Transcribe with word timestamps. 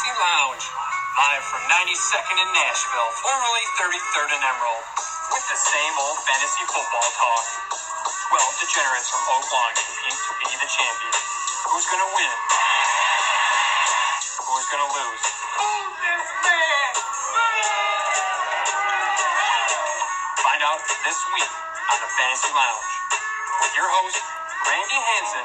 Fantasy 0.00 0.16
Lounge, 0.16 0.64
live 1.12 1.44
from 1.44 1.60
92nd 1.68 2.36
in 2.40 2.48
Nashville, 2.56 3.12
formerly 3.20 3.64
33rd 3.76 4.32
in 4.32 4.40
Emerald, 4.48 4.84
with 5.28 5.44
the 5.44 5.60
same 5.60 5.94
old 6.00 6.16
fantasy 6.24 6.64
football 6.72 7.04
talk. 7.20 7.44
12 8.32 8.64
degenerates 8.64 9.12
from 9.12 9.20
Oak 9.28 9.44
Lawn 9.52 9.72
compete 9.76 10.16
to 10.16 10.32
be 10.40 10.48
the 10.56 10.68
champion. 10.72 11.14
Who's 11.68 11.84
gonna 11.92 12.10
win? 12.16 12.36
Who's 14.40 14.66
gonna 14.72 14.88
lose? 14.88 15.24
Who's 15.60 15.92
this 16.00 16.28
man? 16.48 16.92
Find 20.40 20.62
out 20.64 20.80
this 20.80 21.20
week 21.36 21.52
on 21.92 21.98
the 22.00 22.08
Fantasy 22.08 22.52
Lounge 22.56 22.88
with 23.68 23.72
your 23.76 23.88
host, 24.00 24.16
Randy 24.64 24.96
Hanson. 24.96 25.44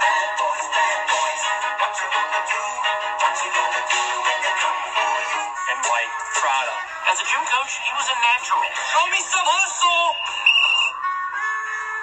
And 4.56 5.80
Mike 5.84 6.14
Prada. 6.40 6.76
As 7.12 7.20
a 7.20 7.26
gym 7.28 7.44
coach, 7.44 7.74
he 7.84 7.92
was 7.92 8.08
a 8.08 8.18
natural. 8.24 8.64
Show 8.92 9.06
me 9.12 9.20
some 9.20 9.44
hustle! 9.44 10.06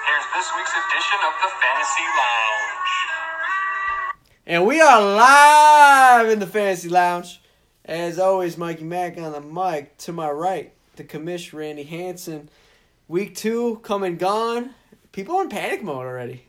Here's 0.05 0.27
this 0.37 0.47
week's 0.55 0.73
edition 0.77 1.19
of 1.25 1.33
the 1.41 1.49
Fantasy 1.63 2.07
Lounge. 2.19 2.93
And 4.45 4.67
we 4.67 4.81
are 4.81 5.01
live 5.01 6.29
in 6.29 6.39
the 6.39 6.47
Fantasy 6.47 6.89
Lounge. 6.89 7.41
As 7.85 8.19
always, 8.19 8.57
Mikey 8.57 8.83
Mack 8.83 9.17
on 9.17 9.31
the 9.31 9.41
mic. 9.41 9.97
To 9.99 10.13
my 10.13 10.29
right, 10.29 10.73
the 10.95 11.03
commish 11.03 11.53
Randy 11.53 11.83
Hanson. 11.83 12.49
Week 13.07 13.35
two 13.35 13.79
come 13.83 14.03
and 14.03 14.19
gone. 14.19 14.75
People 15.11 15.41
in 15.41 15.49
panic 15.49 15.83
mode 15.83 16.05
already. 16.05 16.45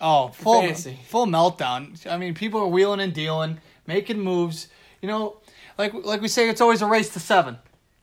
Oh, 0.00 0.28
full 0.28 0.62
fantasy. 0.62 0.98
full 1.06 1.26
meltdown. 1.26 2.06
I 2.10 2.16
mean, 2.16 2.34
people 2.34 2.60
are 2.60 2.66
wheeling 2.66 3.00
and 3.00 3.12
dealing, 3.12 3.60
making 3.86 4.20
moves. 4.20 4.68
You 5.00 5.08
know, 5.08 5.38
like 5.78 5.92
like 5.94 6.20
we 6.20 6.28
say, 6.28 6.48
it's 6.48 6.60
always 6.60 6.82
a 6.82 6.86
race 6.86 7.10
to 7.14 7.20
seven. 7.20 7.58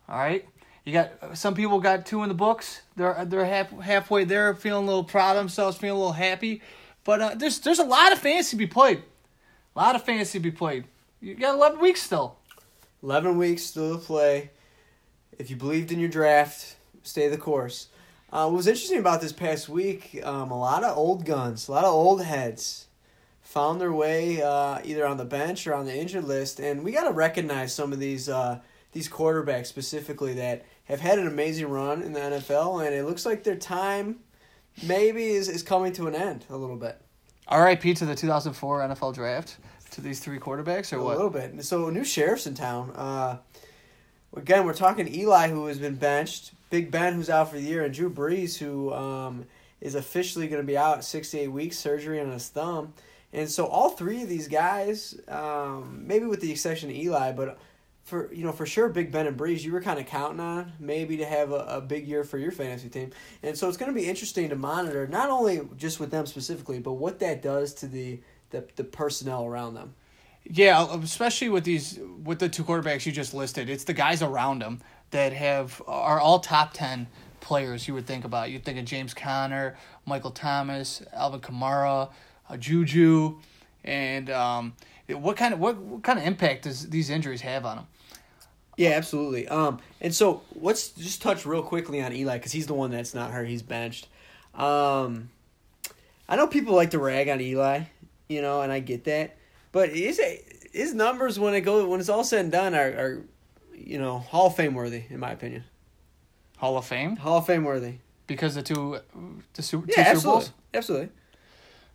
All 0.10 0.18
right, 0.18 0.46
you 0.84 0.94
got 0.94 1.38
some 1.38 1.54
people 1.54 1.80
got 1.80 2.06
two 2.06 2.24
in 2.24 2.30
the 2.30 2.36
books. 2.36 2.82
They're 2.96 3.26
they're 3.26 3.46
half 3.46 3.70
halfway 3.80 4.24
there, 4.24 4.54
feeling 4.56 4.84
a 4.84 4.88
little 4.88 5.04
proud 5.04 5.32
of 5.32 5.38
themselves, 5.38 5.78
feeling 5.78 5.98
a 5.98 6.00
little 6.00 6.14
happy. 6.14 6.62
But 7.04 7.22
uh, 7.22 7.36
there's 7.36 7.60
there's 7.60 7.80
a 7.80 7.86
lot 7.86 8.12
of 8.12 8.20
fantasy 8.20 8.52
to 8.52 8.56
be 8.56 8.68
played. 8.68 9.04
A 9.76 9.80
lot 9.80 9.96
of 9.96 10.04
fantasy 10.04 10.40
to 10.40 10.44
be 10.44 10.52
played. 10.52 10.86
You 11.22 11.36
got 11.36 11.56
eleven 11.56 11.80
weeks 11.80 12.02
still. 12.02 12.38
11 13.04 13.38
weeks 13.38 13.64
still 13.64 13.98
to 13.98 14.04
play. 14.04 14.50
If 15.38 15.50
you 15.50 15.56
believed 15.56 15.92
in 15.92 16.00
your 16.00 16.10
draft, 16.10 16.76
stay 17.04 17.28
the 17.28 17.38
course. 17.38 17.90
Uh, 18.32 18.46
what 18.48 18.58
was 18.58 18.68
interesting 18.68 19.00
about 19.00 19.22
this 19.22 19.32
past 19.32 19.70
week, 19.70 20.20
um, 20.24 20.52
a 20.52 20.60
lot 20.60 20.84
of 20.84 20.98
old 20.98 21.24
guns, 21.24 21.68
a 21.68 21.72
lot 21.72 21.86
of 21.86 21.94
old 21.94 22.24
heads 22.24 22.87
found 23.48 23.80
their 23.80 23.94
way 23.94 24.42
uh, 24.42 24.78
either 24.84 25.08
on 25.08 25.16
the 25.16 25.24
bench 25.24 25.66
or 25.66 25.74
on 25.74 25.86
the 25.86 25.98
injured 25.98 26.26
list. 26.26 26.60
And 26.60 26.84
we 26.84 26.92
got 26.92 27.06
to 27.06 27.14
recognize 27.14 27.74
some 27.74 27.94
of 27.94 28.00
these, 28.00 28.28
uh, 28.28 28.60
these 28.92 29.08
quarterbacks 29.08 29.68
specifically 29.68 30.34
that 30.34 30.66
have 30.84 31.00
had 31.00 31.18
an 31.18 31.28
amazing 31.28 31.70
run 31.70 32.02
in 32.04 32.12
the 32.12 32.20
NFL. 32.20 32.86
And 32.86 32.94
it 32.94 33.06
looks 33.06 33.26
like 33.26 33.46
their 33.46 33.56
time 33.56 34.20
maybe 34.84 35.28
is, 35.28 35.48
is 35.48 35.64
coming 35.64 35.94
to 35.94 36.08
an 36.08 36.14
end 36.14 36.44
a 36.50 36.58
little 36.58 36.76
bit. 36.76 37.00
R.I.P. 37.48 37.94
to 37.94 38.06
the 38.06 38.16
2004 38.16 38.82
NFL 38.82 39.16
draft 39.16 39.56
to 39.92 40.02
these 40.02 40.20
three 40.20 40.40
quarterbacks 40.40 40.92
or 40.92 40.98
A 40.98 41.04
what? 41.04 41.14
A 41.14 41.16
little 41.16 41.32
bit. 41.32 41.64
So 41.64 41.90
new 41.90 42.04
sheriff's 42.04 42.48
in 42.48 42.54
town. 42.54 42.92
Uh, 42.92 43.38
again, 44.36 44.66
we're 44.66 44.74
talking 44.74 45.08
Eli, 45.08 45.48
who 45.48 45.68
has 45.68 45.80
been 45.80 45.96
benched, 45.96 46.52
Big 46.70 46.92
Ben, 46.92 47.14
who's 47.14 47.30
out 47.30 47.50
for 47.50 47.56
the 47.56 47.64
year, 47.64 47.86
and 47.86 47.94
Drew 47.94 48.10
Brees, 48.10 48.58
who 48.58 48.92
um, 48.94 49.46
is 49.80 49.96
officially 49.96 50.50
going 50.50 50.62
to 50.62 50.68
be 50.68 50.78
out 50.78 51.06
six 51.06 51.32
to 51.32 51.40
eight 51.40 51.48
weeks, 51.48 51.80
surgery 51.80 52.20
on 52.20 52.30
his 52.30 52.50
thumb. 52.50 52.94
And 53.34 53.50
so 53.50 53.66
all 53.66 53.90
three 53.90 54.24
of 54.24 54.30
these 54.30 54.48
guys, 54.48 55.20
um, 55.28 56.04
maybe 56.08 56.26
with 56.26 56.42
the 56.42 56.52
exception 56.52 56.90
of 56.90 56.96
Eli, 56.96 57.34
but 57.34 57.58
for 58.04 58.34
you 58.34 58.46
know 58.46 58.54
for 58.54 58.66
sure, 58.66 58.88
Big 58.88 59.12
Ben 59.12 59.28
and 59.28 59.38
Brees, 59.38 59.64
you 59.64 59.74
were 59.74 59.82
kind 59.82 60.00
of 60.00 60.06
counting 60.06 60.40
on 60.40 60.72
maybe 60.80 61.18
to 61.18 61.26
have 61.26 61.52
a, 61.52 61.66
a 61.68 61.82
big 61.82 62.08
year 62.08 62.24
for 62.24 62.38
your 62.38 62.52
fantasy 62.52 62.88
team. 62.88 63.12
And 63.44 63.58
so 63.58 63.68
it's 63.68 63.76
going 63.76 63.92
to 63.92 64.00
be 64.00 64.08
interesting 64.08 64.48
to 64.50 64.56
monitor 64.56 65.08
not 65.08 65.30
only 65.30 65.62
just 65.76 66.00
with 66.00 66.10
them 66.10 66.26
specifically, 66.26 66.80
but 66.80 66.94
what 66.94 67.20
that 67.20 67.42
does 67.42 67.74
to 67.76 67.88
the 67.88 68.22
the, 68.52 68.66
the 68.78 68.86
personnel 68.86 69.46
around 69.46 69.74
them. 69.74 69.94
Yeah, 70.50 70.88
especially 71.02 71.50
with 71.50 71.66
these 71.66 72.00
with 72.24 72.40
the 72.40 72.48
two 72.48 72.64
quarterbacks 72.64 73.06
you 73.06 73.12
just 73.12 73.34
listed, 73.34 73.70
it's 73.70 73.84
the 73.84 73.94
guys 73.94 74.22
around 74.22 74.60
them 74.60 74.82
that 75.12 75.34
have 75.34 75.82
are 75.86 76.20
all 76.22 76.40
top 76.40 76.72
ten 76.74 77.08
players. 77.42 77.90
You 77.90 77.94
would 77.96 78.06
think 78.06 78.24
about. 78.24 78.52
You'd 78.52 78.64
think 78.64 78.80
of 78.80 78.86
James 78.86 79.14
Conner, 79.14 79.76
Michael 80.06 80.32
Thomas, 80.32 81.02
Alvin 81.14 81.42
Kamara, 81.42 82.04
uh, 82.04 82.12
A 82.50 82.58
juju, 82.58 83.40
and 83.84 84.30
um, 84.30 84.74
what 85.10 85.36
kind 85.38 85.54
of 85.54 85.60
what, 85.60 85.78
what 85.78 86.04
kind 86.04 86.18
of 86.20 86.26
impact 86.26 86.64
does 86.64 86.90
these 86.90 87.10
injuries 87.10 87.42
have 87.42 87.66
on 87.66 87.80
him? 87.80 87.86
Yeah, 88.78 88.92
absolutely. 88.92 89.48
Um, 89.48 89.80
and 90.00 90.14
so 90.14 90.42
let's 90.56 90.90
just 90.90 91.22
touch 91.22 91.46
real 91.46 91.64
quickly 91.64 92.02
on 92.02 92.14
Eli 92.14 92.38
because 92.38 92.52
he's 92.52 92.68
the 92.68 92.74
one 92.76 92.92
that's 92.92 93.14
not 93.16 93.32
hurt. 93.32 93.48
He's 93.48 93.64
benched. 93.64 94.08
Um, 94.54 95.30
I 96.30 96.36
know 96.36 96.48
people 96.48 96.76
like 96.76 96.92
to 96.92 97.00
rag 97.00 97.28
on 97.30 97.42
Eli, 97.42 97.82
you 98.30 98.42
know, 98.42 98.62
and 98.62 98.72
I 98.72 98.80
get 98.80 99.04
that, 99.06 99.36
but 99.72 99.90
his 99.90 100.22
his 100.72 100.94
numbers 100.94 101.40
when 101.40 101.54
it 101.54 101.62
go 101.62 101.88
when 101.88 102.00
it's 102.00 102.10
all 102.10 102.24
said 102.24 102.42
and 102.42 102.52
done 102.52 102.76
are, 102.76 102.80
are 102.88 103.24
you 103.76 103.98
know 104.00 104.20
Hall 104.20 104.48
of 104.48 104.56
Fame 104.56 104.74
worthy 104.74 105.04
in 105.10 105.20
my 105.20 105.32
opinion. 105.32 105.64
Hall 106.58 106.78
of 106.78 106.86
Fame 106.86 107.16
Hall 107.18 107.38
of 107.40 107.46
Fame 107.46 107.64
worthy. 107.64 107.96
because 108.26 108.56
the 108.56 108.64
two 108.64 109.00
the 109.54 109.62
super, 109.62 109.86
Yeah, 109.90 109.96
two 109.96 110.02
Super 110.02 110.10
absolutely, 110.10 110.40
Bowls. 110.42 110.52
absolutely. 110.74 111.10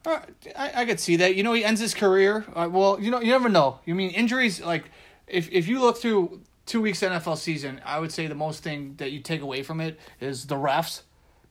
Uh, 0.05 0.21
I, 0.57 0.83
I 0.83 0.85
could 0.85 0.99
see 0.99 1.17
that. 1.17 1.37
You 1.37 1.43
know, 1.43 1.53
he 1.53 1.65
ends 1.65 1.81
his 1.81 1.95
career. 1.95 2.45
Uh, 2.55 2.69
well, 2.71 3.01
you 3.01 3.11
know, 3.11 3.21
you 3.21 3.31
never 3.31 3.49
know. 3.49 3.79
You 3.85 3.95
mean 3.95 4.11
injuries? 4.11 4.61
Like, 4.61 4.91
if 5.27 5.51
if 5.51 5.69
you 5.69 5.81
look 5.81 5.99
through 5.99 6.41
two 6.67 6.81
weeks 6.81 7.01
NFL 7.01 7.39
season, 7.39 7.81
I 7.85 8.01
would 8.01 8.13
say 8.13 8.27
the 8.27 8.35
most 8.35 8.63
thing 8.63 8.95
that 8.99 9.13
you 9.13 9.21
take 9.21 9.41
away 9.41 9.63
from 9.63 9.81
it 9.81 9.99
is 10.21 10.47
the 10.47 10.57
refs 10.57 11.03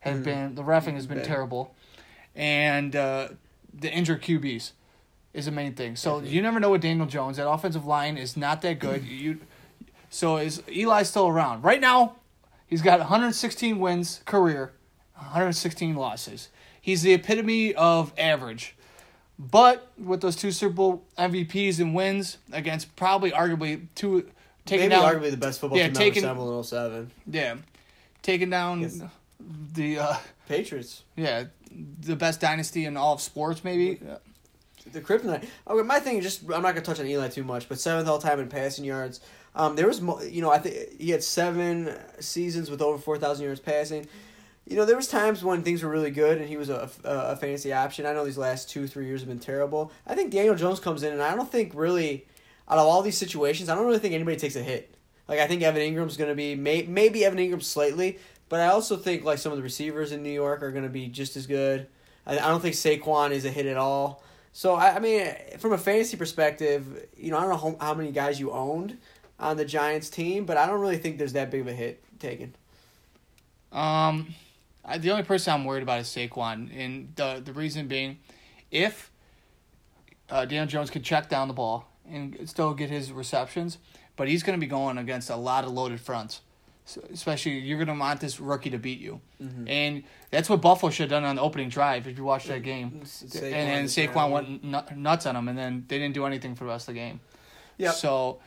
have 0.02 0.24
been 0.24 0.56
the 0.56 0.64
refing 0.64 0.96
has 0.96 1.08
been 1.08 1.20
Bad. 1.20 1.28
terrible, 1.28 1.76
and 2.36 2.96
uh, 2.96 3.30
the 3.74 3.92
injured 3.92 4.22
QBs 4.22 4.72
is 5.34 5.46
the 5.46 5.52
main 5.52 5.74
thing. 5.74 5.96
So 5.96 6.20
you 6.20 6.42
never 6.42 6.60
know 6.60 6.72
with 6.72 6.82
Daniel 6.82 7.08
Jones. 7.08 7.38
That 7.38 7.50
offensive 7.50 7.86
line 7.86 8.18
is 8.18 8.36
not 8.36 8.62
that 8.64 8.80
good. 8.80 9.04
you, 9.04 9.40
so 10.10 10.38
is 10.38 10.62
Eli 10.70 11.04
still 11.04 11.28
around 11.28 11.64
right 11.64 11.80
now? 11.80 12.16
He's 12.68 12.82
got 12.82 13.00
116 13.00 13.80
wins 13.80 14.22
career, 14.26 14.74
116 15.16 15.96
losses. 15.96 16.50
He's 16.82 17.04
the 17.04 17.14
epitome 17.14 17.74
of 17.76 18.12
average. 18.18 18.76
But 19.40 19.88
with 19.98 20.22
those 20.22 20.36
two 20.36 20.52
Super 20.52 20.74
Bowl 20.74 21.04
MVPs 21.18 21.80
and 21.80 21.96
wins 21.96 22.38
against 22.52 22.96
probably 22.96 23.32
arguably 23.32 23.88
two 23.96 24.30
taking 24.66 24.90
Maybe 24.90 25.02
down 25.02 25.16
arguably 25.16 25.32
the 25.32 25.38
best 25.38 25.60
football 25.60 25.78
yeah, 25.80 25.86
team 25.86 25.94
taking- 25.96 26.26
ever 26.26 26.64
07. 26.64 27.10
yeah, 27.28 27.56
taking 28.22 28.50
down 28.52 28.82
Yes. 28.82 29.02
the 29.74 29.98
uh, 30.00 30.16
Patriots. 30.48 31.04
yeah 31.16 31.46
the 32.02 32.16
best 32.18 32.42
dynasty 32.42 32.86
in 32.86 32.98
all 32.98 33.14
of 33.14 33.22
sports 33.22 33.64
maybe. 33.64 34.00
The 34.92 35.00
kryptonite. 35.02 35.46
Okay, 35.68 35.88
my 35.88 36.00
thing 36.00 36.18
is 36.18 36.24
just 36.24 36.44
I'm 36.44 36.62
not 36.62 36.74
gonna 36.76 36.82
touch 36.82 37.00
on 37.00 37.08
Eli 37.08 37.30
too 37.30 37.44
much, 37.44 37.70
but 37.70 37.80
seventh 37.80 38.08
all 38.10 38.20
time 38.20 38.40
in 38.40 38.50
passing 38.50 38.84
yards. 38.84 39.22
Um, 39.56 39.76
there 39.76 39.88
was 39.88 40.02
you 40.30 40.42
know 40.42 40.52
I 40.52 40.60
think 40.60 41.00
he 41.00 41.10
had 41.12 41.24
seven 41.24 41.96
seasons 42.20 42.70
with 42.70 42.82
over 42.82 42.98
four 42.98 43.18
thousand 43.18 43.46
yards 43.46 43.60
passing. 43.60 44.08
You 44.72 44.78
know 44.78 44.86
there 44.86 44.96
was 44.96 45.10
times 45.10 45.44
when 45.44 45.64
things 45.64 45.84
were 45.84 45.90
really 45.90 46.12
good 46.12 46.38
and 46.38 46.48
he 46.48 46.56
was 46.56 46.70
a, 46.70 46.90
a, 47.04 47.10
a 47.10 47.36
fantasy 47.36 47.74
option. 47.74 48.06
I 48.06 48.14
know 48.14 48.24
these 48.24 48.38
last 48.38 48.70
two 48.70 48.88
three 48.88 49.06
years 49.06 49.20
have 49.20 49.28
been 49.28 49.38
terrible. 49.38 49.92
I 50.08 50.16
think 50.16 50.32
Daniel 50.32 50.56
Jones 50.56 50.80
comes 50.80 51.04
in 51.04 51.12
and 51.12 51.22
I 51.22 51.36
don't 51.36 51.52
think 51.52 51.74
really 51.76 52.26
out 52.70 52.78
of 52.78 52.88
all 52.88 53.02
these 53.02 53.18
situations 53.18 53.68
I 53.68 53.76
don't 53.76 53.86
really 53.86 54.00
think 54.00 54.14
anybody 54.14 54.38
takes 54.38 54.56
a 54.56 54.64
hit. 54.64 54.96
Like 55.28 55.40
I 55.40 55.48
think 55.48 55.62
Evan 55.62 55.82
Engram's 55.82 56.16
gonna 56.16 56.36
be 56.36 56.56
may, 56.56 56.84
maybe 56.84 57.26
Evan 57.26 57.38
Engram 57.38 57.62
slightly, 57.62 58.18
but 58.48 58.62
I 58.62 58.68
also 58.68 58.96
think 58.96 59.26
like 59.26 59.40
some 59.40 59.52
of 59.52 59.58
the 59.58 59.64
receivers 59.64 60.14
in 60.14 60.24
New 60.24 60.32
York 60.32 60.64
are 60.64 60.72
gonna 60.72 60.88
be 60.88 61.08
just 61.08 61.36
as 61.36 61.48
good. 61.48 61.88
I, 62.26 62.40
I 62.40 62.48
don't 62.48 62.62
think 62.62 62.76
Saquon 62.76 63.32
is 63.32 63.44
a 63.44 63.52
hit 63.52 63.66
at 63.66 63.76
all. 63.76 64.24
So 64.54 64.76
I, 64.76 64.96
I 64.96 65.00
mean, 65.00 65.34
from 65.60 65.74
a 65.74 65.78
fantasy 65.78 66.16
perspective, 66.16 67.08
you 67.18 67.32
know, 67.32 67.38
I 67.38 67.42
don't 67.42 67.50
know 67.50 67.78
how, 67.80 67.88
how 67.88 67.94
many 67.94 68.14
guys 68.14 68.40
you 68.40 68.52
owned 68.52 68.98
on 69.38 69.58
the 69.58 69.66
Giants 69.66 70.10
team, 70.10 70.46
but 70.46 70.56
I 70.56 70.66
don't 70.66 70.80
really 70.80 70.98
think 70.98 71.18
there's 71.18 71.34
that 71.34 71.52
big 71.52 71.60
of 71.60 71.68
a 71.68 71.74
hit 71.74 72.02
taken. 72.20 72.56
Um, 73.74 74.34
I, 74.84 74.98
the 74.98 75.12
only 75.12 75.24
person 75.24 75.54
I'm 75.54 75.66
worried 75.66 75.84
about 75.84 76.00
is 76.00 76.08
Saquon, 76.08 76.70
and 76.76 77.14
the 77.16 77.42
the 77.44 77.54
reason 77.54 77.88
being, 77.88 78.20
if 78.72 79.12
uh, 80.30 80.46
Daniel 80.46 80.66
Jones 80.66 80.90
could 80.90 81.04
check 81.04 81.30
down 81.30 81.48
the 81.48 81.54
ball 81.54 81.88
and 82.10 82.50
still 82.50 82.74
get 82.74 82.90
his 82.90 83.12
receptions, 83.12 83.78
but 84.16 84.28
he's 84.28 84.44
going 84.44 84.58
to 84.58 84.64
be 84.64 84.70
going 84.70 84.98
against 84.98 85.30
a 85.30 85.36
lot 85.36 85.64
of 85.64 85.72
loaded 85.72 86.00
fronts. 86.00 86.42
So, 86.84 87.02
especially, 87.14 87.60
you're 87.60 87.78
going 87.78 87.96
to 87.96 88.00
want 88.00 88.20
this 88.20 88.40
rookie 88.40 88.72
to 88.72 88.80
beat 88.80 89.00
you, 89.00 89.22
and 89.68 90.04
that's 90.32 90.50
what 90.50 90.62
Buffalo 90.62 90.90
should 90.90 91.12
have 91.12 91.22
done 91.22 91.24
on 91.24 91.36
the 91.36 91.42
opening 91.42 91.70
drive. 91.70 92.08
If 92.08 92.18
you 92.18 92.24
watch 92.24 92.46
that 92.46 92.64
game, 92.64 93.02
Saquon 93.06 93.44
and 93.44 93.70
then 93.70 93.86
Saquon 93.86 94.14
down. 94.14 94.32
went 94.32 94.98
nuts 94.98 95.26
on 95.28 95.36
him, 95.36 95.48
and 95.48 95.58
then 95.58 95.86
they 95.88 96.00
didn't 96.00 96.16
do 96.16 96.26
anything 96.26 96.56
for 96.56 96.64
the 96.64 96.72
rest 96.72 96.90
of 96.90 96.96
the 96.96 97.00
game. 97.00 97.20
Yeah. 97.78 97.92
So 97.92 98.40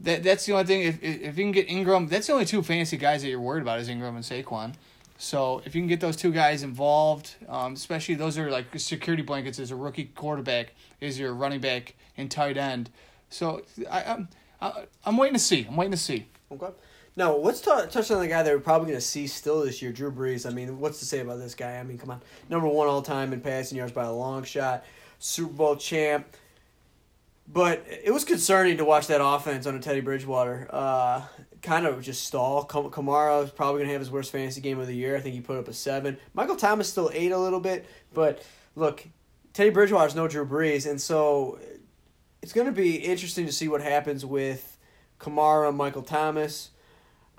that 0.00 0.22
that's 0.22 0.44
the 0.44 0.52
only 0.52 0.64
thing. 0.64 0.82
If 0.82 1.02
if 1.02 1.22
if 1.22 1.38
you 1.38 1.44
can 1.44 1.52
get 1.52 1.68
Engram, 1.68 2.08
that's 2.08 2.26
the 2.26 2.34
only 2.34 2.44
two 2.44 2.62
fantasy 2.62 2.96
guys 2.96 3.22
that 3.22 3.28
you're 3.28 3.40
worried 3.40 3.62
about 3.62 3.80
is 3.80 3.88
Engram 3.88 4.16
and 4.16 4.18
Saquon. 4.18 4.74
So 5.16 5.62
if 5.64 5.74
you 5.74 5.80
can 5.80 5.88
get 5.88 6.00
those 6.00 6.16
two 6.16 6.32
guys 6.32 6.62
involved, 6.62 7.36
um, 7.48 7.74
especially 7.74 8.16
those 8.16 8.36
are 8.36 8.50
like 8.50 8.66
security 8.78 9.22
blankets 9.22 9.58
as 9.58 9.70
a 9.70 9.76
rookie 9.76 10.06
quarterback, 10.06 10.74
is 11.00 11.18
your 11.18 11.32
running 11.34 11.60
back 11.60 11.94
and 12.16 12.30
tight 12.30 12.56
end. 12.56 12.90
So 13.28 13.62
I, 13.90 14.04
I'm 14.04 14.28
I, 14.60 14.84
I'm 15.04 15.16
waiting 15.16 15.34
to 15.34 15.40
see. 15.40 15.66
I'm 15.68 15.76
waiting 15.76 15.92
to 15.92 15.98
see. 15.98 16.26
Okay. 16.50 16.68
Now 17.16 17.36
let's 17.36 17.60
t- 17.60 17.70
touch 17.90 18.10
on 18.10 18.20
the 18.20 18.26
guy 18.26 18.42
that 18.42 18.52
we're 18.52 18.58
probably 18.58 18.88
going 18.88 18.98
to 18.98 19.04
see 19.06 19.26
still 19.26 19.64
this 19.64 19.80
year, 19.80 19.92
Drew 19.92 20.10
Brees. 20.10 20.50
I 20.50 20.50
mean, 20.50 20.80
what's 20.80 20.98
to 20.98 21.04
say 21.04 21.20
about 21.20 21.38
this 21.38 21.54
guy? 21.54 21.78
I 21.78 21.82
mean, 21.84 21.98
come 21.98 22.10
on, 22.10 22.20
number 22.48 22.66
one 22.66 22.88
all 22.88 23.02
time 23.02 23.32
in 23.32 23.40
passing 23.40 23.78
yards 23.78 23.92
by 23.92 24.04
a 24.04 24.12
long 24.12 24.42
shot, 24.42 24.84
Super 25.18 25.52
Bowl 25.52 25.76
champ. 25.76 26.26
But 27.46 27.84
it 27.86 28.10
was 28.10 28.24
concerning 28.24 28.78
to 28.78 28.84
watch 28.84 29.06
that 29.08 29.22
offense 29.22 29.66
under 29.66 29.78
Teddy 29.78 30.00
Bridgewater. 30.00 30.66
Uh, 30.70 31.22
kind 31.64 31.86
of 31.86 32.00
just 32.02 32.24
stall. 32.24 32.64
Kamara 32.66 33.42
is 33.44 33.50
probably 33.50 33.80
going 33.80 33.88
to 33.88 33.92
have 33.92 34.00
his 34.00 34.10
worst 34.10 34.30
fantasy 34.30 34.60
game 34.60 34.78
of 34.78 34.86
the 34.86 34.94
year. 34.94 35.16
I 35.16 35.20
think 35.20 35.34
he 35.34 35.40
put 35.40 35.58
up 35.58 35.66
a 35.66 35.72
seven. 35.72 36.18
Michael 36.34 36.56
Thomas 36.56 36.88
still 36.88 37.10
ate 37.12 37.32
a 37.32 37.38
little 37.38 37.60
bit, 37.60 37.86
but 38.12 38.42
look, 38.76 39.06
Teddy 39.52 39.70
Bridgewater's 39.70 40.14
no 40.14 40.28
Drew 40.28 40.46
Brees, 40.46 40.88
and 40.88 41.00
so 41.00 41.58
it's 42.42 42.52
going 42.52 42.66
to 42.66 42.72
be 42.72 42.96
interesting 42.96 43.46
to 43.46 43.52
see 43.52 43.68
what 43.68 43.80
happens 43.80 44.24
with 44.24 44.76
Kamara, 45.18 45.74
Michael 45.74 46.02
Thomas. 46.02 46.70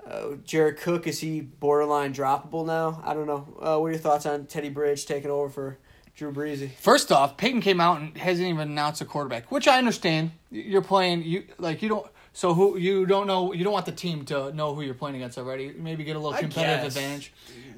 Uh, 0.04 0.36
Jared 0.44 0.78
Cook 0.78 1.06
is 1.06 1.20
he 1.20 1.40
borderline 1.40 2.14
droppable 2.14 2.66
now? 2.66 3.02
I 3.04 3.14
don't 3.14 3.26
know. 3.26 3.46
Uh, 3.60 3.78
what 3.78 3.86
are 3.86 3.90
your 3.90 3.98
thoughts 3.98 4.26
on 4.26 4.46
Teddy 4.46 4.68
Bridge 4.68 5.04
taking 5.06 5.30
over 5.30 5.48
for 5.48 5.78
Drew 6.14 6.32
Breesy? 6.32 6.70
First 6.70 7.10
off, 7.10 7.36
Payton 7.36 7.60
came 7.60 7.80
out 7.80 8.00
and 8.00 8.16
hasn't 8.16 8.48
even 8.48 8.70
announced 8.70 9.00
a 9.00 9.04
quarterback, 9.04 9.50
which 9.50 9.66
I 9.68 9.78
understand. 9.78 10.32
You're 10.50 10.82
playing 10.82 11.22
you 11.24 11.44
like 11.58 11.82
you 11.82 11.88
don't. 11.88 12.06
So 12.36 12.52
who 12.52 12.76
you 12.76 13.06
don't 13.06 13.26
know? 13.26 13.54
You 13.54 13.64
don't 13.64 13.72
want 13.72 13.86
the 13.86 13.92
team 13.92 14.26
to 14.26 14.52
know 14.52 14.74
who 14.74 14.82
you're 14.82 14.92
playing 14.92 15.16
against 15.16 15.38
already. 15.38 15.72
Maybe 15.74 16.04
get 16.04 16.16
a 16.16 16.18
little 16.18 16.38
competitive 16.38 16.88
advantage. 16.88 17.32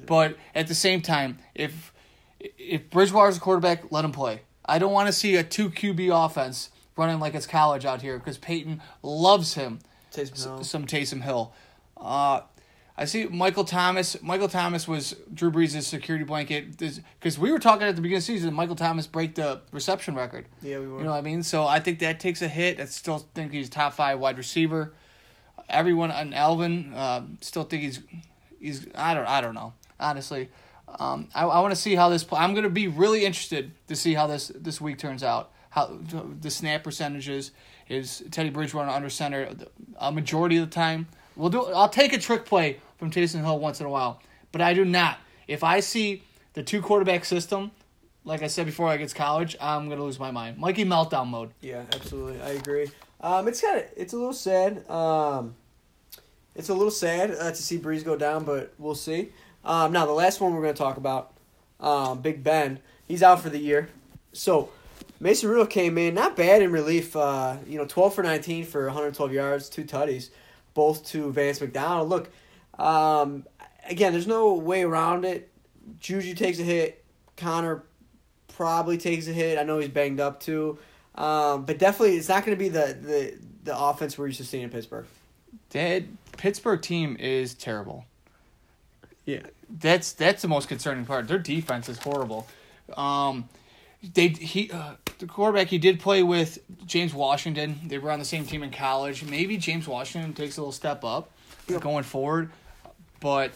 But 0.05 0.35
at 0.53 0.67
the 0.67 0.75
same 0.75 1.01
time, 1.01 1.39
if 1.55 1.93
if 2.57 2.89
Bridgewater's 2.89 3.37
a 3.37 3.39
quarterback, 3.39 3.89
let 3.89 4.03
him 4.03 4.11
play. 4.11 4.41
I 4.65 4.77
don't 4.77 4.91
want 4.91 5.07
to 5.07 5.13
see 5.13 5.37
a 5.37 5.45
two 5.45 5.69
QB 5.69 6.25
offense 6.25 6.71
running 6.97 7.21
like 7.21 7.35
it's 7.35 7.47
college 7.47 7.85
out 7.85 8.01
here 8.01 8.19
because 8.19 8.37
Payton 8.37 8.81
loves 9.01 9.53
him. 9.53 9.79
Taysom 10.11 10.43
Hill. 10.43 10.63
Some 10.65 10.85
Taysom 10.85 11.21
Hill. 11.21 11.53
Uh, 11.95 12.41
I 12.99 13.05
see 13.05 13.27
Michael 13.27 13.63
Thomas. 13.63 14.21
Michael 14.21 14.49
Thomas 14.49 14.85
was 14.85 15.15
Drew 15.33 15.49
Brees' 15.49 15.81
security 15.83 16.25
blanket 16.25 16.77
because 16.77 17.39
we 17.39 17.49
were 17.49 17.57
talking 17.57 17.87
at 17.87 17.95
the 17.95 18.01
beginning 18.01 18.17
of 18.17 18.23
the 18.23 18.33
season. 18.33 18.53
Michael 18.53 18.75
Thomas 18.75 19.07
break 19.07 19.35
the 19.35 19.61
reception 19.71 20.15
record. 20.15 20.47
Yeah, 20.61 20.79
we 20.79 20.87
were. 20.89 20.97
You 20.97 21.05
know 21.05 21.11
what 21.11 21.17
I 21.17 21.21
mean? 21.21 21.41
So 21.41 21.65
I 21.65 21.79
think 21.79 21.99
that 21.99 22.19
takes 22.19 22.41
a 22.41 22.49
hit. 22.49 22.77
I 22.77 22.85
still 22.85 23.19
think 23.33 23.53
he's 23.53 23.69
top 23.69 23.93
five 23.93 24.19
wide 24.19 24.37
receiver. 24.37 24.93
Everyone 25.69 26.11
on 26.11 26.33
Alvin 26.33 26.93
uh, 26.93 27.21
still 27.39 27.63
think 27.63 27.83
he's 27.83 28.01
he's 28.59 28.85
I 28.93 29.13
don't 29.13 29.27
I 29.27 29.39
don't 29.39 29.55
know 29.55 29.73
honestly. 29.97 30.49
Um, 30.99 31.29
I, 31.33 31.45
I 31.45 31.61
want 31.61 31.73
to 31.73 31.79
see 31.79 31.95
how 31.95 32.09
this. 32.09 32.25
I'm 32.33 32.53
going 32.53 32.63
to 32.63 32.69
be 32.69 32.89
really 32.89 33.23
interested 33.23 33.71
to 33.87 33.95
see 33.95 34.13
how 34.13 34.27
this 34.27 34.51
this 34.53 34.81
week 34.81 34.97
turns 34.97 35.23
out. 35.23 35.51
How 35.69 35.99
the 36.41 36.49
snap 36.49 36.83
percentages 36.83 37.51
is 37.87 38.23
Teddy 38.31 38.49
Bridgewater 38.49 38.89
under 38.89 39.09
center 39.09 39.55
a 39.97 40.11
majority 40.11 40.57
of 40.57 40.69
the 40.69 40.73
time. 40.73 41.07
We'll 41.35 41.49
do. 41.49 41.63
I'll 41.63 41.87
take 41.87 42.11
a 42.11 42.17
trick 42.17 42.43
play 42.43 42.79
from 42.99 43.09
Taysom 43.09 43.41
Hill 43.41 43.57
once 43.57 43.79
in 43.79 43.85
a 43.85 43.89
while, 43.89 44.21
but 44.51 44.61
I 44.61 44.73
do 44.73 44.83
not. 44.85 45.17
If 45.47 45.63
I 45.63 45.79
see 45.79 46.21
the 46.53 46.61
two 46.61 46.81
quarterback 46.81 47.25
system, 47.25 47.71
like 48.25 48.43
I 48.43 48.47
said 48.47 48.65
before, 48.65 48.91
against 48.93 49.15
college, 49.15 49.55
I'm 49.59 49.89
gonna 49.89 50.03
lose 50.03 50.19
my 50.19 50.29
mind. 50.29 50.57
Mikey 50.57 50.85
meltdown 50.85 51.27
mode. 51.27 51.51
Yeah, 51.61 51.85
absolutely. 51.93 52.41
I 52.41 52.49
agree. 52.49 52.91
Um, 53.21 53.47
it's 53.47 53.61
kind 53.61 53.79
of 53.79 53.85
it's 53.95 54.13
a 54.13 54.17
little 54.17 54.33
sad. 54.33 54.87
Um, 54.89 55.55
it's 56.55 56.69
a 56.69 56.73
little 56.73 56.91
sad 56.91 57.31
uh, 57.31 57.49
to 57.49 57.55
see 57.55 57.77
Brees 57.79 58.03
go 58.03 58.17
down, 58.17 58.43
but 58.43 58.73
we'll 58.77 58.95
see. 58.95 59.29
Um, 59.63 59.93
now 59.93 60.05
the 60.05 60.11
last 60.11 60.41
one 60.41 60.53
we're 60.53 60.61
to 60.67 60.73
talk 60.73 60.97
about, 60.97 61.33
um, 61.79 62.21
Big 62.21 62.43
Ben. 62.43 62.79
He's 63.07 63.23
out 63.23 63.41
for 63.41 63.49
the 63.49 63.57
year. 63.57 63.89
So 64.33 64.69
Mason 65.19 65.49
Rudolph 65.49 65.69
came 65.69 65.97
in 65.97 66.13
not 66.13 66.35
bad 66.35 66.61
in 66.61 66.71
relief. 66.71 67.15
Uh, 67.15 67.57
you 67.65 67.77
know, 67.77 67.85
twelve 67.85 68.13
for 68.13 68.23
nineteen 68.23 68.65
for 68.65 68.85
112 68.85 69.31
yards, 69.31 69.69
two 69.69 69.85
tutties, 69.85 70.29
both 70.73 71.05
to 71.07 71.31
Vance 71.31 71.61
McDonald. 71.61 72.09
Look, 72.09 72.29
um, 72.79 73.45
again, 73.89 74.13
there's 74.13 74.27
no 74.27 74.53
way 74.55 74.83
around 74.83 75.25
it. 75.25 75.51
Juju 75.99 76.33
takes 76.35 76.59
a 76.59 76.63
hit. 76.63 77.03
Conner 77.37 77.83
probably 78.55 78.97
takes 78.97 79.27
a 79.27 79.33
hit. 79.33 79.57
I 79.57 79.63
know 79.63 79.79
he's 79.79 79.89
banged 79.89 80.19
up 80.19 80.39
too. 80.39 80.79
Um, 81.15 81.65
but 81.65 81.77
definitely, 81.77 82.17
it's 82.17 82.29
not 82.29 82.45
going 82.45 82.57
to 82.57 82.59
be 82.59 82.69
the, 82.69 82.97
the, 82.99 83.37
the 83.63 83.77
offense 83.77 84.17
we're 84.17 84.27
used 84.27 84.39
to 84.39 84.45
seeing 84.45 84.63
in 84.63 84.69
Pittsburgh. 84.69 85.05
That 85.71 86.03
Pittsburgh 86.37 86.81
team 86.81 87.17
is 87.19 87.53
terrible. 87.53 88.05
Yeah. 89.25 89.41
That's 89.69 90.13
that's 90.13 90.41
the 90.41 90.47
most 90.47 90.67
concerning 90.67 91.05
part. 91.05 91.27
Their 91.27 91.37
defense 91.37 91.89
is 91.89 91.99
horrible. 91.99 92.47
Um, 92.97 93.47
they 94.01 94.29
he 94.29 94.71
uh, 94.71 94.93
the 95.19 95.27
quarterback 95.27 95.67
he 95.67 95.77
did 95.77 95.99
play 95.99 96.23
with 96.23 96.59
James 96.85 97.13
Washington. 97.13 97.79
They 97.85 97.99
were 97.99 98.09
on 98.11 98.17
the 98.17 98.25
same 98.25 98.45
team 98.45 98.63
in 98.63 98.71
college. 98.71 99.23
Maybe 99.23 99.57
James 99.57 99.87
Washington 99.87 100.33
takes 100.33 100.57
a 100.57 100.61
little 100.61 100.71
step 100.71 101.03
up 101.03 101.31
going 101.67 102.03
forward, 102.03 102.51
but 103.19 103.51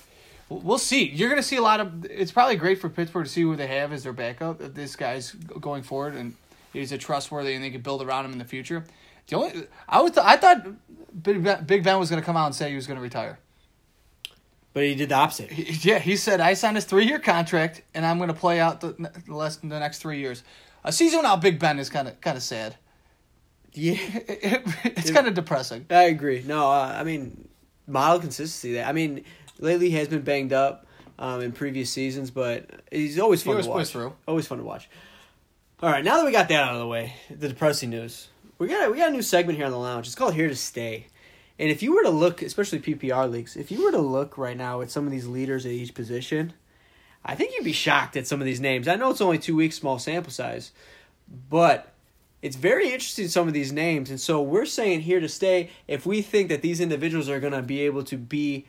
we'll 0.49 0.77
see. 0.77 1.03
You're 1.09 1.29
gonna 1.29 1.43
see 1.43 1.57
a 1.57 1.61
lot 1.61 1.79
of. 1.79 2.05
It's 2.05 2.31
probably 2.31 2.55
great 2.55 2.79
for 2.79 2.89
Pittsburgh 2.89 3.25
to 3.25 3.31
see 3.31 3.41
who 3.41 3.55
they 3.55 3.67
have 3.67 3.91
as 3.91 4.03
their 4.03 4.13
backup. 4.13 4.59
This 4.73 4.95
guy's 4.95 5.31
going 5.31 5.83
forward 5.83 6.15
and 6.15 6.35
he's 6.73 6.91
a 6.91 6.97
trustworthy 6.97 7.53
and 7.55 7.63
they 7.63 7.69
can 7.71 7.81
build 7.81 8.01
around 8.01 8.25
him 8.25 8.31
in 8.33 8.37
the 8.39 8.45
future. 8.45 8.83
The 9.27 9.35
only 9.37 9.67
I 9.87 10.01
was 10.01 10.17
I 10.17 10.37
thought 10.37 10.65
Big 11.21 11.43
Ben, 11.43 11.63
Big 11.65 11.83
Ben 11.83 11.97
was 11.99 12.09
gonna 12.09 12.21
come 12.21 12.37
out 12.37 12.47
and 12.47 12.55
say 12.55 12.69
he 12.69 12.75
was 12.75 12.87
gonna 12.87 13.01
retire. 13.01 13.39
But 14.73 14.83
he 14.83 14.95
did 14.95 15.09
the 15.09 15.15
opposite. 15.15 15.51
He- 15.51 15.87
Yeah, 15.89 15.99
he 15.99 16.15
said 16.17 16.41
I 16.41 16.55
signed 16.55 16.75
this 16.77 16.85
three 16.85 17.05
year 17.05 17.19
contract 17.19 17.83
and 17.93 18.05
I'm 18.05 18.17
going 18.17 18.29
to 18.29 18.33
play 18.33 18.59
out 18.59 18.81
the, 18.81 18.93
the 19.27 19.33
less 19.33 19.57
the 19.57 19.67
next 19.67 19.99
three 19.99 20.17
years. 20.19 20.43
A 20.83 20.91
season 20.91 21.19
without 21.19 21.41
Big 21.41 21.59
Ben 21.59 21.77
is 21.79 21.89
kind 21.91 22.07
of 22.07 22.19
kind 22.21 22.35
of 22.35 22.43
sad. 22.43 22.75
Yeah. 23.71 23.95
it's 24.23 25.11
kind 25.11 25.27
of 25.27 25.35
depressing. 25.35 25.85
I 25.89 26.03
agree. 26.03 26.43
No, 26.45 26.71
uh, 26.71 26.95
I 26.99 27.03
mean, 27.03 27.47
model 27.87 28.19
consistency. 28.19 28.73
There. 28.73 28.85
I 28.85 28.91
mean, 28.93 29.23
lately 29.59 29.89
he 29.89 29.97
has 29.97 30.07
been 30.07 30.21
banged 30.21 30.53
up 30.53 30.85
um, 31.19 31.41
in 31.41 31.51
previous 31.51 31.89
seasons, 31.91 32.31
but 32.31 32.69
he's 32.91 33.19
always 33.19 33.41
He 33.43 33.47
fun 33.47 33.53
always 33.53 33.65
to 33.65 33.71
watch. 33.71 33.87
through. 33.89 34.13
Always 34.27 34.47
fun 34.47 34.57
to 34.59 34.63
watch. 34.63 34.89
All 35.81 35.89
right, 35.89 36.03
now 36.03 36.17
that 36.17 36.25
we 36.25 36.31
got 36.31 36.47
that 36.47 36.63
out 36.63 36.73
of 36.73 36.79
the 36.79 36.87
way, 36.87 37.13
the 37.29 37.49
depressing 37.49 37.89
news. 37.89 38.29
We 38.57 38.67
got 38.67 38.89
we 38.91 38.97
got 38.97 39.09
a 39.09 39.11
new 39.13 39.21
segment 39.21 39.57
here 39.57 39.65
on 39.65 39.71
the 39.71 39.77
lounge. 39.77 40.07
It's 40.07 40.15
called 40.15 40.33
Here 40.33 40.47
to 40.47 40.55
Stay. 40.55 41.07
And 41.59 41.69
if 41.69 41.83
you 41.83 41.93
were 41.93 42.03
to 42.03 42.09
look, 42.09 42.41
especially 42.41 42.79
PPR 42.79 43.29
leagues, 43.29 43.55
if 43.55 43.69
you 43.71 43.83
were 43.83 43.91
to 43.91 43.99
look 43.99 44.37
right 44.37 44.57
now 44.57 44.81
at 44.81 44.89
some 44.89 45.05
of 45.05 45.11
these 45.11 45.27
leaders 45.27 45.65
at 45.65 45.71
each 45.71 45.93
position, 45.93 46.53
I 47.23 47.35
think 47.35 47.53
you'd 47.53 47.63
be 47.63 47.73
shocked 47.73 48.17
at 48.17 48.25
some 48.27 48.39
of 48.41 48.45
these 48.45 48.59
names. 48.59 48.87
I 48.87 48.95
know 48.95 49.11
it's 49.11 49.21
only 49.21 49.37
two 49.37 49.55
weeks, 49.55 49.75
small 49.75 49.99
sample 49.99 50.31
size, 50.31 50.71
but 51.49 51.93
it's 52.41 52.55
very 52.55 52.85
interesting 52.85 53.27
some 53.27 53.47
of 53.47 53.53
these 53.53 53.71
names. 53.71 54.09
And 54.09 54.19
so 54.19 54.41
we're 54.41 54.65
saying 54.65 55.01
here 55.01 55.19
to 55.19 55.29
stay. 55.29 55.69
If 55.87 56.05
we 56.05 56.21
think 56.21 56.49
that 56.49 56.61
these 56.61 56.79
individuals 56.81 57.29
are 57.29 57.39
going 57.39 57.53
to 57.53 57.61
be 57.61 57.81
able 57.81 58.03
to 58.05 58.17
be 58.17 58.65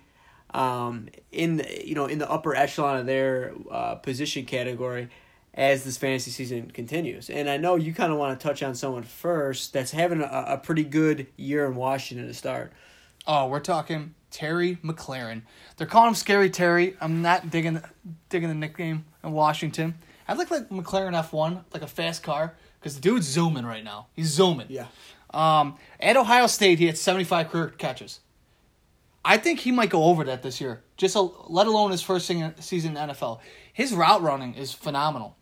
um, 0.54 1.08
in 1.32 1.56
the, 1.56 1.86
you 1.86 1.94
know 1.94 2.06
in 2.06 2.18
the 2.18 2.30
upper 2.30 2.54
echelon 2.54 2.96
of 2.96 3.06
their 3.06 3.52
uh, 3.70 3.96
position 3.96 4.46
category 4.46 5.08
as 5.52 5.84
this 5.84 5.96
fantasy 5.96 6.30
season 6.30 6.70
continues. 6.70 7.30
And 7.30 7.48
I 7.48 7.56
know 7.56 7.76
you 7.76 7.94
kind 7.94 8.12
of 8.12 8.18
want 8.18 8.38
to 8.38 8.46
touch 8.46 8.62
on 8.62 8.74
someone 8.74 9.04
first 9.04 9.72
that's 9.72 9.92
having 9.92 10.20
a, 10.20 10.44
a 10.48 10.58
pretty 10.58 10.82
good 10.82 11.28
year 11.36 11.66
in 11.66 11.76
Washington 11.76 12.26
to 12.26 12.34
start. 12.34 12.72
Oh, 13.26 13.46
we're 13.46 13.60
talking 13.60 14.14
Terry 14.30 14.76
McLaurin. 14.82 15.42
They're 15.76 15.86
calling 15.86 16.08
him 16.08 16.14
Scary 16.14 16.50
Terry. 16.50 16.96
I'm 17.00 17.22
not 17.22 17.50
digging 17.50 17.80
digging 18.28 18.48
the 18.48 18.54
nickname 18.54 19.04
in 19.22 19.32
Washington. 19.32 19.94
I'd 20.26 20.38
like 20.38 20.50
like 20.50 20.68
McLaren 20.70 21.12
F1, 21.12 21.64
like 21.72 21.82
a 21.82 21.86
fast 21.86 22.22
car, 22.22 22.54
because 22.80 22.94
the 22.94 23.00
dude's 23.00 23.26
zooming 23.26 23.66
right 23.66 23.84
now. 23.84 24.06
He's 24.14 24.28
zooming. 24.28 24.66
Yeah. 24.70 24.86
Um, 25.32 25.76
at 26.00 26.16
Ohio 26.16 26.46
State, 26.46 26.78
he 26.78 26.86
had 26.86 26.96
75 26.96 27.50
career 27.50 27.68
catches. 27.70 28.20
I 29.24 29.38
think 29.38 29.60
he 29.60 29.72
might 29.72 29.90
go 29.90 30.04
over 30.04 30.24
that 30.24 30.42
this 30.42 30.60
year. 30.60 30.82
Just 30.96 31.16
a, 31.16 31.20
let 31.20 31.66
alone 31.66 31.90
his 31.90 32.02
first 32.02 32.26
season 32.26 32.52
in 32.88 32.94
the 32.94 33.14
NFL. 33.14 33.40
His 33.72 33.94
route 33.94 34.22
running 34.22 34.54
is 34.54 34.72
phenomenal. 34.72 35.36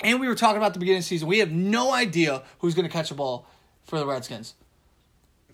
And 0.00 0.20
we 0.20 0.28
were 0.28 0.34
talking 0.34 0.58
about 0.58 0.74
the 0.74 0.78
beginning 0.78 0.98
of 0.98 1.04
the 1.04 1.08
season. 1.08 1.28
We 1.28 1.38
have 1.38 1.50
no 1.50 1.92
idea 1.92 2.42
who's 2.58 2.74
going 2.74 2.86
to 2.86 2.92
catch 2.92 3.08
the 3.08 3.14
ball 3.14 3.46
for 3.84 3.98
the 3.98 4.06
Redskins. 4.06 4.54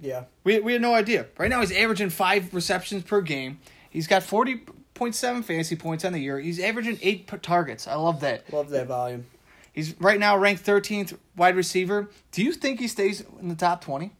Yeah. 0.00 0.24
We 0.44 0.60
we 0.60 0.72
had 0.72 0.82
no 0.82 0.94
idea. 0.94 1.26
Right 1.38 1.50
now 1.50 1.60
he's 1.60 1.72
averaging 1.72 2.10
five 2.10 2.54
receptions 2.54 3.02
per 3.04 3.20
game. 3.20 3.60
He's 3.90 4.06
got 4.06 4.22
forty 4.22 4.62
point 4.94 5.14
seven 5.14 5.42
fantasy 5.42 5.76
points 5.76 6.04
on 6.04 6.12
the 6.12 6.20
year. 6.20 6.38
He's 6.40 6.58
averaging 6.58 6.98
eight 7.02 7.28
targets. 7.42 7.86
I 7.86 7.94
love 7.96 8.20
that. 8.20 8.50
Love 8.52 8.70
that 8.70 8.86
volume. 8.86 9.26
He's 9.72 9.98
right 10.00 10.18
now 10.18 10.36
ranked 10.36 10.62
thirteenth 10.62 11.16
wide 11.36 11.54
receiver. 11.54 12.10
Do 12.32 12.42
you 12.42 12.52
think 12.52 12.80
he 12.80 12.88
stays 12.88 13.22
in 13.40 13.48
the 13.48 13.54
top 13.54 13.84
twenty? 13.84 14.12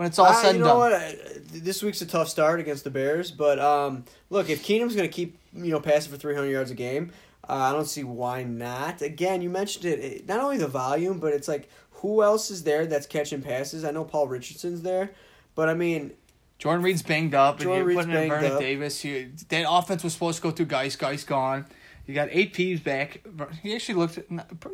When 0.00 0.06
it's 0.06 0.18
all 0.18 0.32
said 0.32 0.44
you 0.44 0.48
and 0.52 0.60
know 0.60 0.88
done. 0.88 1.02
what? 1.02 1.52
This 1.52 1.82
week's 1.82 2.00
a 2.00 2.06
tough 2.06 2.30
start 2.30 2.58
against 2.58 2.84
the 2.84 2.90
Bears, 2.90 3.30
but 3.30 3.58
um, 3.58 4.06
look, 4.30 4.48
if 4.48 4.62
Keenum's 4.62 4.96
going 4.96 5.06
to 5.06 5.12
keep 5.12 5.36
you 5.52 5.70
know 5.72 5.78
passing 5.78 6.10
for 6.10 6.16
300 6.16 6.48
yards 6.48 6.70
a 6.70 6.74
game, 6.74 7.12
uh, 7.46 7.52
I 7.52 7.72
don't 7.72 7.84
see 7.84 8.02
why 8.02 8.42
not. 8.42 9.02
Again, 9.02 9.42
you 9.42 9.50
mentioned 9.50 9.84
it, 9.84 9.98
it. 9.98 10.26
Not 10.26 10.40
only 10.40 10.56
the 10.56 10.68
volume, 10.68 11.18
but 11.18 11.34
it's 11.34 11.48
like 11.48 11.68
who 11.90 12.22
else 12.22 12.50
is 12.50 12.62
there 12.62 12.86
that's 12.86 13.06
catching 13.06 13.42
passes? 13.42 13.84
I 13.84 13.90
know 13.90 14.04
Paul 14.04 14.26
Richardson's 14.26 14.80
there, 14.80 15.10
but 15.54 15.68
I 15.68 15.74
mean, 15.74 16.12
Jordan 16.56 16.82
Reed's 16.82 17.02
banged 17.02 17.34
up. 17.34 17.58
Jordan 17.58 17.82
and 17.82 17.90
you're 17.90 18.02
putting 18.02 18.22
in 18.22 18.28
Vernon 18.30 18.52
up. 18.52 18.58
Davis. 18.58 19.04
You, 19.04 19.32
that 19.50 19.66
offense 19.68 20.02
was 20.02 20.14
supposed 20.14 20.38
to 20.38 20.42
go 20.42 20.50
through 20.50 20.64
Guice. 20.64 20.96
Guice 20.96 21.24
gone. 21.24 21.66
You 22.06 22.14
got 22.14 22.28
eight 22.32 22.54
Peeves 22.54 22.82
back. 22.82 23.20
He 23.62 23.74
actually 23.74 23.94
looked 23.94 24.18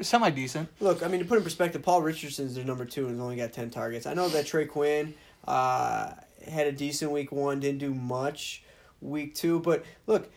semi 0.03 0.31
decent. 0.31 0.69
Look, 0.81 1.03
I 1.03 1.09
mean, 1.09 1.21
to 1.21 1.27
put 1.27 1.39
in 1.39 1.45
perspective, 1.45 1.83
Paul 1.83 2.03
Richardson's 2.03 2.55
their 2.55 2.65
number 2.65 2.85
two 2.85 3.03
and 3.03 3.11
has 3.11 3.21
only 3.21 3.37
got 3.37 3.53
10 3.53 3.71
targets. 3.71 4.07
I 4.07 4.15
know 4.15 4.29
that 4.29 4.47
Trey 4.47 4.65
Quinn 4.67 5.15
uh, 5.47 6.13
had 6.49 6.67
a 6.67 6.73
decent 6.73 7.11
week 7.11 7.33
one, 7.33 7.61
didn't 7.61 7.79
do 7.79 7.95
much 7.95 8.63
week 9.01 9.35
two, 9.35 9.61
but 9.61 9.85
look, 10.07 10.31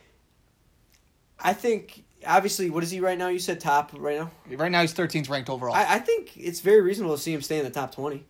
I 1.40 1.54
think 1.54 2.04
obviously, 2.28 2.70
what 2.70 2.84
is 2.84 2.92
he 2.92 3.00
right 3.00 3.18
now? 3.18 3.30
You 3.30 3.40
said 3.40 3.60
top 3.60 3.92
right 3.98 4.18
now. 4.18 4.32
Right 4.58 4.72
now, 4.72 4.82
he's 4.82 4.94
13th 4.94 5.30
ranked 5.30 5.50
overall. 5.50 5.74
I, 5.74 5.96
I 5.96 6.00
think 6.00 6.36
it's 6.36 6.60
very 6.60 6.82
reasonable 6.82 7.16
to 7.16 7.22
see 7.22 7.34
him 7.34 7.42
stay 7.42 7.60
in 7.60 7.64
the 7.64 7.72
top 7.72 7.96
twenty. 7.96 8.26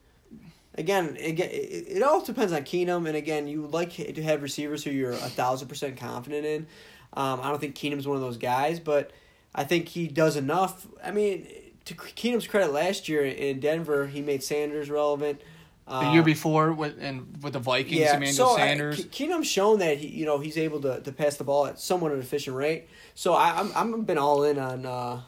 Again, 0.75 1.17
again, 1.19 1.49
it, 1.51 1.97
it 1.97 2.03
all 2.03 2.21
depends 2.21 2.53
on 2.53 2.61
Keenum, 2.61 3.07
and 3.07 3.17
again, 3.17 3.47
you 3.47 3.63
would 3.63 3.73
like 3.73 3.93
to 3.93 4.23
have 4.23 4.41
receivers 4.41 4.83
who 4.83 4.91
you're 4.91 5.11
a 5.11 5.17
thousand 5.17 5.67
percent 5.67 5.97
confident 5.97 6.45
in. 6.45 6.67
Um, 7.13 7.41
I 7.41 7.49
don't 7.49 7.59
think 7.59 7.75
Keenum's 7.75 8.07
one 8.07 8.15
of 8.15 8.21
those 8.21 8.37
guys, 8.37 8.79
but 8.79 9.11
I 9.53 9.63
think 9.63 9.89
he 9.89 10.07
does 10.07 10.37
enough. 10.37 10.87
I 11.03 11.11
mean, 11.11 11.47
to 11.85 11.95
Keenum's 11.95 12.47
credit, 12.47 12.71
last 12.71 13.09
year 13.09 13.25
in 13.25 13.59
Denver, 13.59 14.07
he 14.07 14.21
made 14.21 14.43
Sanders 14.43 14.89
relevant. 14.89 15.41
The 15.89 16.11
year 16.11 16.21
before 16.21 16.71
with 16.71 16.97
and 17.01 17.35
with 17.41 17.53
the 17.53 17.59
Vikings, 17.59 17.97
yeah, 17.97 18.15
Emmanuel 18.15 18.49
so 18.49 18.55
Sanders. 18.55 18.99
I, 18.99 19.03
Keenum's 19.05 19.47
shown 19.47 19.79
that 19.79 19.97
he, 19.97 20.07
you 20.07 20.25
know, 20.27 20.37
he's 20.37 20.55
able 20.55 20.79
to, 20.81 21.01
to 21.01 21.11
pass 21.11 21.37
the 21.37 21.43
ball 21.43 21.65
at 21.65 21.79
somewhat 21.79 22.11
an 22.11 22.19
efficient 22.19 22.55
rate. 22.55 22.87
So 23.15 23.33
I, 23.33 23.59
I'm 23.59 23.71
I'm 23.75 24.03
been 24.03 24.19
all 24.19 24.43
in 24.43 24.59
on 24.59 24.85
uh, 24.85 25.21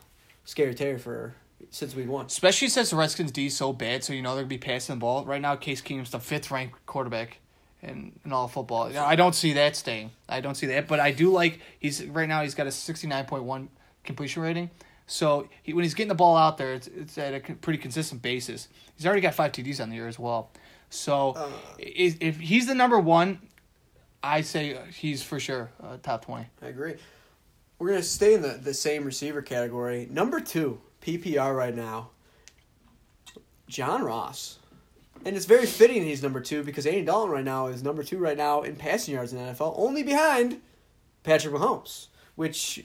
Scary 0.46 0.76
Terry 0.76 1.00
for 1.00 1.34
since 1.70 1.96
week 1.96 2.08
one. 2.10 2.26
Especially 2.26 2.68
since 2.68 2.90
the 2.90 2.96
Redskins 2.96 3.32
D 3.32 3.48
is 3.48 3.56
so 3.58 3.72
bad, 3.74 4.04
so 4.04 4.14
you 4.14 4.22
know 4.22 4.34
they're 4.36 4.44
gonna 4.44 4.50
be 4.50 4.58
passing 4.58 4.96
the 4.96 5.00
ball. 5.00 5.24
Right 5.26 5.42
now, 5.42 5.56
Case 5.56 5.82
Keenum's 5.82 6.12
the 6.12 6.20
fifth 6.20 6.50
ranked 6.52 6.86
quarterback 6.86 7.38
in, 7.82 8.14
in 8.26 8.32
all 8.34 8.46
of 8.46 8.52
football. 8.52 8.96
I 8.98 9.16
don't 9.16 9.34
see 9.36 9.54
that 9.54 9.76
staying. 9.76 10.12
I 10.30 10.42
don't 10.42 10.56
see 10.56 10.68
that, 10.68 10.88
but 10.88 11.00
I 11.00 11.12
do 11.12 11.32
like 11.32 11.60
he's 11.80 12.04
right 12.06 12.28
now 12.28 12.42
he's 12.44 12.56
got 12.56 12.68
a 12.68 12.72
sixty 12.72 13.08
nine 13.08 13.26
point 13.26 13.44
one 13.44 13.70
completion 14.04 14.42
rating. 14.44 14.70
So 15.08 15.50
he, 15.64 15.74
when 15.74 15.84
he's 15.84 15.94
getting 15.94 16.08
the 16.10 16.16
ball 16.16 16.38
out 16.38 16.58
there, 16.58 16.74
it's 16.74 16.88
it's 16.88 17.18
at 17.18 17.34
a 17.34 17.40
pretty 17.56 17.80
consistent 17.80 18.22
basis. 18.22 18.68
He's 18.96 19.06
already 19.06 19.22
got 19.22 19.34
five 19.36 19.52
TDs 19.52 19.82
on 19.82 19.90
the 19.90 19.96
year 19.96 20.08
as 20.08 20.18
well. 20.20 20.52
So 20.90 21.32
Uh. 21.32 21.50
if, 21.78 22.18
if 22.22 22.40
he's 22.40 22.68
the 22.68 22.76
number 22.76 23.00
one, 23.00 23.40
I 24.24 24.42
say 24.42 24.78
he's 24.96 25.24
for 25.24 25.40
sure 25.40 25.70
uh, 25.84 25.98
top 26.02 26.26
twenty. 26.26 26.48
I 26.62 26.68
agree. 26.68 26.96
We're 27.80 27.90
gonna 27.90 28.04
stay 28.04 28.36
in 28.36 28.42
the, 28.42 28.60
the 28.62 28.74
same 28.76 29.04
receiver 29.04 29.42
category. 29.42 30.08
Number 30.12 30.40
two, 30.40 30.80
PPR 31.02 31.56
right 31.56 31.76
now. 31.76 32.12
John 33.68 34.04
Ross. 34.04 34.60
And 35.26 35.36
it's 35.36 35.46
very 35.46 35.66
fitting 35.66 36.04
he's 36.04 36.24
number 36.24 36.42
two 36.42 36.64
because 36.64 36.86
Andy 36.86 37.04
Dalton 37.04 37.32
right 37.32 37.46
now 37.46 37.68
is 37.68 37.84
number 37.84 38.04
two 38.04 38.18
right 38.18 38.38
now 38.38 38.62
in 38.62 38.76
passing 38.76 39.14
yards 39.14 39.34
in 39.34 39.40
the 39.40 39.52
NFL, 39.52 39.74
only 39.78 40.04
behind 40.04 40.62
Patrick 41.24 41.54
Mahomes, 41.54 42.08
which 42.36 42.84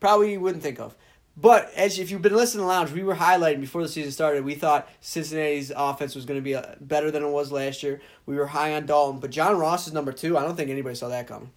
probably 0.00 0.32
you 0.32 0.40
wouldn't 0.40 0.62
think 0.62 0.78
of. 0.78 0.94
But 1.34 1.72
as 1.74 1.98
if 1.98 2.10
you've 2.10 2.20
been 2.20 2.36
listening 2.36 2.60
to 2.60 2.64
the 2.64 2.68
Lounge, 2.68 2.92
we 2.92 3.02
were 3.02 3.14
highlighting 3.14 3.60
before 3.60 3.82
the 3.82 3.88
season 3.88 4.12
started. 4.12 4.44
We 4.44 4.54
thought 4.54 4.88
Cincinnati's 5.00 5.72
offense 5.74 6.14
was 6.14 6.26
going 6.26 6.38
to 6.38 6.44
be 6.44 6.54
uh 6.54 6.74
better 6.80 7.10
than 7.10 7.22
it 7.22 7.30
was 7.30 7.50
last 7.50 7.82
year. 7.82 8.02
We 8.26 8.36
were 8.36 8.46
high 8.46 8.74
on 8.74 8.84
Dalton, 8.84 9.18
but 9.18 9.30
John 9.30 9.56
Ross 9.58 9.86
is 9.86 9.94
number 9.94 10.12
two. 10.12 10.36
I 10.36 10.42
don't 10.42 10.56
think 10.56 10.68
anybody 10.68 10.94
saw 10.94 11.08
that 11.08 11.26
coming. 11.26 11.50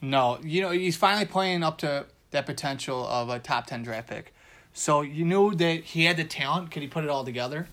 No, 0.00 0.38
you 0.42 0.62
know 0.62 0.70
he's 0.70 0.96
finally 0.96 1.26
playing 1.26 1.62
up 1.62 1.78
to 1.78 2.06
that 2.30 2.46
potential 2.46 3.06
of 3.06 3.28
a 3.28 3.38
top 3.38 3.66
ten 3.66 3.82
draft 3.82 4.08
pick. 4.08 4.32
So 4.74 5.02
you 5.02 5.24
knew 5.24 5.54
that 5.54 5.84
he 5.84 6.04
had 6.04 6.16
the 6.16 6.24
talent. 6.24 6.70
Could 6.70 6.82
he 6.82 6.88
put 6.88 7.04
it 7.04 7.10
all 7.10 7.24
together? 7.24 7.68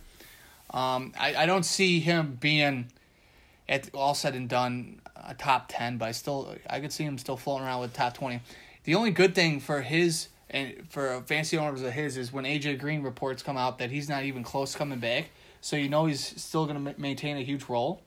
Um, 0.71 1.13
I, 1.19 1.35
I 1.35 1.45
don't 1.45 1.63
see 1.63 1.99
him 1.99 2.37
being 2.39 2.91
at 3.67 3.89
all 3.93 4.13
said 4.13 4.35
and 4.35 4.49
done 4.49 5.01
a 5.15 5.33
top 5.33 5.65
ten, 5.69 5.97
but 5.97 6.05
I 6.05 6.11
still 6.11 6.55
I 6.69 6.79
could 6.79 6.91
see 6.91 7.03
him 7.03 7.17
still 7.17 7.37
floating 7.37 7.65
around 7.65 7.81
with 7.81 7.93
top 7.93 8.13
twenty. 8.15 8.41
The 8.83 8.95
only 8.95 9.11
good 9.11 9.33
thing 9.35 9.59
for 9.59 9.81
his 9.81 10.27
and 10.49 10.73
for 10.89 11.21
fancy 11.27 11.57
owners 11.57 11.81
of 11.81 11.91
his 11.93 12.17
is 12.17 12.33
when 12.33 12.43
AJ 12.45 12.79
Green 12.79 13.01
reports 13.03 13.43
come 13.43 13.57
out 13.57 13.77
that 13.79 13.91
he's 13.91 14.09
not 14.09 14.23
even 14.23 14.43
close 14.43 14.75
coming 14.75 14.99
back. 14.99 15.29
So 15.61 15.75
you 15.75 15.89
know 15.89 16.05
he's 16.05 16.41
still 16.41 16.65
going 16.65 16.83
to 16.85 16.99
maintain 16.99 17.37
a 17.37 17.41
huge 17.41 17.65
role. 17.69 18.01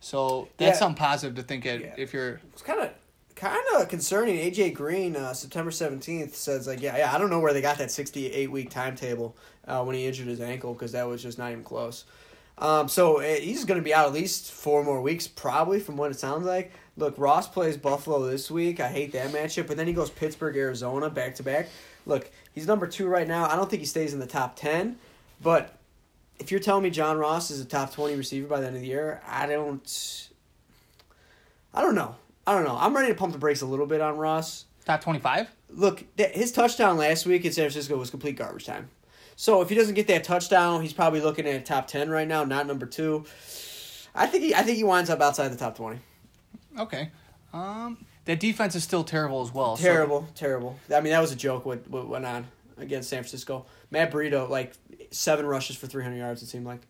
So 0.00 0.48
that's 0.58 0.76
Yeah. 0.76 0.78
something 0.80 0.98
positive 0.98 1.36
to 1.36 1.42
think 1.42 1.64
at 1.64 1.80
Yeah. 1.80 1.94
if 1.96 2.12
you're 2.12 2.40
It's 2.52 2.62
kind 2.62 2.80
of 2.80 2.90
kind 3.42 3.60
of 3.74 3.88
concerning. 3.88 4.36
AJ 4.36 4.72
Green, 4.74 5.16
uh, 5.16 5.34
September 5.34 5.72
seventeenth, 5.72 6.36
says 6.36 6.68
like, 6.68 6.80
yeah, 6.80 6.96
yeah, 6.96 7.12
I 7.12 7.18
don't 7.18 7.28
know 7.28 7.40
where 7.40 7.52
they 7.52 7.60
got 7.60 7.78
that 7.78 7.90
sixty 7.90 8.30
eight 8.32 8.52
week 8.52 8.70
timetable 8.70 9.36
uh, 9.66 9.82
when 9.82 9.96
he 9.96 10.06
injured 10.06 10.28
his 10.28 10.40
ankle 10.40 10.74
because 10.74 10.92
that 10.92 11.08
was 11.08 11.20
just 11.20 11.38
not 11.38 11.50
even 11.50 11.64
close. 11.64 12.04
Um, 12.58 12.88
so 12.88 13.18
uh, 13.18 13.22
he's 13.22 13.64
going 13.64 13.80
to 13.80 13.84
be 13.84 13.92
out 13.92 14.06
at 14.06 14.12
least 14.12 14.52
four 14.52 14.84
more 14.84 15.02
weeks, 15.02 15.26
probably 15.26 15.80
from 15.80 15.96
what 15.96 16.12
it 16.12 16.20
sounds 16.20 16.46
like. 16.46 16.72
Look, 16.96 17.18
Ross 17.18 17.48
plays 17.48 17.76
Buffalo 17.76 18.24
this 18.26 18.48
week. 18.48 18.78
I 18.78 18.86
hate 18.86 19.12
that 19.12 19.32
matchup, 19.32 19.66
but 19.66 19.76
then 19.76 19.88
he 19.88 19.92
goes 19.92 20.10
Pittsburgh, 20.10 20.56
Arizona, 20.56 21.10
back 21.10 21.34
to 21.36 21.42
back. 21.42 21.68
Look, 22.06 22.30
he's 22.54 22.68
number 22.68 22.86
two 22.86 23.08
right 23.08 23.26
now. 23.26 23.48
I 23.48 23.56
don't 23.56 23.68
think 23.68 23.80
he 23.80 23.86
stays 23.86 24.14
in 24.14 24.20
the 24.20 24.26
top 24.26 24.54
ten, 24.54 24.98
but 25.42 25.76
if 26.38 26.52
you're 26.52 26.60
telling 26.60 26.84
me 26.84 26.90
John 26.90 27.18
Ross 27.18 27.50
is 27.50 27.60
a 27.60 27.64
top 27.64 27.92
twenty 27.92 28.14
receiver 28.14 28.46
by 28.46 28.60
the 28.60 28.68
end 28.68 28.76
of 28.76 28.82
the 28.82 28.88
year, 28.88 29.20
I 29.26 29.46
don't. 29.46 30.28
I 31.74 31.80
don't 31.80 31.94
know. 31.94 32.16
I 32.46 32.54
don't 32.54 32.64
know. 32.64 32.76
I'm 32.78 32.94
ready 32.94 33.08
to 33.08 33.14
pump 33.14 33.32
the 33.32 33.38
brakes 33.38 33.62
a 33.62 33.66
little 33.66 33.86
bit 33.86 34.00
on 34.00 34.16
Ross. 34.16 34.64
top 34.84 35.00
twenty 35.00 35.18
five. 35.20 35.48
Look, 35.70 36.04
th- 36.16 36.34
his 36.34 36.52
touchdown 36.52 36.96
last 36.98 37.24
week 37.26 37.44
in 37.44 37.52
San 37.52 37.64
Francisco 37.64 37.96
was 37.96 38.10
complete 38.10 38.36
garbage 38.36 38.66
time. 38.66 38.88
So 39.36 39.62
if 39.62 39.68
he 39.68 39.74
doesn't 39.74 39.94
get 39.94 40.06
that 40.08 40.24
touchdown, 40.24 40.82
he's 40.82 40.92
probably 40.92 41.20
looking 41.20 41.46
at 41.46 41.64
top 41.64 41.86
ten 41.86 42.10
right 42.10 42.28
now, 42.28 42.44
not 42.44 42.66
number 42.66 42.86
two. 42.86 43.24
I 44.14 44.26
think 44.26 44.44
he, 44.44 44.54
I 44.54 44.62
think 44.62 44.76
he 44.76 44.84
winds 44.84 45.08
up 45.08 45.20
outside 45.20 45.48
the 45.48 45.56
top 45.56 45.76
twenty. 45.76 46.00
Okay. 46.78 47.10
Um, 47.52 48.04
that 48.24 48.40
defense 48.40 48.74
is 48.74 48.82
still 48.84 49.04
terrible 49.04 49.42
as 49.42 49.52
well. 49.52 49.76
so- 49.76 49.82
Terrible, 49.84 50.26
terrible. 50.34 50.78
I 50.94 51.00
mean, 51.00 51.12
that 51.12 51.20
was 51.20 51.32
a 51.32 51.36
joke. 51.36 51.64
What 51.64 51.88
what 51.88 52.08
went 52.08 52.26
on 52.26 52.46
against 52.76 53.08
San 53.08 53.20
Francisco? 53.22 53.66
Matt 53.90 54.10
Breida 54.10 54.48
like 54.48 54.72
seven 55.10 55.46
rushes 55.46 55.76
for 55.76 55.86
three 55.86 56.02
hundred 56.02 56.16
yards. 56.18 56.42
It 56.42 56.46
seemed 56.46 56.66
like 56.66 56.80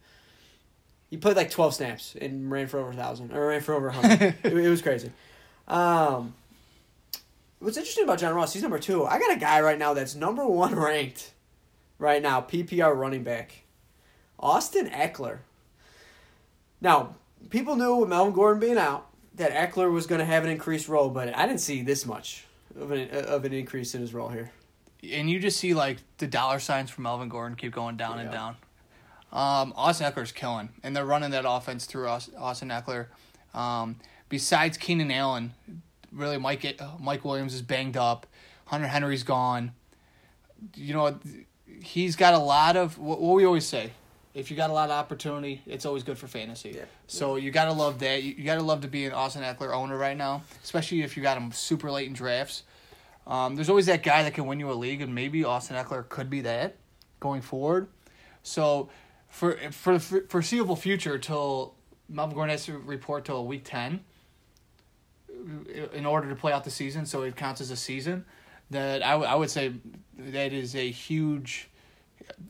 he 1.10 1.16
played 1.18 1.36
like 1.36 1.50
twelve 1.50 1.74
snaps 1.74 2.16
and 2.20 2.50
ran 2.50 2.66
for 2.66 2.78
over 2.80 2.90
a 2.90 2.94
thousand 2.94 3.32
or 3.32 3.46
ran 3.48 3.60
for 3.60 3.74
over 3.74 3.88
a 3.88 3.92
hundred. 3.92 4.34
it, 4.42 4.52
it 4.56 4.68
was 4.70 4.82
crazy. 4.82 5.12
Um, 5.68 6.34
what's 7.60 7.76
interesting 7.76 8.04
about 8.04 8.18
John 8.18 8.34
Ross? 8.34 8.52
He's 8.52 8.62
number 8.62 8.78
two. 8.78 9.04
I 9.04 9.18
got 9.18 9.36
a 9.36 9.38
guy 9.38 9.60
right 9.60 9.78
now 9.78 9.94
that's 9.94 10.14
number 10.14 10.46
one 10.46 10.74
ranked 10.74 11.32
right 11.98 12.20
now, 12.22 12.40
PPR 12.40 12.94
running 12.96 13.22
back, 13.22 13.62
Austin 14.38 14.88
Ekeler. 14.90 15.38
Now, 16.80 17.14
people 17.50 17.76
knew 17.76 17.96
with 17.96 18.08
Melvin 18.08 18.34
Gordon 18.34 18.60
being 18.60 18.78
out 18.78 19.08
that 19.36 19.52
Ekeler 19.52 19.90
was 19.90 20.06
going 20.06 20.18
to 20.18 20.24
have 20.24 20.44
an 20.44 20.50
increased 20.50 20.88
role, 20.88 21.08
but 21.08 21.34
I 21.36 21.46
didn't 21.46 21.60
see 21.60 21.82
this 21.82 22.04
much 22.04 22.44
of 22.78 22.90
an 22.90 23.08
of 23.10 23.44
an 23.44 23.52
increase 23.52 23.94
in 23.94 24.00
his 24.00 24.12
role 24.12 24.28
here. 24.28 24.50
and 25.12 25.30
you 25.30 25.38
just 25.38 25.58
see 25.58 25.74
like 25.74 25.98
the 26.18 26.26
dollar 26.26 26.58
signs 26.58 26.90
from 26.90 27.04
Melvin 27.04 27.28
Gordon 27.28 27.56
keep 27.56 27.72
going 27.72 27.96
down 27.96 28.18
and 28.18 28.30
down. 28.30 28.56
Um, 29.32 29.72
Austin 29.76 30.10
Ekeler's 30.10 30.32
killing, 30.32 30.68
and 30.82 30.94
they're 30.94 31.06
running 31.06 31.30
that 31.30 31.44
offense 31.48 31.86
through 31.86 32.08
Austin 32.08 32.68
Ekeler. 32.68 33.06
Um, 33.54 33.96
besides 34.32 34.78
Keenan 34.78 35.10
Allen, 35.10 35.52
really 36.10 36.38
Mike 36.38 36.80
Mike 36.98 37.22
Williams 37.22 37.52
is 37.52 37.60
banged 37.60 37.98
up. 37.98 38.26
Hunter 38.64 38.86
Henry's 38.88 39.22
gone. 39.22 39.72
You 40.74 40.94
know, 40.94 41.20
he's 41.82 42.16
got 42.16 42.32
a 42.32 42.38
lot 42.38 42.76
of 42.76 42.96
what, 42.96 43.20
what 43.20 43.34
we 43.34 43.44
always 43.44 43.66
say. 43.66 43.92
If 44.32 44.50
you 44.50 44.56
got 44.56 44.70
a 44.70 44.72
lot 44.72 44.88
of 44.88 44.92
opportunity, 44.92 45.60
it's 45.66 45.84
always 45.84 46.02
good 46.02 46.16
for 46.16 46.26
fantasy. 46.26 46.70
Yeah. 46.70 46.84
So 47.06 47.36
you 47.36 47.50
gotta 47.50 47.74
love 47.74 47.98
that. 47.98 48.22
You, 48.22 48.32
you 48.38 48.44
gotta 48.44 48.62
love 48.62 48.80
to 48.80 48.88
be 48.88 49.04
an 49.04 49.12
Austin 49.12 49.42
Ekeler 49.42 49.74
owner 49.76 49.98
right 49.98 50.16
now, 50.16 50.44
especially 50.64 51.02
if 51.02 51.14
you 51.14 51.22
got 51.22 51.36
him 51.36 51.52
super 51.52 51.90
late 51.90 52.08
in 52.08 52.14
drafts. 52.14 52.62
Um, 53.26 53.54
there's 53.54 53.68
always 53.68 53.86
that 53.86 54.02
guy 54.02 54.22
that 54.22 54.32
can 54.32 54.46
win 54.46 54.58
you 54.58 54.72
a 54.72 54.72
league, 54.72 55.02
and 55.02 55.14
maybe 55.14 55.44
Austin 55.44 55.76
Ekeler 55.76 56.08
could 56.08 56.30
be 56.30 56.40
that 56.40 56.76
going 57.20 57.42
forward. 57.42 57.88
So, 58.42 58.88
for 59.28 59.58
for 59.70 59.98
the 59.98 60.24
foreseeable 60.30 60.76
future, 60.76 61.18
till 61.18 61.74
Melvin 62.08 62.34
Gordon 62.34 62.52
has 62.52 62.64
to 62.64 62.78
report 62.78 63.26
till 63.26 63.46
week 63.46 63.64
ten, 63.64 64.00
in 65.92 66.06
order 66.06 66.28
to 66.28 66.34
play 66.36 66.52
out 66.52 66.64
the 66.64 66.70
season, 66.70 67.06
so 67.06 67.22
it 67.22 67.36
counts 67.36 67.60
as 67.60 67.70
a 67.70 67.76
season. 67.76 68.24
That 68.70 69.02
I, 69.02 69.12
w- 69.12 69.30
I 69.30 69.34
would 69.34 69.50
say 69.50 69.72
that 70.18 70.52
is 70.52 70.74
a 70.74 70.90
huge. 70.90 71.68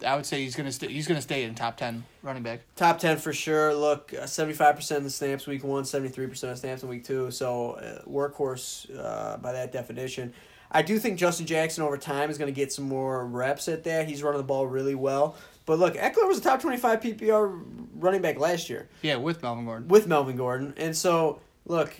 I 0.06 0.14
would 0.16 0.26
say 0.26 0.42
he's 0.42 0.54
gonna 0.54 0.70
stay. 0.70 0.88
He's 0.88 1.08
gonna 1.08 1.22
stay 1.22 1.44
in 1.44 1.54
top 1.54 1.76
ten 1.78 2.04
running 2.22 2.42
back. 2.42 2.60
Top 2.76 2.98
10 2.98 3.16
for 3.16 3.32
sure. 3.32 3.74
Look, 3.74 4.12
uh, 4.14 4.24
75% 4.24 4.98
of 4.98 5.04
the 5.04 5.10
snaps 5.10 5.46
week 5.46 5.64
one, 5.64 5.82
73% 5.84 6.50
of 6.52 6.58
snaps 6.58 6.82
in 6.82 6.88
week 6.88 7.04
two. 7.04 7.30
So, 7.30 7.72
uh, 7.72 8.02
workhorse 8.08 8.86
uh, 8.96 9.38
by 9.38 9.52
that 9.52 9.72
definition. 9.72 10.32
I 10.70 10.82
do 10.82 10.98
think 10.98 11.18
Justin 11.18 11.46
Jackson 11.46 11.82
over 11.84 11.96
time 11.98 12.30
is 12.30 12.38
going 12.38 12.52
to 12.52 12.54
get 12.54 12.72
some 12.72 12.84
more 12.86 13.26
reps 13.26 13.66
at 13.68 13.82
that. 13.84 14.08
He's 14.08 14.22
running 14.22 14.38
the 14.38 14.44
ball 14.46 14.66
really 14.66 14.94
well. 14.94 15.36
But 15.66 15.78
look, 15.78 15.94
Ekeler 15.94 16.28
was 16.28 16.38
a 16.38 16.42
top 16.42 16.60
25 16.62 17.00
PPR 17.00 17.62
running 17.96 18.22
back 18.22 18.38
last 18.38 18.70
year 18.70 18.88
Yeah, 19.02 19.16
with 19.16 19.42
Melvin 19.42 19.64
Gordon. 19.64 19.88
with 19.88 20.06
Melvin 20.06 20.36
Gordon. 20.36 20.74
And 20.76 20.96
so, 20.96 21.40
look, 21.66 21.94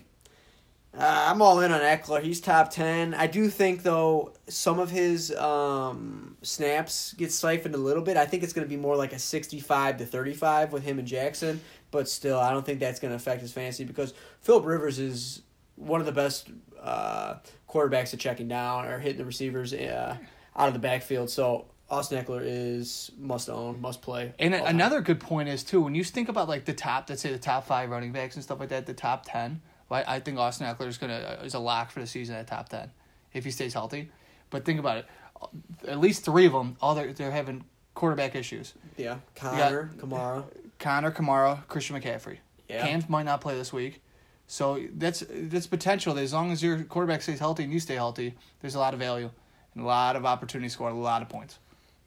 uh, 0.96 1.26
I'm 1.28 1.40
all 1.40 1.60
in 1.60 1.72
on 1.72 1.80
Ekeler. 1.80 2.22
He's 2.22 2.40
top 2.40 2.70
10. 2.70 3.14
I 3.14 3.26
do 3.26 3.48
think, 3.48 3.82
though, 3.82 4.34
some 4.48 4.78
of 4.78 4.90
his 4.90 5.34
um, 5.36 6.36
snaps 6.42 7.14
get 7.14 7.32
siphoned 7.32 7.74
a 7.74 7.78
little 7.78 8.02
bit. 8.02 8.16
I 8.16 8.26
think 8.26 8.42
it's 8.42 8.52
going 8.52 8.66
to 8.66 8.68
be 8.68 8.80
more 8.80 8.96
like 8.96 9.12
a 9.12 9.18
65 9.18 9.98
to 9.98 10.06
35 10.06 10.72
with 10.72 10.82
him 10.82 10.98
and 10.98 11.08
Jackson. 11.08 11.60
But 11.90 12.08
still, 12.08 12.38
I 12.38 12.50
don't 12.50 12.64
think 12.64 12.78
that's 12.78 13.00
going 13.00 13.10
to 13.10 13.16
affect 13.16 13.40
his 13.40 13.52
fantasy 13.52 13.84
because 13.84 14.12
Philip 14.40 14.66
Rivers 14.66 14.98
is 14.98 15.42
one 15.76 16.00
of 16.00 16.06
the 16.06 16.12
best 16.12 16.50
uh, 16.80 17.36
quarterbacks 17.68 18.12
at 18.12 18.20
checking 18.20 18.48
down 18.48 18.84
or 18.86 18.98
hitting 18.98 19.18
the 19.18 19.24
receivers 19.24 19.72
uh, 19.72 20.16
out 20.56 20.68
of 20.68 20.74
the 20.74 20.80
backfield. 20.80 21.30
So 21.30 21.66
Austin 21.88 22.22
Ekeler 22.22 22.42
is 22.42 23.10
must 23.18 23.48
own, 23.48 23.80
must 23.80 24.02
play. 24.02 24.32
And 24.38 24.54
another 24.54 25.00
good 25.00 25.20
point 25.20 25.48
is 25.48 25.62
too 25.62 25.82
when 25.82 25.94
you 25.94 26.04
think 26.04 26.28
about 26.28 26.48
like 26.48 26.64
the 26.64 26.72
top, 26.72 27.08
let's 27.08 27.22
say 27.22 27.32
the 27.32 27.38
top 27.38 27.66
five 27.66 27.90
running 27.90 28.12
backs 28.12 28.34
and 28.34 28.44
stuff 28.44 28.60
like 28.60 28.70
that, 28.70 28.86
the 28.86 28.94
top 28.94 29.24
ten. 29.26 29.60
I, 29.92 30.16
I 30.16 30.20
think 30.20 30.38
Austin 30.38 30.66
Ekeler 30.66 30.88
is 30.88 30.98
gonna 30.98 31.38
uh, 31.40 31.44
is 31.44 31.54
a 31.54 31.58
lock 31.58 31.90
for 31.90 32.00
the 32.00 32.06
season 32.06 32.34
at 32.36 32.46
top 32.46 32.68
ten 32.68 32.90
if 33.32 33.44
he 33.44 33.50
stays 33.50 33.74
healthy. 33.74 34.10
But 34.50 34.64
think 34.64 34.78
about 34.78 34.98
it, 34.98 35.06
uh, 35.40 35.46
at 35.88 35.98
least 35.98 36.24
three 36.24 36.46
of 36.46 36.52
them, 36.52 36.76
all 36.80 36.94
they're 36.94 37.12
they're 37.12 37.30
having 37.30 37.64
quarterback 37.94 38.34
issues. 38.34 38.74
yeah, 38.96 39.18
Conner, 39.34 39.90
Kamara. 39.96 40.44
Conner 40.78 41.10
Kamara, 41.10 41.66
Christian 41.68 42.00
McCaffrey. 42.00 42.38
Yeah. 42.68 42.86
Cam 42.86 43.04
might 43.08 43.24
not 43.24 43.40
play 43.40 43.54
this 43.54 43.72
week. 43.72 44.00
So 44.46 44.82
that's 44.94 45.24
that's 45.28 45.66
potential. 45.66 46.14
That 46.14 46.22
As 46.22 46.32
long 46.32 46.52
as 46.52 46.62
your 46.62 46.82
quarterback 46.84 47.22
stays 47.22 47.38
healthy 47.38 47.64
and 47.64 47.72
you 47.72 47.80
stay 47.80 47.94
healthy, 47.94 48.34
there's 48.60 48.74
a 48.74 48.78
lot 48.78 48.94
of 48.94 49.00
value 49.00 49.30
and 49.74 49.84
a 49.84 49.86
lot 49.86 50.16
of 50.16 50.26
opportunity 50.26 50.68
to 50.68 50.72
score 50.72 50.88
a 50.88 50.94
lot 50.94 51.22
of 51.22 51.28
points. 51.28 51.58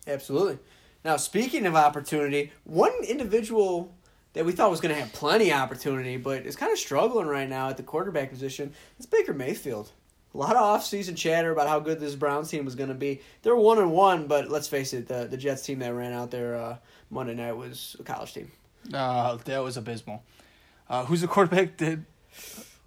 Absolutely. 0.08 0.60
Now, 1.04 1.18
speaking 1.18 1.66
of 1.66 1.76
opportunity, 1.76 2.52
one 2.64 2.94
individual 3.08 3.94
that 4.36 4.46
we 4.46 4.52
thought 4.52 4.70
was 4.70 4.80
going 4.82 4.94
to 4.94 5.02
have 5.02 5.12
plenty 5.12 5.50
of 5.52 5.58
opportunity, 5.60 6.18
but 6.18 6.46
is 6.46 6.56
kind 6.56 6.72
of 6.72 6.78
struggling 6.78 7.26
right 7.28 7.50
now 7.50 7.70
at 7.70 7.78
the 7.78 7.84
quarterback 7.84 8.30
position, 8.30 8.72
is 9.00 9.06
Baker 9.08 9.34
Mayfield. 9.34 9.92
A 10.34 10.38
lot 10.38 10.56
of 10.56 10.62
offseason 10.62 11.16
chatter 11.16 11.52
about 11.52 11.68
how 11.70 11.80
good 11.80 12.00
this 12.00 12.14
Browns 12.14 12.50
team 12.52 12.66
was 12.66 12.76
going 12.76 12.90
to 12.90 12.96
be. 12.96 13.22
They're 13.42 13.56
one 13.56 13.80
and 13.80 13.92
one, 13.94 14.28
but 14.28 14.50
let's 14.50 14.68
face 14.68 14.94
it, 14.94 15.08
the 15.08 15.26
the 15.26 15.38
Jets 15.38 15.62
team 15.64 15.80
that 15.80 15.94
ran 15.94 16.12
out 16.14 16.30
there 16.30 16.56
uh, 16.56 16.78
Monday 17.10 17.34
night 17.34 17.54
was 17.54 17.96
a 18.00 18.04
college 18.04 18.34
team. 18.34 18.52
Uh, 18.94 19.38
that 19.46 19.60
was 19.64 19.78
abysmal. 19.78 20.24
Uh, 20.90 21.06
who's 21.06 21.22
the 21.22 21.28
quarterback? 21.28 21.78
Did 21.78 22.06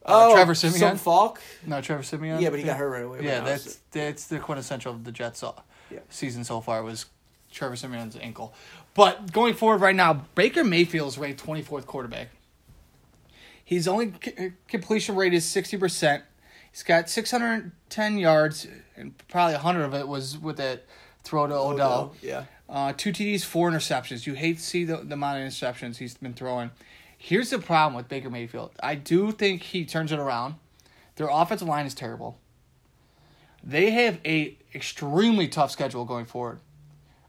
uh, 0.04 0.32
Trevor 0.34 0.54
Siemian? 0.54 0.82
Oh, 0.84 0.88
Some 0.90 0.98
Falk. 0.98 1.40
no, 1.66 1.80
Trevor 1.80 2.02
Siemian. 2.02 2.40
Yeah, 2.40 2.50
but 2.50 2.58
he 2.58 2.64
got 2.66 2.76
hurt 2.76 2.90
right 2.90 3.04
away. 3.04 3.20
Yeah, 3.22 3.40
that's 3.40 3.78
that's 3.92 4.26
the 4.26 4.38
quintessential 4.38 4.92
of 4.92 5.04
the 5.04 5.12
Jets 5.12 5.42
uh, 5.42 5.52
Yeah. 5.90 6.00
season 6.10 6.44
so 6.44 6.60
far 6.60 6.82
was 6.82 7.06
Trevor 7.50 7.76
Siemian's 7.76 8.16
ankle. 8.20 8.52
But 8.94 9.32
going 9.32 9.54
forward 9.54 9.80
right 9.80 9.94
now, 9.94 10.24
Baker 10.34 10.64
Mayfield 10.64 11.08
is 11.08 11.18
ranked 11.18 11.40
twenty 11.40 11.62
fourth 11.62 11.86
quarterback. 11.86 12.28
His 13.64 13.86
only 13.86 14.12
c- 14.24 14.52
completion 14.66 15.14
rate 15.14 15.34
is 15.34 15.44
sixty 15.44 15.76
percent. 15.76 16.24
He's 16.72 16.82
got 16.82 17.08
six 17.08 17.30
hundred 17.30 17.72
ten 17.88 18.18
yards, 18.18 18.66
and 18.96 19.14
probably 19.28 19.54
hundred 19.56 19.84
of 19.84 19.94
it 19.94 20.08
was 20.08 20.38
with 20.38 20.56
that 20.56 20.84
throw 21.22 21.46
to 21.46 21.54
Odell. 21.54 22.14
Yeah. 22.22 22.44
Uh, 22.68 22.92
two 22.96 23.12
TDs, 23.12 23.44
four 23.44 23.70
interceptions. 23.70 24.26
You 24.26 24.34
hate 24.34 24.58
to 24.58 24.62
see 24.62 24.84
the, 24.84 24.98
the 24.98 25.14
amount 25.14 25.40
of 25.40 25.46
interceptions 25.48 25.96
he's 25.96 26.14
been 26.14 26.34
throwing. 26.34 26.70
Here's 27.16 27.50
the 27.50 27.58
problem 27.58 27.94
with 27.94 28.08
Baker 28.08 28.30
Mayfield. 28.30 28.72
I 28.80 28.94
do 28.94 29.32
think 29.32 29.62
he 29.62 29.84
turns 29.84 30.12
it 30.12 30.18
around. 30.18 30.56
Their 31.16 31.28
offensive 31.30 31.66
line 31.66 31.86
is 31.86 31.94
terrible. 31.94 32.38
They 33.64 33.90
have 33.90 34.20
a 34.24 34.56
extremely 34.74 35.48
tough 35.48 35.70
schedule 35.70 36.04
going 36.04 36.26
forward 36.26 36.60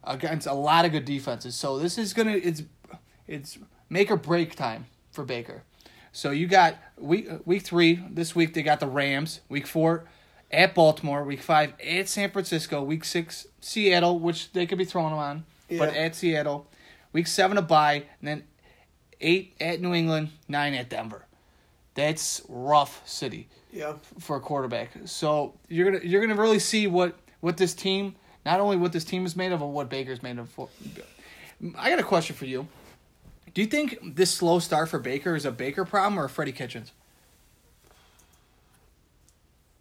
against 0.09 0.47
a 0.47 0.53
lot 0.53 0.83
of 0.85 0.91
good 0.91 1.05
defenses. 1.05 1.55
So 1.55 1.79
this 1.79 1.97
is 1.97 2.13
gonna 2.13 2.31
it's 2.35 2.63
it's 3.27 3.57
make 3.89 4.11
or 4.11 4.17
break 4.17 4.55
time 4.55 4.87
for 5.11 5.23
Baker. 5.23 5.63
So 6.11 6.31
you 6.31 6.47
got 6.47 6.75
week 6.97 7.29
uh, 7.31 7.37
week 7.45 7.61
three 7.63 8.03
this 8.09 8.35
week 8.35 8.53
they 8.53 8.63
got 8.63 8.79
the 8.79 8.87
Rams. 8.87 9.39
Week 9.47 9.67
four 9.67 10.05
at 10.51 10.73
Baltimore. 10.75 11.23
Week 11.23 11.41
five 11.41 11.73
at 11.85 12.09
San 12.09 12.31
Francisco. 12.31 12.81
Week 12.83 13.05
six 13.05 13.47
Seattle, 13.61 14.19
which 14.19 14.51
they 14.51 14.65
could 14.65 14.77
be 14.79 14.85
throwing 14.85 15.11
them 15.11 15.19
on, 15.19 15.45
but 15.77 15.95
at 15.95 16.15
Seattle. 16.15 16.67
Week 17.13 17.27
seven 17.27 17.57
a 17.57 17.61
bye, 17.61 18.03
and 18.19 18.27
then 18.27 18.43
eight 19.21 19.53
at 19.61 19.79
New 19.81 19.93
England, 19.93 20.29
nine 20.47 20.73
at 20.73 20.89
Denver. 20.89 21.25
That's 21.95 22.41
rough 22.47 23.01
city 23.07 23.49
Yeah. 23.73 23.93
for 24.19 24.37
a 24.37 24.39
quarterback. 24.39 24.91
So 25.05 25.55
you're 25.67 25.91
gonna 25.91 26.03
you're 26.05 26.21
gonna 26.21 26.39
really 26.39 26.59
see 26.59 26.87
what 26.87 27.17
what 27.41 27.57
this 27.57 27.73
team, 27.73 28.15
not 28.45 28.59
only 28.59 28.77
what 28.77 28.91
this 28.91 29.03
team 29.03 29.25
is 29.25 29.35
made 29.35 29.51
of, 29.51 29.59
but 29.59 29.67
what 29.67 29.89
Baker's 29.89 30.23
made 30.23 30.39
of. 30.39 30.49
I 31.77 31.89
got 31.89 31.99
a 31.99 32.03
question 32.03 32.35
for 32.35 32.45
you. 32.45 32.67
Do 33.53 33.61
you 33.61 33.67
think 33.67 34.15
this 34.15 34.31
slow 34.31 34.59
start 34.59 34.89
for 34.89 34.99
Baker 34.99 35.35
is 35.35 35.45
a 35.45 35.51
Baker 35.51 35.85
problem 35.85 36.19
or 36.19 36.25
a 36.25 36.29
Freddie 36.29 36.51
Kitchens? 36.51 36.91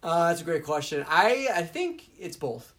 Uh, 0.01 0.29
that's 0.29 0.41
a 0.41 0.45
great 0.45 0.63
question. 0.63 1.05
I 1.07 1.49
I 1.53 1.63
think 1.63 2.09
it's 2.19 2.37
both. 2.37 2.73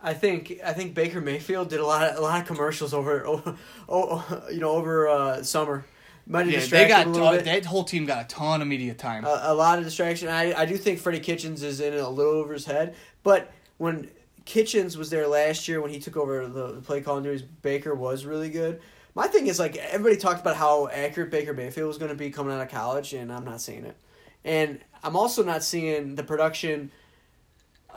I 0.00 0.14
think 0.14 0.60
I 0.64 0.72
think 0.72 0.94
Baker 0.94 1.20
Mayfield 1.20 1.70
did 1.70 1.80
a 1.80 1.86
lot 1.86 2.04
of, 2.04 2.18
a 2.18 2.20
lot 2.20 2.40
of 2.40 2.46
commercials 2.46 2.92
over 2.92 3.26
oh, 3.26 3.56
oh 3.88 4.42
you 4.50 4.60
know 4.60 4.70
over 4.70 5.08
uh, 5.08 5.42
summer. 5.42 5.84
Might 6.28 6.46
have 6.46 6.70
Yeah, 6.70 6.80
they 6.80 6.88
got 6.88 7.12
bit. 7.12 7.44
that 7.44 7.64
whole 7.64 7.84
team 7.84 8.04
got 8.04 8.24
a 8.24 8.28
ton 8.28 8.60
of 8.60 8.66
media 8.66 8.94
time. 8.94 9.24
a, 9.24 9.40
a 9.44 9.54
lot 9.54 9.78
of 9.78 9.84
distraction. 9.84 10.28
I, 10.28 10.52
I 10.54 10.66
do 10.66 10.76
think 10.76 10.98
Freddie 10.98 11.20
Kitchens 11.20 11.62
is 11.62 11.80
in 11.80 11.94
it 11.94 12.00
a 12.00 12.08
little 12.08 12.32
over 12.32 12.52
his 12.52 12.64
head. 12.64 12.96
But 13.22 13.52
when 13.78 14.10
Kitchens 14.46 14.96
was 14.96 15.10
there 15.10 15.26
last 15.26 15.68
year, 15.68 15.82
when 15.82 15.90
he 15.90 16.00
took 16.00 16.16
over 16.16 16.46
the, 16.46 16.72
the 16.72 16.80
play 16.80 17.02
calling 17.02 17.24
duties, 17.24 17.42
Baker 17.42 17.94
was 17.94 18.24
really 18.24 18.48
good. 18.48 18.80
My 19.14 19.26
thing 19.26 19.46
is 19.46 19.58
like 19.58 19.76
everybody 19.76 20.16
talked 20.16 20.40
about 20.40 20.56
how 20.56 20.88
accurate 20.88 21.30
Baker 21.30 21.52
Mayfield 21.52 21.88
was 21.88 21.98
going 21.98 22.10
to 22.10 22.16
be 22.16 22.30
coming 22.30 22.54
out 22.54 22.62
of 22.62 22.70
college, 22.70 23.12
and 23.12 23.32
I'm 23.32 23.44
not 23.44 23.60
seeing 23.60 23.84
it. 23.84 23.96
And 24.44 24.80
I'm 25.02 25.16
also 25.16 25.42
not 25.42 25.62
seeing 25.62 26.14
the 26.14 26.22
production 26.22 26.90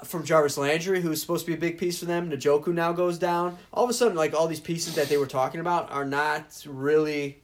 from 0.03 0.23
Jarvis 0.23 0.57
Landry, 0.57 1.01
who's 1.01 1.21
supposed 1.21 1.45
to 1.45 1.51
be 1.51 1.57
a 1.57 1.59
big 1.59 1.77
piece 1.77 1.99
for 1.99 2.05
them. 2.05 2.31
Njoku 2.31 2.73
now 2.73 2.93
goes 2.93 3.17
down. 3.17 3.57
All 3.73 3.83
of 3.83 3.89
a 3.89 3.93
sudden, 3.93 4.17
like 4.17 4.33
all 4.33 4.47
these 4.47 4.59
pieces 4.59 4.95
that 4.95 5.09
they 5.09 5.17
were 5.17 5.27
talking 5.27 5.59
about 5.59 5.91
are 5.91 6.05
not 6.05 6.65
really 6.67 7.41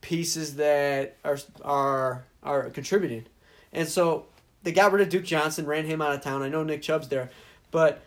pieces 0.00 0.56
that 0.56 1.16
are 1.24 1.38
are 1.64 2.24
are 2.42 2.70
contributing. 2.70 3.26
And 3.72 3.88
so 3.88 4.26
they 4.62 4.72
got 4.72 4.92
rid 4.92 5.02
of 5.02 5.08
Duke 5.08 5.24
Johnson, 5.24 5.64
ran 5.64 5.86
him 5.86 6.02
out 6.02 6.14
of 6.14 6.22
town. 6.22 6.42
I 6.42 6.48
know 6.48 6.62
Nick 6.62 6.82
Chubb's 6.82 7.08
there, 7.08 7.30
but 7.70 8.02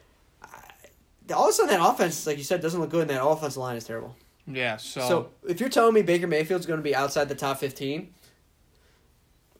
all 1.32 1.46
of 1.46 1.50
a 1.50 1.54
sudden 1.54 1.78
that 1.78 1.88
offense, 1.88 2.26
like 2.28 2.38
you 2.38 2.44
said, 2.44 2.62
doesn't 2.62 2.80
look 2.80 2.90
good, 2.90 3.02
and 3.02 3.10
that 3.12 3.24
offensive 3.24 3.58
line 3.58 3.78
is 3.78 3.86
terrible. 3.86 4.16
yeah, 4.48 4.78
so, 4.78 5.02
So 5.02 5.30
if 5.48 5.60
you're 5.60 5.70
telling 5.70 5.94
me 5.94 6.02
Baker 6.02 6.28
Mayfield's 6.28 6.66
going 6.66 6.80
to 6.80 6.84
be 6.84 6.96
outside 6.96 7.30
the 7.30 7.36
top 7.36 7.58
fifteen 7.60 8.14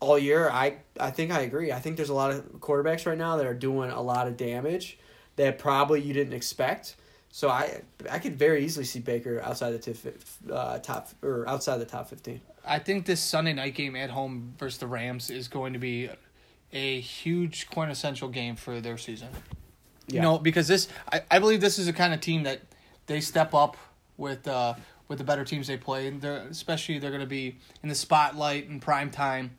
all 0.00 0.18
year, 0.18 0.50
I 0.50 0.76
I 1.00 1.10
think 1.10 1.32
I 1.32 1.40
agree. 1.40 1.72
I 1.72 1.80
think 1.80 1.96
there's 1.96 2.10
a 2.10 2.14
lot 2.14 2.30
of 2.30 2.44
quarterbacks 2.60 3.06
right 3.06 3.18
now 3.18 3.36
that 3.36 3.46
are 3.46 3.54
doing 3.54 3.90
a 3.90 4.02
lot 4.02 4.26
of 4.26 4.36
damage 4.36 4.98
that 5.36 5.58
probably 5.58 6.00
you 6.00 6.12
didn't 6.12 6.34
expect. 6.34 6.96
So 7.30 7.48
I 7.48 7.82
I 8.10 8.18
could 8.18 8.36
very 8.36 8.64
easily 8.64 8.84
see 8.84 9.00
Baker 9.00 9.40
outside 9.42 9.70
the 9.72 9.78
tif- 9.78 10.12
uh, 10.52 10.78
top 10.78 11.08
or 11.22 11.48
outside 11.48 11.78
the 11.78 11.86
top 11.86 12.08
fifteen. 12.10 12.40
I 12.66 12.78
think 12.78 13.06
this 13.06 13.20
Sunday 13.20 13.52
night 13.52 13.74
game 13.74 13.96
at 13.96 14.10
home 14.10 14.54
versus 14.58 14.78
the 14.78 14.86
Rams 14.86 15.30
is 15.30 15.48
going 15.48 15.72
to 15.72 15.78
be 15.78 16.10
a 16.72 17.00
huge 17.00 17.68
quintessential 17.68 18.28
game 18.28 18.56
for 18.56 18.80
their 18.80 18.96
season. 18.98 19.28
You 20.08 20.20
know, 20.20 20.38
because 20.38 20.68
this 20.68 20.88
I, 21.12 21.22
I 21.30 21.38
believe 21.38 21.60
this 21.60 21.78
is 21.78 21.86
the 21.86 21.92
kind 21.92 22.12
of 22.12 22.20
team 22.20 22.42
that 22.42 22.60
they 23.06 23.20
step 23.20 23.54
up 23.54 23.76
with 24.16 24.46
uh 24.46 24.74
with 25.08 25.18
the 25.18 25.24
better 25.24 25.44
teams 25.44 25.66
they 25.66 25.76
play 25.76 26.06
and 26.06 26.20
they're 26.20 26.46
especially 26.50 26.98
they're 26.98 27.10
gonna 27.10 27.26
be 27.26 27.56
in 27.82 27.88
the 27.88 27.94
spotlight 27.94 28.68
in 28.68 28.80
prime 28.80 29.10
time. 29.10 29.56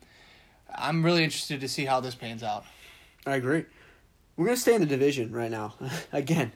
I'm 0.74 1.04
really 1.04 1.24
interested 1.24 1.60
to 1.60 1.68
see 1.68 1.84
how 1.84 2.00
this 2.00 2.14
pans 2.14 2.42
out. 2.42 2.64
I 3.26 3.36
agree. 3.36 3.64
We're 4.36 4.46
gonna 4.46 4.56
stay 4.56 4.74
in 4.74 4.80
the 4.80 4.86
division 4.86 5.32
right 5.32 5.50
now. 5.50 5.74
Again, 6.12 6.52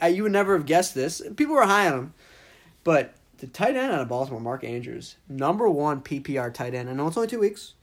I, 0.00 0.08
you 0.08 0.24
would 0.24 0.32
never 0.32 0.54
have 0.54 0.66
guessed 0.66 0.94
this. 0.94 1.22
People 1.36 1.54
were 1.54 1.66
high 1.66 1.88
on 1.88 1.98
him, 1.98 2.14
but 2.82 3.14
the 3.38 3.46
tight 3.46 3.76
end 3.76 3.92
out 3.92 4.00
of 4.00 4.08
Baltimore, 4.08 4.40
Mark 4.40 4.64
Andrews, 4.64 5.16
number 5.28 5.68
one 5.68 6.00
PPR 6.00 6.52
tight 6.52 6.74
end. 6.74 6.90
I 6.90 6.92
know 6.92 7.06
it's 7.06 7.16
only 7.16 7.28
two 7.28 7.38
weeks, 7.38 7.74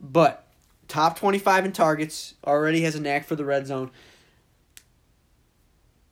but 0.00 0.46
top 0.88 1.18
twenty-five 1.18 1.64
in 1.64 1.72
targets. 1.72 2.34
Already 2.46 2.82
has 2.82 2.94
a 2.94 3.00
knack 3.00 3.24
for 3.24 3.36
the 3.36 3.44
red 3.44 3.66
zone. 3.66 3.90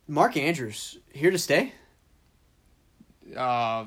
Mark 0.09 0.37
Andrews 0.37 0.99
here 1.13 1.31
to 1.31 1.39
stay. 1.39 1.73
Uh, 3.37 3.87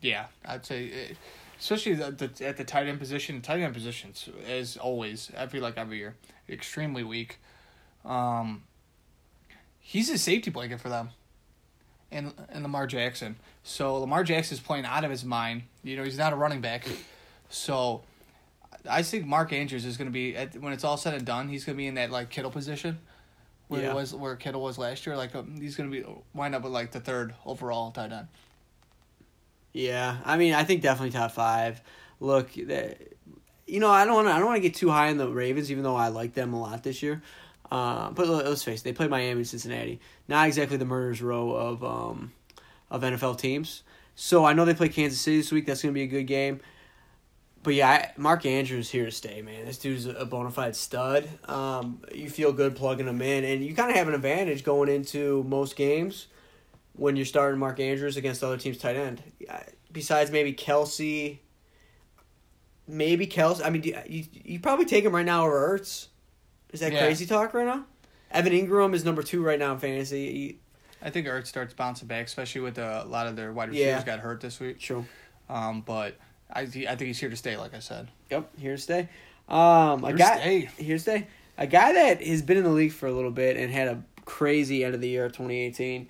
yeah, 0.00 0.26
I'd 0.44 0.64
say, 0.64 0.90
uh, 0.90 1.14
especially 1.58 1.94
the, 1.94 2.10
the, 2.12 2.46
at 2.46 2.56
the 2.56 2.64
tight 2.64 2.86
end 2.86 2.98
position. 2.98 3.40
Tight 3.42 3.60
end 3.60 3.74
positions, 3.74 4.28
as 4.48 4.76
always, 4.76 5.30
I 5.36 5.46
feel 5.46 5.62
like 5.62 5.76
every 5.76 5.98
year, 5.98 6.14
extremely 6.48 7.02
weak. 7.02 7.38
Um, 8.04 8.62
he's 9.80 10.08
a 10.08 10.16
safety 10.16 10.50
blanket 10.50 10.80
for 10.80 10.88
them, 10.88 11.10
and 12.10 12.32
and 12.48 12.62
Lamar 12.62 12.86
Jackson. 12.86 13.36
So 13.62 13.98
Lamar 13.98 14.24
Jackson's 14.24 14.60
playing 14.60 14.86
out 14.86 15.04
of 15.04 15.10
his 15.10 15.24
mind. 15.24 15.62
You 15.82 15.96
know, 15.96 16.04
he's 16.04 16.18
not 16.18 16.32
a 16.32 16.36
running 16.36 16.60
back. 16.60 16.86
So 17.50 18.02
I 18.88 19.02
think 19.02 19.26
Mark 19.26 19.52
Andrews 19.52 19.84
is 19.84 19.96
going 19.96 20.06
to 20.06 20.12
be 20.12 20.36
at, 20.36 20.56
when 20.60 20.72
it's 20.72 20.84
all 20.84 20.96
said 20.96 21.14
and 21.14 21.24
done. 21.24 21.48
He's 21.48 21.64
going 21.64 21.76
to 21.76 21.78
be 21.78 21.86
in 21.86 21.94
that 21.94 22.10
like 22.10 22.30
Kittle 22.30 22.50
position. 22.50 22.98
Where 23.68 23.82
Yeah. 23.82 23.90
it 23.90 23.94
was 23.96 24.14
where 24.14 24.36
Kittle 24.36 24.62
was 24.62 24.78
last 24.78 25.06
year, 25.06 25.16
like 25.16 25.34
um, 25.34 25.56
he's 25.60 25.74
gonna 25.74 25.90
be 25.90 26.04
wind 26.32 26.54
up 26.54 26.62
with 26.62 26.70
like 26.72 26.92
the 26.92 27.00
third 27.00 27.34
overall 27.44 27.90
tight 27.90 28.12
end. 28.12 28.28
Yeah, 29.72 30.18
I 30.24 30.36
mean, 30.36 30.54
I 30.54 30.64
think 30.64 30.82
definitely 30.82 31.10
top 31.10 31.32
five. 31.32 31.80
Look, 32.20 32.52
the- 32.52 32.96
you 33.66 33.80
know, 33.80 33.90
I 33.90 34.04
don't 34.04 34.14
want 34.14 34.28
to. 34.28 34.32
I 34.32 34.36
don't 34.38 34.46
want 34.46 34.56
to 34.58 34.60
get 34.68 34.76
too 34.76 34.90
high 34.90 35.10
on 35.10 35.16
the 35.16 35.28
Ravens, 35.28 35.70
even 35.72 35.82
though 35.82 35.96
I 35.96 36.08
like 36.08 36.34
them 36.34 36.52
a 36.54 36.60
lot 36.60 36.84
this 36.84 37.02
year. 37.02 37.20
Uh, 37.70 38.10
but 38.12 38.28
let- 38.28 38.46
let's 38.46 38.62
face 38.62 38.80
it, 38.80 38.84
they 38.84 38.92
play 38.92 39.08
Miami 39.08 39.40
and 39.40 39.48
Cincinnati. 39.48 39.98
Not 40.28 40.46
exactly 40.46 40.76
the 40.76 40.84
murderers 40.84 41.20
row 41.20 41.50
of 41.50 41.82
um, 41.82 42.32
of 42.90 43.02
NFL 43.02 43.38
teams. 43.38 43.82
So 44.14 44.44
I 44.44 44.52
know 44.52 44.64
they 44.64 44.74
play 44.74 44.88
Kansas 44.88 45.20
City 45.20 45.38
this 45.38 45.50
week. 45.50 45.66
That's 45.66 45.82
going 45.82 45.92
to 45.92 45.98
be 45.98 46.04
a 46.04 46.06
good 46.06 46.28
game. 46.28 46.60
But 47.66 47.74
yeah, 47.74 47.88
I, 47.90 48.12
Mark 48.16 48.46
Andrews 48.46 48.88
here 48.90 49.06
to 49.06 49.10
stay, 49.10 49.42
man. 49.42 49.64
This 49.66 49.76
dude's 49.76 50.06
a 50.06 50.24
bona 50.24 50.52
fide 50.52 50.76
stud. 50.76 51.28
Um, 51.48 52.00
you 52.14 52.30
feel 52.30 52.52
good 52.52 52.76
plugging 52.76 53.08
him 53.08 53.20
in, 53.20 53.42
and 53.42 53.64
you 53.64 53.74
kind 53.74 53.90
of 53.90 53.96
have 53.96 54.06
an 54.06 54.14
advantage 54.14 54.62
going 54.62 54.88
into 54.88 55.42
most 55.42 55.74
games 55.74 56.28
when 56.92 57.16
you're 57.16 57.26
starting 57.26 57.58
Mark 57.58 57.80
Andrews 57.80 58.16
against 58.16 58.44
other 58.44 58.56
teams' 58.56 58.78
tight 58.78 58.94
end. 58.94 59.20
Besides 59.90 60.30
maybe 60.30 60.52
Kelce, 60.54 61.38
maybe 62.86 63.26
Kelce. 63.26 63.66
I 63.66 63.70
mean, 63.70 63.82
you 63.82 63.98
you, 64.06 64.24
you 64.32 64.60
probably 64.60 64.84
take 64.84 65.04
him 65.04 65.12
right 65.12 65.26
now 65.26 65.44
over 65.44 65.76
Ertz. 65.76 66.06
Is 66.72 66.78
that 66.78 66.92
Yeah. 66.92 67.00
crazy 67.00 67.26
talk 67.26 67.52
right 67.52 67.66
now? 67.66 67.84
Evan 68.30 68.52
Engram 68.52 68.94
is 68.94 69.04
number 69.04 69.24
two 69.24 69.42
right 69.42 69.58
now 69.58 69.72
in 69.72 69.80
fantasy. 69.80 70.30
He- 70.32 70.58
I 71.02 71.10
think 71.10 71.26
Ertz 71.26 71.48
starts 71.48 71.74
bouncing 71.74 72.06
back, 72.06 72.26
especially 72.26 72.60
with 72.60 72.78
uh, 72.78 73.02
a 73.04 73.08
lot 73.08 73.26
of 73.26 73.34
their 73.34 73.52
wide 73.52 73.70
receivers 73.70 73.86
Yeah. 73.88 74.04
got 74.04 74.20
hurt 74.20 74.40
this 74.40 74.60
week. 74.60 74.78
True. 74.78 75.04
Um, 75.48 75.80
but 75.80 76.16
I 76.52 76.60
I 76.62 76.66
think 76.66 77.00
he's 77.00 77.18
here 77.18 77.30
to 77.30 77.36
stay, 77.36 77.56
like 77.56 77.74
I 77.74 77.80
said. 77.80 78.08
Yep, 78.30 78.50
here 78.58 78.76
to 78.76 78.82
stay. 78.82 79.08
Um, 79.48 80.02
a 80.04 80.08
Here 80.08 80.12
to 80.12 80.18
guy 80.22 80.36
stay. 80.38 80.68
here 80.78 80.96
to 80.96 81.02
stay. 81.02 81.26
A 81.58 81.66
guy 81.66 81.92
that 81.92 82.22
has 82.22 82.42
been 82.42 82.56
in 82.56 82.64
the 82.64 82.70
league 82.70 82.92
for 82.92 83.06
a 83.06 83.12
little 83.12 83.30
bit 83.30 83.56
and 83.56 83.72
had 83.72 83.88
a 83.88 84.02
crazy 84.24 84.84
end 84.84 84.94
of 84.94 85.00
the 85.00 85.08
year, 85.08 85.28
twenty 85.30 85.58
eighteen, 85.60 86.08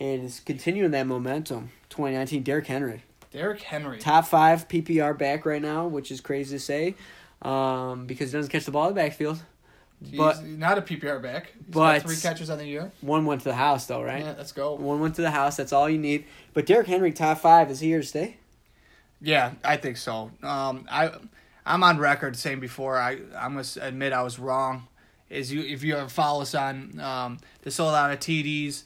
and 0.00 0.24
is 0.24 0.40
continuing 0.40 0.90
that 0.92 1.06
momentum. 1.06 1.70
Twenty 1.88 2.16
nineteen, 2.16 2.42
Derrick 2.42 2.66
Henry, 2.66 3.02
Derrick 3.32 3.62
Henry. 3.62 3.98
top 3.98 4.26
five 4.26 4.68
PPR 4.68 5.16
back 5.16 5.46
right 5.46 5.62
now, 5.62 5.86
which 5.86 6.10
is 6.10 6.20
crazy 6.20 6.56
to 6.56 6.60
say, 6.60 6.94
um, 7.42 8.06
because 8.06 8.32
he 8.32 8.38
doesn't 8.38 8.50
catch 8.50 8.64
the 8.64 8.70
ball 8.70 8.88
in 8.88 8.94
the 8.94 9.00
backfield. 9.00 9.42
He's 10.04 10.18
But 10.18 10.44
not 10.44 10.76
a 10.76 10.82
PPR 10.82 11.22
back. 11.22 11.52
He's 11.56 11.64
but- 11.74 12.00
got 12.00 12.02
three 12.02 12.16
catches 12.16 12.50
on 12.50 12.58
the 12.58 12.66
year. 12.66 12.92
one 13.00 13.24
went 13.26 13.40
to 13.42 13.48
the 13.48 13.54
house 13.54 13.86
though, 13.86 14.02
right? 14.02 14.22
Yeah, 14.24 14.34
let's 14.36 14.52
go. 14.52 14.74
One 14.74 15.00
went 15.00 15.14
to 15.14 15.22
the 15.22 15.30
house. 15.30 15.56
That's 15.56 15.72
all 15.72 15.88
you 15.88 15.98
need. 15.98 16.24
But 16.52 16.66
Derrick 16.66 16.88
Henry, 16.88 17.12
top 17.12 17.38
five, 17.38 17.70
is 17.70 17.80
he 17.80 17.88
here 17.88 18.00
to 18.02 18.06
stay? 18.06 18.36
Yeah, 19.20 19.52
I 19.64 19.76
think 19.76 19.96
so. 19.96 20.30
Um, 20.42 20.86
I 20.90 21.10
I'm 21.66 21.82
on 21.82 21.98
record 21.98 22.36
saying 22.36 22.60
before 22.60 22.98
I 22.98 23.18
I 23.36 23.48
must 23.48 23.76
admit 23.76 24.12
I 24.12 24.22
was 24.22 24.38
wrong. 24.38 24.88
Is 25.30 25.52
you 25.52 25.62
if 25.62 25.82
you 25.82 25.96
ever 25.96 26.08
follow 26.08 26.42
us 26.42 26.54
on 26.54 27.00
um, 27.00 27.38
the 27.62 27.70
sold 27.70 27.94
out 27.94 28.10
of 28.10 28.20
TDs 28.20 28.84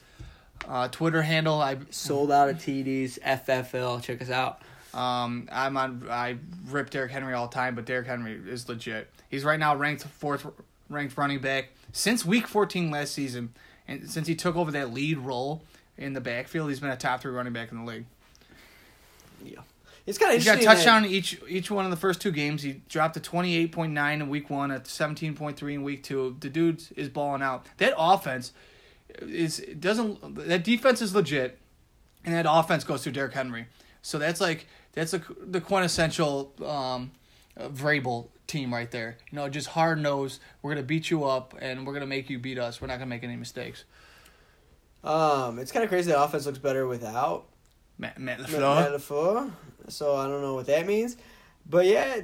uh, 0.66 0.88
Twitter 0.88 1.22
handle, 1.22 1.60
I 1.60 1.76
Sold 1.90 2.30
out 2.32 2.48
of 2.48 2.56
TDs, 2.56 3.18
FFL. 3.20 4.02
Check 4.02 4.22
us 4.22 4.30
out. 4.30 4.60
um 4.94 5.48
I'm 5.52 5.76
on 5.76 6.06
I 6.10 6.36
rip 6.66 6.90
Derrick 6.90 7.10
Henry 7.10 7.34
all 7.34 7.48
the 7.48 7.54
time, 7.54 7.74
but 7.74 7.84
Derrick 7.84 8.06
Henry 8.06 8.40
is 8.48 8.68
legit. 8.68 9.10
He's 9.28 9.44
right 9.44 9.58
now 9.58 9.74
ranked 9.76 10.04
fourth 10.04 10.46
ranked 10.88 11.16
running 11.16 11.40
back 11.40 11.70
since 11.92 12.24
week 12.24 12.46
14 12.46 12.90
last 12.90 13.12
season, 13.12 13.52
and 13.86 14.08
since 14.10 14.26
he 14.26 14.34
took 14.34 14.56
over 14.56 14.70
that 14.72 14.92
lead 14.92 15.18
role 15.18 15.62
in 15.96 16.12
the 16.12 16.20
backfield, 16.20 16.68
he's 16.68 16.80
been 16.80 16.90
a 16.90 16.96
top 16.96 17.20
three 17.20 17.32
running 17.32 17.52
back 17.52 17.72
in 17.72 17.78
the 17.78 17.84
league. 17.84 18.04
Yeah, 19.44 19.60
it's 20.08 20.16
kind 20.18 20.32
of 20.32 20.38
He's 20.38 20.46
got 20.46 20.56
a 20.56 20.60
interesting. 20.60 20.84
touchdown 20.86 21.04
each 21.04 21.38
each 21.48 21.70
one 21.70 21.84
of 21.84 21.90
the 21.90 21.96
first 21.96 22.20
two 22.20 22.30
games. 22.32 22.62
He 22.62 22.80
dropped 22.88 23.14
to 23.14 23.20
twenty 23.20 23.56
eight 23.56 23.72
point 23.72 23.92
nine 23.92 24.22
in 24.22 24.28
week 24.28 24.48
one, 24.48 24.70
at 24.70 24.86
seventeen 24.86 25.34
point 25.34 25.56
three 25.58 25.74
in 25.74 25.82
week 25.82 26.02
two. 26.02 26.36
The 26.40 26.48
dude 26.48 26.82
is 26.96 27.08
balling 27.08 27.42
out. 27.42 27.66
That 27.76 27.92
offense 27.96 28.52
is 29.20 29.58
doesn't 29.78 30.34
that 30.46 30.64
defense 30.64 31.02
is 31.02 31.14
legit, 31.14 31.58
and 32.24 32.34
that 32.34 32.46
offense 32.48 32.84
goes 32.84 33.02
through 33.02 33.12
Derrick 33.12 33.34
Henry. 33.34 33.66
So 34.00 34.18
that's 34.18 34.40
like 34.40 34.66
that's 34.94 35.12
a, 35.12 35.20
the 35.40 35.60
quintessential 35.60 36.54
um, 36.64 37.10
Vrabel 37.58 38.28
team 38.46 38.72
right 38.72 38.90
there. 38.90 39.18
You 39.30 39.36
know, 39.36 39.48
just 39.50 39.68
hard 39.68 40.00
nosed. 40.00 40.40
We're 40.62 40.70
gonna 40.72 40.86
beat 40.86 41.10
you 41.10 41.24
up, 41.24 41.54
and 41.60 41.86
we're 41.86 41.92
gonna 41.92 42.06
make 42.06 42.30
you 42.30 42.38
beat 42.38 42.58
us. 42.58 42.80
We're 42.80 42.86
not 42.86 42.94
gonna 42.94 43.10
make 43.10 43.24
any 43.24 43.36
mistakes. 43.36 43.84
Um, 45.04 45.58
it's 45.58 45.70
kind 45.70 45.84
of 45.84 45.90
crazy. 45.90 46.10
The 46.10 46.20
offense 46.22 46.46
looks 46.46 46.58
better 46.58 46.86
without 46.86 47.44
Matt, 47.98 48.18
Matt 48.18 48.40
Matt 48.40 48.48
LaFleur. 48.50 48.92
LaFleur. 48.96 49.50
So 49.88 50.16
I 50.16 50.26
don't 50.26 50.42
know 50.42 50.54
what 50.54 50.66
that 50.66 50.86
means, 50.86 51.16
but 51.68 51.86
yeah, 51.86 52.20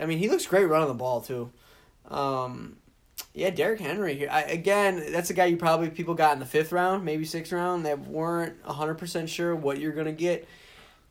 I 0.00 0.06
mean 0.06 0.18
he 0.18 0.28
looks 0.28 0.46
great 0.46 0.64
running 0.64 0.88
the 0.88 0.94
ball 0.94 1.20
too. 1.20 1.50
Um, 2.08 2.76
yeah, 3.34 3.50
Derrick 3.50 3.80
Henry 3.80 4.14
here 4.14 4.28
I, 4.30 4.42
again. 4.42 5.12
That's 5.12 5.30
a 5.30 5.34
guy 5.34 5.46
you 5.46 5.56
probably 5.56 5.90
people 5.90 6.14
got 6.14 6.32
in 6.32 6.38
the 6.38 6.46
fifth 6.46 6.72
round, 6.72 7.04
maybe 7.04 7.24
sixth 7.24 7.52
round 7.52 7.84
that 7.86 8.00
weren't 8.00 8.60
hundred 8.64 8.94
percent 8.94 9.28
sure 9.28 9.54
what 9.54 9.78
you're 9.78 9.92
gonna 9.92 10.12
get. 10.12 10.46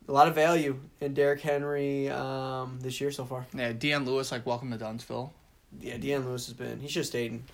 A 0.08 0.12
lot 0.12 0.28
of 0.28 0.36
value 0.36 0.78
in 1.00 1.14
Derrick 1.14 1.40
Henry 1.40 2.08
um, 2.08 2.78
this 2.80 3.00
year 3.00 3.10
so 3.10 3.24
far. 3.24 3.44
Yeah, 3.52 3.72
Dion 3.72 4.04
Lewis 4.04 4.30
like 4.30 4.46
welcome 4.46 4.70
to 4.70 4.78
Dunsville. 4.78 5.32
Yeah, 5.80 5.96
Dion 5.96 6.24
Lewis 6.26 6.46
has 6.46 6.54
been. 6.54 6.78
He 6.78 6.86
should 6.86 7.00
have 7.00 7.06
stayed 7.06 7.32
in 7.32 7.44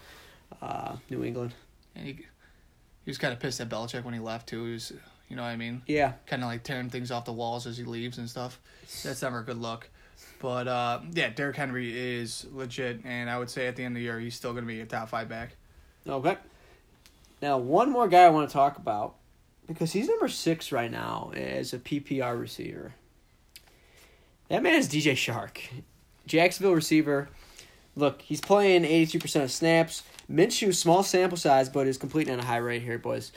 uh, 0.61 0.97
New 1.09 1.25
England. 1.25 1.55
And 1.95 2.07
he, 2.07 2.12
he 2.12 3.11
was 3.11 3.18
kind 3.18 3.33
of 3.33 3.40
pissed 3.40 3.61
at 3.61 3.68
Belichick 3.68 4.05
when 4.05 4.14
he 4.14 4.21
left 4.21 4.49
too. 4.49 4.64
He 4.64 4.73
was, 4.73 4.92
you 5.33 5.37
know 5.37 5.45
what 5.45 5.49
I 5.49 5.57
mean, 5.57 5.81
Yeah, 5.87 6.12
kind 6.27 6.42
of 6.42 6.51
like 6.51 6.62
tearing 6.62 6.90
things 6.90 7.11
off 7.11 7.25
the 7.25 7.33
walls 7.33 7.66
as 7.66 7.79
he 7.79 7.85
leaves 7.85 8.18
and 8.18 8.29
stuff. 8.29 8.61
That's 9.03 9.23
never 9.23 9.38
a 9.38 9.42
good 9.42 9.57
look. 9.57 9.88
But 10.40 10.68
uh, 10.68 11.01
yeah, 11.11 11.31
Derrick 11.31 11.57
Henry 11.57 12.18
is 12.21 12.47
legit, 12.53 13.01
and 13.07 13.31
I 13.31 13.38
would 13.38 13.49
say 13.49 13.66
at 13.66 13.75
the 13.75 13.83
end 13.83 13.97
of 13.97 14.01
the 14.01 14.03
year 14.03 14.21
he's 14.21 14.35
still 14.35 14.53
going 14.53 14.64
to 14.64 14.68
be 14.68 14.83
a 14.83 14.85
top 14.85 15.09
five 15.09 15.31
back. 15.31 15.57
Okay. 16.07 16.37
Now, 17.40 17.57
one 17.57 17.90
more 17.90 18.09
guy 18.09 18.25
I 18.25 18.29
want 18.29 18.47
to 18.47 18.53
talk 18.53 18.77
about 18.77 19.14
because 19.66 19.92
he's 19.92 20.07
number 20.07 20.29
six 20.29 20.71
right 20.71 20.90
now 20.90 21.33
as 21.35 21.73
a 21.73 21.79
PPR 21.79 22.38
receiver. 22.38 22.92
That 24.51 24.62
man 24.62 24.75
is 24.75 24.87
DJ 24.87 25.12
Chark, 25.12 25.61
Jacksonville 26.27 26.75
receiver. 26.75 27.31
Look, 27.97 28.21
he's 28.21 28.42
playing 28.42 28.85
eighty-two 28.85 29.18
percent 29.18 29.47
of 29.47 29.51
snaps. 29.51 30.03
Minshew, 30.31 30.75
small 30.75 31.03
sample 31.03 31.38
size, 31.38 31.71
but 31.71 31.87
is 31.87 31.97
completing 31.97 32.35
at 32.35 32.40
a 32.40 32.47
high 32.47 32.59
rate 32.59 32.83
here, 32.83 32.99
boys. 32.99 33.33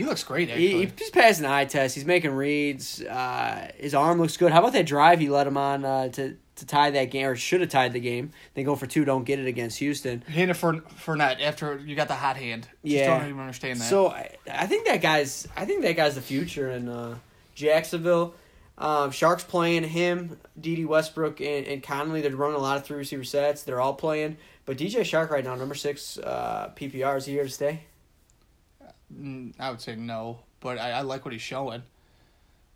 He 0.00 0.06
looks 0.06 0.24
great 0.24 0.48
He, 0.48 0.86
he's 0.98 1.10
passing 1.10 1.42
the 1.42 1.52
eye 1.52 1.66
test. 1.66 1.94
He's 1.94 2.06
making 2.06 2.30
reads. 2.30 3.02
Uh, 3.02 3.70
his 3.76 3.92
arm 3.94 4.18
looks 4.18 4.38
good. 4.38 4.50
How 4.50 4.60
about 4.60 4.72
that 4.72 4.86
drive 4.86 5.20
he 5.20 5.28
let 5.28 5.46
him 5.46 5.58
on 5.58 5.84
uh, 5.84 6.08
to 6.08 6.38
to 6.56 6.66
tie 6.66 6.88
that 6.90 7.10
game, 7.10 7.26
or 7.26 7.36
should 7.36 7.60
have 7.60 7.68
tied 7.68 7.92
the 7.92 8.00
game? 8.00 8.32
They 8.54 8.64
go 8.64 8.76
for 8.76 8.86
two, 8.86 9.04
don't 9.04 9.24
get 9.24 9.38
it 9.38 9.46
against 9.46 9.78
Houston. 9.78 10.22
Hand 10.22 10.50
it 10.50 10.54
for 10.54 10.72
Fournette 11.04 11.42
after 11.42 11.78
you 11.78 11.94
got 11.94 12.08
the 12.08 12.14
hot 12.14 12.38
hand. 12.38 12.62
Just 12.82 12.96
Yeah. 12.96 13.18
don't 13.18 13.28
even 13.28 13.40
understand 13.40 13.78
that. 13.78 13.90
So 13.90 14.08
I, 14.08 14.36
I 14.50 14.66
think 14.66 14.86
that 14.86 15.02
guy's 15.02 15.46
I 15.54 15.66
think 15.66 15.82
that 15.82 15.96
guy's 15.96 16.14
the 16.14 16.22
future 16.22 16.70
in 16.70 16.88
uh, 16.88 17.16
Jacksonville. 17.54 18.34
Um, 18.78 19.10
Chark's 19.10 19.44
playing 19.44 19.84
him, 19.84 20.38
Dede 20.58 20.86
Westbrook 20.86 21.42
and, 21.42 21.66
and 21.66 21.82
Conley. 21.82 22.22
They're 22.22 22.34
running 22.34 22.56
a 22.56 22.60
lot 22.62 22.78
of 22.78 22.84
three 22.84 22.96
receiver 22.96 23.24
sets. 23.24 23.64
They're 23.64 23.82
all 23.82 23.92
playing. 23.92 24.38
But 24.64 24.78
DJ 24.78 25.00
Chark 25.00 25.28
right 25.28 25.44
now, 25.44 25.56
number 25.56 25.74
six 25.74 26.16
uh, 26.16 26.70
PPR, 26.74 27.18
is 27.18 27.26
he 27.26 27.34
here 27.34 27.44
to 27.44 27.50
stay? 27.50 27.82
Mm, 29.14 29.54
I 29.58 29.70
would 29.70 29.80
say 29.80 29.96
no, 29.96 30.40
but 30.60 30.78
I, 30.78 30.90
I 30.92 31.00
like 31.02 31.24
what 31.24 31.32
he's 31.32 31.42
showing. 31.42 31.82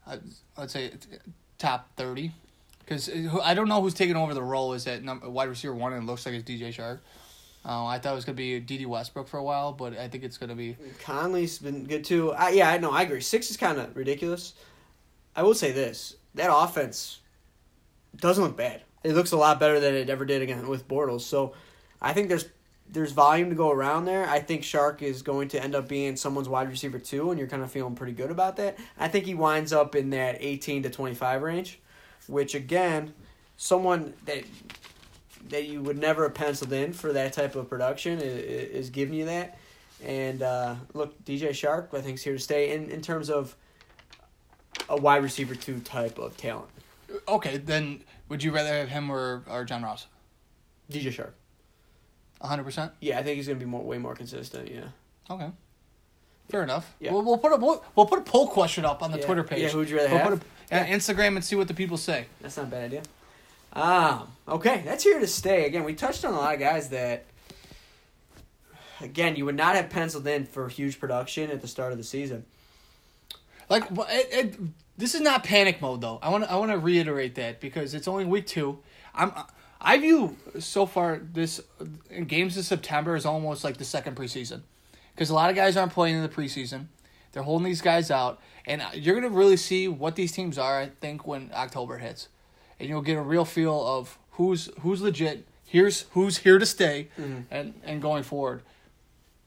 I, 0.07 0.18
I'd 0.57 0.70
say 0.70 0.92
top 1.59 1.88
thirty, 1.97 2.33
because 2.81 3.11
I 3.42 3.55
don't 3.55 3.68
know 3.68 3.81
who's 3.81 3.94
taking 3.94 4.16
over 4.16 4.35
the 4.35 4.42
role. 4.42 4.73
Is 4.73 4.85
that 4.85 5.03
number, 5.03 5.29
wide 5.29 5.49
receiver 5.49 5.75
one? 5.75 5.92
And 5.92 6.03
it 6.03 6.07
looks 6.07 6.27
like 6.27 6.35
it's 6.35 6.49
DJ 6.49 6.68
Chark. 6.68 7.01
Uh, 7.66 7.87
I 7.87 7.99
thought 7.99 8.12
it 8.12 8.16
was 8.16 8.25
gonna 8.25 8.37
be 8.37 8.61
Dede 8.61 8.87
Westbrook 8.87 9.27
for 9.27 9.38
a 9.38 9.42
while, 9.42 9.73
but 9.73 9.97
I 9.97 10.09
think 10.09 10.23
it's 10.23 10.37
gonna 10.37 10.55
be 10.55 10.77
Conley's 11.03 11.59
been 11.59 11.85
good 11.85 12.05
too. 12.05 12.33
I, 12.33 12.51
yeah, 12.51 12.70
I 12.70 12.79
know. 12.79 12.90
I 12.90 13.03
agree. 13.03 13.20
Six 13.20 13.51
is 13.51 13.57
kind 13.57 13.79
of 13.79 13.97
ridiculous. 13.97 14.53
I 15.35 15.42
will 15.42 15.55
say 15.55 15.73
this: 15.73 16.16
that 16.35 16.55
offense 16.55 17.20
doesn't 18.16 18.42
look 18.42 18.57
bad. 18.57 18.83
It 19.03 19.14
looks 19.14 19.33
a 19.33 19.37
lot 19.37 19.61
better 19.61 19.81
than 19.81 19.94
it 19.94 20.11
ever 20.11 20.25
did 20.25 20.42
again 20.42 20.66
with 20.68 20.87
Bortles. 20.88 21.23
So, 21.23 21.55
I 22.01 22.12
think 22.12 22.29
there's 22.29 22.47
there's 22.88 23.12
volume 23.12 23.51
to 23.51 23.57
go 23.57 23.70
around 23.70 24.05
there. 24.05 24.29
I 24.29 24.40
think 24.40 24.62
Chark 24.62 25.03
is 25.03 25.23
going 25.23 25.49
to 25.49 25.62
end 25.62 25.75
up 25.75 25.88
being 25.88 26.16
someone's 26.16 26.49
wide 26.49 26.68
receiver 26.68 26.99
too, 26.99 27.31
and 27.31 27.38
you're 27.38 27.49
kind 27.49 27.62
of 27.62 27.70
feeling 27.70 27.94
pretty 27.94 28.12
good 28.12 28.31
about 28.31 28.57
that. 28.57 28.79
I 28.99 29.09
think 29.09 29.25
he 29.25 29.35
winds 29.35 29.73
up 29.73 29.94
in 29.94 30.11
that 30.11 30.37
18 30.40 30.85
to 30.85 30.90
25 30.90 31.42
range, 31.42 31.81
which 32.27 32.55
again, 32.55 33.14
someone 33.57 34.14
that 34.27 34.44
that 35.49 35.66
you 35.66 35.83
would 35.83 35.99
never 35.99 36.23
have 36.25 36.35
penciled 36.35 36.73
in 36.73 36.92
for 36.92 37.12
that 37.12 37.33
type 37.35 37.55
of 37.55 37.68
production 37.68 38.18
is, 38.18 38.87
is 38.87 38.90
giving 38.90 39.14
you 39.14 39.27
that. 39.27 39.59
And 40.03 40.42
uh, 40.42 40.77
look, 40.94 41.23
DJ 41.25 41.51
Chark, 41.51 41.97
I 41.97 42.01
think, 42.01 42.16
is 42.16 42.25
here 42.25 42.33
to 42.33 42.38
stay 42.38 42.73
in, 42.73 42.90
in 42.90 43.03
terms 43.03 43.29
of 43.29 43.55
a 44.88 44.97
wide 44.97 45.23
receiver 45.23 45.55
two 45.55 45.81
type 45.81 46.18
of 46.18 46.37
talent. 46.37 46.68
okay. 47.29 47.59
Then 47.59 48.03
would 48.29 48.42
you 48.42 48.53
rather 48.53 48.73
have 48.73 48.88
him 48.88 49.11
or, 49.11 49.44
or 49.49 49.64
John 49.64 49.83
Ross? 49.83 50.07
DJ 50.90 51.07
Chark. 51.07 51.33
Hundred 52.49 52.65
percent. 52.65 52.93
Yeah, 53.01 53.19
I 53.19 53.23
think 53.23 53.37
he's 53.37 53.47
gonna 53.47 53.59
be 53.59 53.67
more 53.67 53.83
way 53.83 53.99
more 53.99 54.15
consistent. 54.15 54.71
Yeah. 54.71 54.85
Okay. 55.31 55.51
Fair 56.51 56.63
enough. 56.63 56.95
Yeah. 57.01 57.13
We'll, 57.13 57.23
we'll 57.23 57.39
put 57.39 57.53
a 57.53 57.57
we'll, 57.57 57.83
we'll 57.97 58.07
put 58.07 58.19
a 58.19 58.23
poll 58.23 58.49
question 58.49 58.85
up 58.85 59.03
on 59.03 59.11
the 59.13 59.19
Yeah. 59.19 59.27
Twitter 59.27 59.45
page. 59.45 59.63
Yeah, 59.63 59.69
who'd 59.71 59.89
you 59.89 59.97
rather 59.97 60.11
we'll 60.11 60.19
have? 60.19 60.41
Put 60.41 60.43
a, 60.73 60.81
on 60.81 60.87
Instagram 60.87 61.37
and 61.37 61.45
see 61.45 61.57
what 61.57 61.69
the 61.69 61.75
people 61.75 61.97
say. 61.97 62.27
That's 62.41 62.57
not 62.57 62.67
a 62.67 62.71
bad 62.71 62.85
idea. 62.85 63.03
Um, 63.73 64.29
okay, 64.47 64.83
that's 64.85 65.03
here 65.03 65.19
to 65.19 65.27
stay. 65.27 65.67
Again, 65.67 65.85
we 65.85 65.95
touched 65.95 66.25
on 66.25 66.33
a 66.33 66.37
lot 66.37 66.55
of 66.55 66.61
guys 66.61 66.91
that, 66.91 67.25
again, 69.01 69.35
you 69.35 69.45
would 69.47 69.57
not 69.57 69.75
have 69.75 69.91
penciled 69.91 70.27
in 70.29 70.45
for 70.47 70.69
huge 70.69 71.01
production 71.01 71.51
at 71.51 71.61
the 71.61 71.67
start 71.67 71.91
of 71.91 71.99
the 71.99 72.05
season. 72.05 72.45
Like 73.69 73.85
it, 73.91 74.29
it, 74.31 74.57
this 74.97 75.15
is 75.15 75.23
not 75.23 75.43
panic 75.43 75.81
mode 75.81 76.03
though. 76.03 76.19
I 76.23 76.29
want 76.29 76.45
I 76.45 76.57
want 76.57 76.71
to 76.71 76.79
reiterate 76.79 77.35
that 77.37 77.61
because 77.61 77.95
it's 77.95 78.07
only 78.07 78.25
week 78.27 78.47
two. 78.47 78.79
I'm 79.15 79.33
I 79.85 79.99
view 79.99 80.37
so 80.59 80.87
far 80.87 81.18
this 81.18 81.61
in 82.11 82.25
games 82.25 82.57
in 82.57 82.62
September 82.62 83.14
is 83.16 83.27
almost 83.27 83.62
like 83.64 83.77
the 83.77 83.85
second 83.85 84.16
preseason 84.16 84.62
because 85.14 85.29
a 85.31 85.35
lot 85.35 85.51
of 85.51 85.57
guys 85.57 85.77
aren't 85.77 85.92
playing 85.92 86.16
in 86.16 86.23
the 86.23 86.29
preseason. 86.29 86.87
They're 87.33 87.42
holding 87.42 87.64
these 87.66 87.83
guys 87.83 88.11
out, 88.11 88.40
and 88.64 88.83
you're 88.94 89.14
gonna 89.14 89.29
really 89.29 89.57
see 89.57 89.88
what 89.88 90.14
these 90.16 90.33
teams 90.33 90.57
are. 90.57 90.81
I 90.81 90.87
think 91.01 91.27
when 91.27 91.51
October 91.53 91.99
hits, 91.99 92.29
and 92.81 92.88
you'll 92.88 93.03
get 93.03 93.16
a 93.18 93.23
real 93.23 93.44
feel 93.44 93.85
of 93.87 94.18
who's 94.33 94.70
who's 94.81 95.03
legit. 95.03 95.47
Here's 95.66 96.03
who's 96.12 96.38
here 96.38 96.59
to 96.59 96.66
stay, 96.66 97.09
Mm-hmm. 97.18 97.40
and 97.51 97.75
and 97.85 98.01
going 98.01 98.23
forward. 98.23 98.62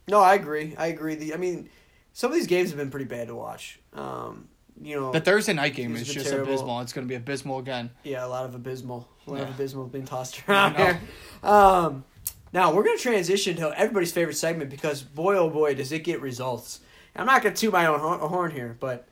No, 0.09 0.19
I 0.21 0.35
agree. 0.35 0.75
I 0.77 0.87
agree. 0.87 1.15
The, 1.15 1.33
I 1.33 1.37
mean, 1.37 1.69
some 2.13 2.29
of 2.31 2.35
these 2.35 2.47
games 2.47 2.69
have 2.69 2.77
been 2.77 2.91
pretty 2.91 3.05
bad 3.05 3.27
to 3.27 3.35
watch. 3.35 3.79
Um, 3.93 4.49
you 4.81 4.95
know, 4.95 5.11
The 5.11 5.19
Thursday 5.21 5.53
night 5.53 5.75
game 5.75 5.95
is 5.95 6.07
just 6.07 6.27
terrible. 6.29 6.51
abysmal. 6.53 6.81
It's 6.81 6.93
going 6.93 7.05
to 7.07 7.09
be 7.09 7.15
abysmal 7.15 7.59
again. 7.59 7.89
yeah, 8.03 8.25
a 8.25 8.27
lot 8.27 8.45
of 8.45 8.55
abysmal, 8.55 9.07
a 9.25 9.31
lot 9.31 9.37
Yeah. 9.37 9.43
of 9.43 9.49
abysmal 9.55 9.85
being 9.87 10.05
tossed 10.05 10.41
around 10.47 10.75
here. 10.75 10.99
Um, 11.43 12.03
now 12.53 12.73
we're 12.73 12.83
gonna 12.83 12.97
transition 12.97 13.57
to 13.57 13.77
everybody's 13.77 14.11
favorite 14.11 14.37
segment 14.37 14.69
because 14.69 15.03
boy, 15.03 15.37
oh 15.37 15.49
boy, 15.49 15.75
does 15.75 15.91
it 15.91 16.03
get 16.03 16.21
results. 16.21 16.79
I'm 17.15 17.25
not 17.25 17.43
gonna 17.43 17.55
toot 17.55 17.73
my 17.73 17.85
own 17.87 17.99
horn 18.19 18.51
here, 18.51 18.77
but 18.79 19.07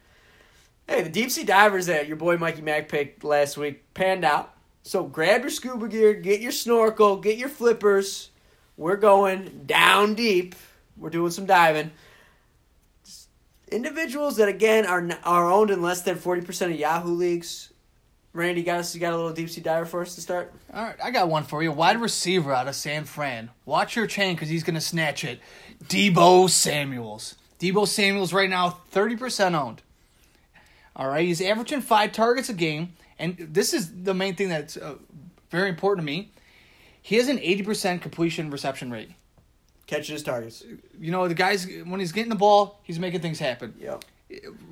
hey, 0.88 1.01
the 1.01 1.10
deep 1.10 1.32
sea 1.32 1.43
divers 1.43 1.88
that 1.88 2.08
your 2.08 2.17
boy 2.17 2.38
Mikey 2.38 2.62
Mack 2.62 2.88
picked 2.89 3.23
last 3.23 3.58
week 3.58 3.93
panned 3.93 4.23
out. 4.23 4.54
So 4.84 5.04
grab 5.04 5.41
your 5.41 5.49
scuba 5.49 5.88
gear, 5.88 6.13
get 6.13 6.39
your 6.41 6.51
snorkel, 6.51 7.17
get 7.17 7.38
your 7.38 7.49
flippers. 7.49 8.30
We're 8.78 8.95
going 8.97 9.63
down 9.65 10.13
deep. 10.15 10.56
We're 10.97 11.10
doing 11.10 11.32
some 11.32 11.45
diving. 11.45 11.91
Individuals 13.71 14.38
that 14.38 14.47
again 14.47 14.86
are 14.86 15.08
are 15.23 15.51
owned 15.51 15.71
in 15.71 15.82
less 15.82 16.01
than 16.01 16.15
forty 16.15 16.41
percent 16.41 16.71
of 16.71 16.80
Yahoo 16.80 17.13
leagues. 17.13 17.71
Randy, 18.34 18.63
got 18.63 18.80
us. 18.80 18.93
You 18.93 18.99
got 18.99 19.13
a 19.13 19.15
little 19.15 19.32
deep 19.32 19.49
sea 19.49 19.62
diver 19.62 19.86
for 19.86 20.01
us 20.01 20.15
to 20.15 20.21
start. 20.21 20.54
All 20.73 20.84
right, 20.84 20.95
I 21.01 21.10
got 21.10 21.30
one 21.30 21.43
for 21.43 21.63
you. 21.63 21.71
Wide 21.71 22.01
receiver 22.01 22.54
out 22.54 22.67
of 22.67 22.75
San 22.75 23.06
Fran. 23.06 23.49
Watch 23.65 23.95
your 23.95 24.08
chain 24.08 24.36
because 24.36 24.49
he's 24.49 24.63
to 24.63 24.82
snatch 24.82 25.23
it. 25.23 25.39
Deebo 25.86 26.49
Samuels. 26.49 27.36
Deebo 27.60 27.88
Samuels 27.88 28.34
right 28.34 28.49
now, 28.49 28.78
30% 28.91 29.54
owned. 29.54 29.82
All 30.97 31.08
right, 31.08 31.25
he's 31.25 31.41
averaging 31.41 31.80
five 31.82 32.12
targets 32.12 32.49
a 32.49 32.54
game. 32.54 32.93
And 33.17 33.38
this 33.38 33.73
is 33.73 34.04
the 34.04 34.13
main 34.13 34.36
thing 34.36 34.49
that's 34.49 34.75
uh, 34.75 34.95
very 35.49 35.69
important 35.69 36.06
to 36.06 36.12
me. 36.12 36.32
He 37.01 37.15
has 37.15 37.30
an 37.30 37.38
80% 37.38 38.01
completion 38.01 38.49
reception 38.49 38.91
rate. 38.91 39.12
Catching 39.88 40.13
his 40.13 40.24
targets. 40.24 40.63
You 41.00 41.12
know, 41.12 41.28
the 41.28 41.34
guy's, 41.36 41.65
when 41.86 42.00
he's 42.00 42.12
getting 42.12 42.30
the 42.30 42.36
ball, 42.36 42.80
he's 42.84 42.98
making 43.00 43.21
things 43.21 43.39
happen. 43.39 43.76
Yep. 43.80 44.04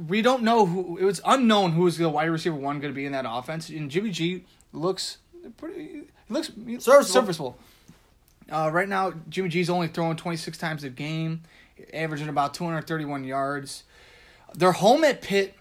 we 0.07 0.21
don't 0.23 0.41
know 0.43 0.65
who 0.65 0.97
it 0.97 1.03
was 1.05 1.21
unknown 1.25 1.73
who 1.73 1.83
was 1.83 1.97
the 1.97 2.09
wide 2.09 2.25
receiver 2.25 2.55
one 2.55 2.79
going 2.79 2.91
to 2.91 2.95
be 2.95 3.05
in 3.05 3.11
that 3.11 3.25
offense. 3.27 3.69
And 3.69 3.91
Jimmy 3.91 4.09
G 4.09 4.45
looks 4.71 5.19
pretty 5.57 6.03
looks 6.29 6.47
Serviceable. 6.79 7.03
serviceable. 7.03 7.57
Uh, 8.51 8.69
right 8.73 8.89
now, 8.89 9.13
Jimmy 9.29 9.49
G's 9.49 9.69
only 9.69 9.87
throwing 9.87 10.17
26 10.17 10.57
times 10.57 10.83
a 10.83 10.89
game, 10.89 11.41
averaging 11.93 12.27
about 12.29 12.53
231 12.55 13.23
yards. 13.23 13.83
They're 14.55 14.71
home 14.73 15.03
at 15.03 15.21
Pitt, 15.21 15.55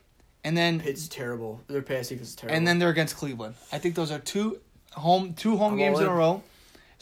and 0.44 0.56
then 0.56 0.80
Pitt's 0.80 1.08
terrible. 1.08 1.60
Their 1.68 1.82
pass 1.82 2.08
defense 2.08 2.30
is 2.30 2.36
terrible. 2.36 2.56
and 2.56 2.66
then 2.66 2.78
they're 2.78 2.88
against 2.90 3.16
Cleveland. 3.16 3.54
I 3.70 3.78
think 3.78 3.94
those 3.94 4.10
are 4.10 4.18
two 4.18 4.58
home 4.92 5.34
two 5.34 5.56
home 5.56 5.72
I'm 5.74 5.78
games 5.78 6.00
in 6.00 6.06
a 6.06 6.12
row. 6.14 6.42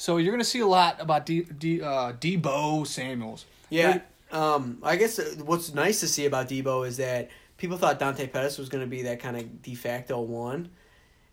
So 0.00 0.16
you're 0.16 0.32
going 0.32 0.40
to 0.40 0.48
see 0.48 0.60
a 0.60 0.66
lot 0.66 0.96
about 0.98 1.26
D, 1.26 1.42
D, 1.42 1.82
uh, 1.82 2.12
Deebo 2.14 2.86
Samuels. 2.86 3.44
yeah. 3.68 4.00
Um, 4.32 4.78
I 4.82 4.96
guess 4.96 5.18
uh, 5.18 5.34
what's 5.44 5.74
nice 5.74 6.00
to 6.00 6.08
see 6.08 6.24
about 6.24 6.48
Deebo 6.48 6.86
is 6.86 6.96
that 6.96 7.28
people 7.58 7.76
thought 7.76 7.98
Dante 7.98 8.26
Pettis 8.26 8.56
was 8.56 8.70
going 8.70 8.82
to 8.82 8.88
be 8.88 9.02
that 9.02 9.20
kind 9.20 9.36
of 9.36 9.60
de 9.60 9.74
facto 9.74 10.18
one, 10.22 10.70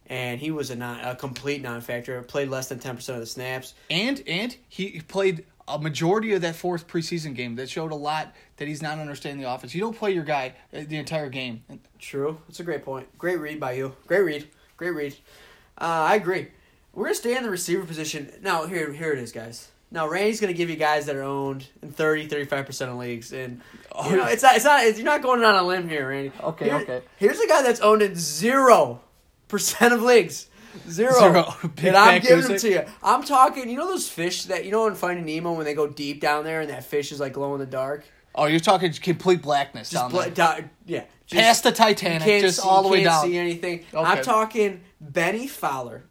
and 0.08 0.42
he 0.42 0.52
was 0.52 0.70
a 0.70 0.76
non 0.76 1.00
a 1.00 1.16
complete 1.16 1.62
non 1.62 1.80
factor. 1.80 2.22
Played 2.24 2.50
less 2.50 2.68
than 2.68 2.80
ten 2.80 2.98
percent 2.98 3.16
of 3.16 3.22
the 3.22 3.28
snaps. 3.28 3.74
And 3.90 4.22
and 4.28 4.54
he 4.68 5.00
played 5.08 5.46
a 5.70 5.80
majority 5.80 6.34
of 6.34 6.42
that 6.42 6.58
fourth 6.58 6.88
preseason 6.88 7.36
game 7.36 7.56
that 7.56 7.70
showed 7.70 7.94
a 7.94 7.96
lot 7.96 8.36
that 8.58 8.68
he's 8.68 8.82
not 8.82 9.00
understanding 9.00 9.42
the 9.42 9.50
offense. 9.50 9.74
You 9.76 9.80
don't 9.80 9.98
play 9.98 10.12
your 10.12 10.26
guy 10.26 10.56
uh, 10.74 10.82
the 10.86 10.98
entire 10.98 11.30
game. 11.30 11.64
True. 12.00 12.38
That's 12.50 12.60
a 12.60 12.64
great 12.64 12.84
point. 12.84 13.18
Great 13.18 13.40
read 13.40 13.62
by 13.62 13.74
you. 13.74 13.96
Great 14.08 14.26
read. 14.26 14.50
Great 14.76 14.92
read. 14.92 15.14
Uh, 15.78 15.86
I 15.86 16.16
agree. 16.16 16.48
We're 16.98 17.04
gonna 17.04 17.16
stay 17.16 17.38
in 17.38 17.44
the 17.44 17.52
receiver 17.52 17.86
position. 17.86 18.32
Now 18.42 18.66
here 18.66 18.92
here 18.92 19.14
it 19.14 19.20
is, 19.20 19.32
guys. 19.32 19.68
Now 19.92 20.08
Randy's 20.08 20.42
gonna 20.42 20.54
give 20.54 20.68
you 20.68 20.76
guys 20.78 21.06
that 21.06 21.16
are 21.16 21.22
owned 21.22 21.68
in 21.84 21.92
30, 21.92 22.26
35 22.28 22.66
percent 22.66 22.90
of 22.90 22.98
leagues, 22.98 23.32
and 23.32 23.62
you 24.10 24.16
know 24.18 24.24
oh, 24.24 24.28
it's 24.28 24.42
not 24.42 24.56
it's 24.56 24.66
not 24.66 24.84
it's, 24.84 24.98
you're 24.98 25.06
not 25.06 25.22
going 25.22 25.44
on 25.44 25.54
a 25.54 25.62
limb 25.62 25.88
here, 25.88 26.10
Randy. 26.10 26.32
Okay, 26.42 26.66
Here- 26.66 26.76
okay. 26.78 27.02
Here's 27.18 27.40
a 27.40 27.48
guy 27.48 27.62
that's 27.62 27.82
owned 27.82 28.02
in 28.02 28.16
zero 28.16 29.00
percent 29.48 29.94
of 29.94 30.02
leagues. 30.02 30.48
Zero. 30.90 31.14
Zero. 31.20 31.54
And 31.84 31.96
I'm 31.96 32.20
giving 32.20 32.48
them 32.48 32.58
to 32.58 32.68
you. 32.70 32.84
I'm 33.04 33.24
talking. 33.24 33.70
You 33.70 33.78
know 33.78 33.88
those 33.88 34.10
fish 34.10 34.46
that 34.46 34.66
you 34.66 34.72
know 34.72 34.88
in 34.88 34.96
Finding 34.96 35.26
Nemo 35.26 35.54
when 35.54 35.66
they 35.66 35.76
go 35.76 35.86
deep 35.86 36.20
down 36.20 36.46
there 36.46 36.62
and 36.62 36.70
that 36.72 36.84
fish 36.84 37.12
is 37.12 37.20
like 37.20 37.34
glow 37.34 37.54
in 37.54 37.60
the 37.60 37.68
dark. 37.68 38.06
Oh, 38.34 38.46
you're 38.46 38.60
talking 38.60 38.92
complete 38.94 39.44
blackness 39.44 39.92
Just 39.92 40.02
down 40.02 40.10
bla- 40.10 40.24
there. 40.24 40.32
down- 40.32 40.70
yeah. 40.88 41.04
Just, 41.28 41.42
Past 41.42 41.64
the 41.64 41.72
Titanic, 41.72 42.42
just 42.42 42.60
all 42.60 42.82
the 42.82 42.90
way 42.90 43.04
can't 43.04 43.10
down. 43.12 43.26
see 43.26 43.38
anything. 43.38 43.86
Okay. 43.94 43.98
I'm 43.98 44.24
talking 44.24 44.82
Bennie 45.00 45.48
Fowler, 45.48 46.04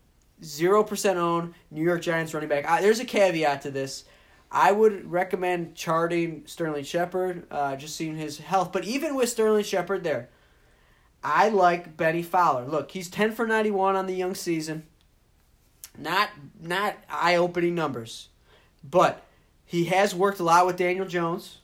zero 0.42 0.85
percent 0.85 1.18
own 1.18 1.55
New 1.70 1.83
York 1.83 2.03
Giants 2.03 2.35
running 2.35 2.49
back. 2.49 2.66
I, 2.66 2.81
there's 2.81 3.01
a 3.01 3.05
caveat 3.05 3.62
to 3.62 3.70
this. 3.70 4.05
I 4.51 4.72
would 4.72 5.11
recommend 5.11 5.75
charting 5.75 6.44
Sterling 6.46 6.85
Shepard, 6.85 7.46
uh, 7.51 7.77
just 7.77 7.96
seeing 7.96 8.16
his 8.16 8.38
health. 8.38 8.72
But 8.72 8.85
even 8.85 9.14
with 9.14 9.29
Sterling 9.29 9.64
Shepard 9.64 10.05
there, 10.05 10.29
I 11.22 11.49
like 11.49 11.96
Bennie 11.96 12.22
Fowler. 12.22 12.64
Look, 12.66 12.92
he's 12.92 13.11
ten 13.11 13.33
for 13.33 13.46
ninety 13.46 13.70
one 13.70 13.96
on 13.96 14.07
the 14.07 14.14
young 14.14 14.35
season. 14.35 14.85
Not 15.99 16.31
not 16.61 16.96
eye 17.09 17.37
opening 17.37 17.75
numbers, 17.75 18.29
but 18.85 19.25
he 19.64 19.87
has 19.87 20.14
worked 20.14 20.38
a 20.38 20.44
lot 20.44 20.66
with 20.66 20.77
Daniel 20.77 21.07
Jones 21.07 21.59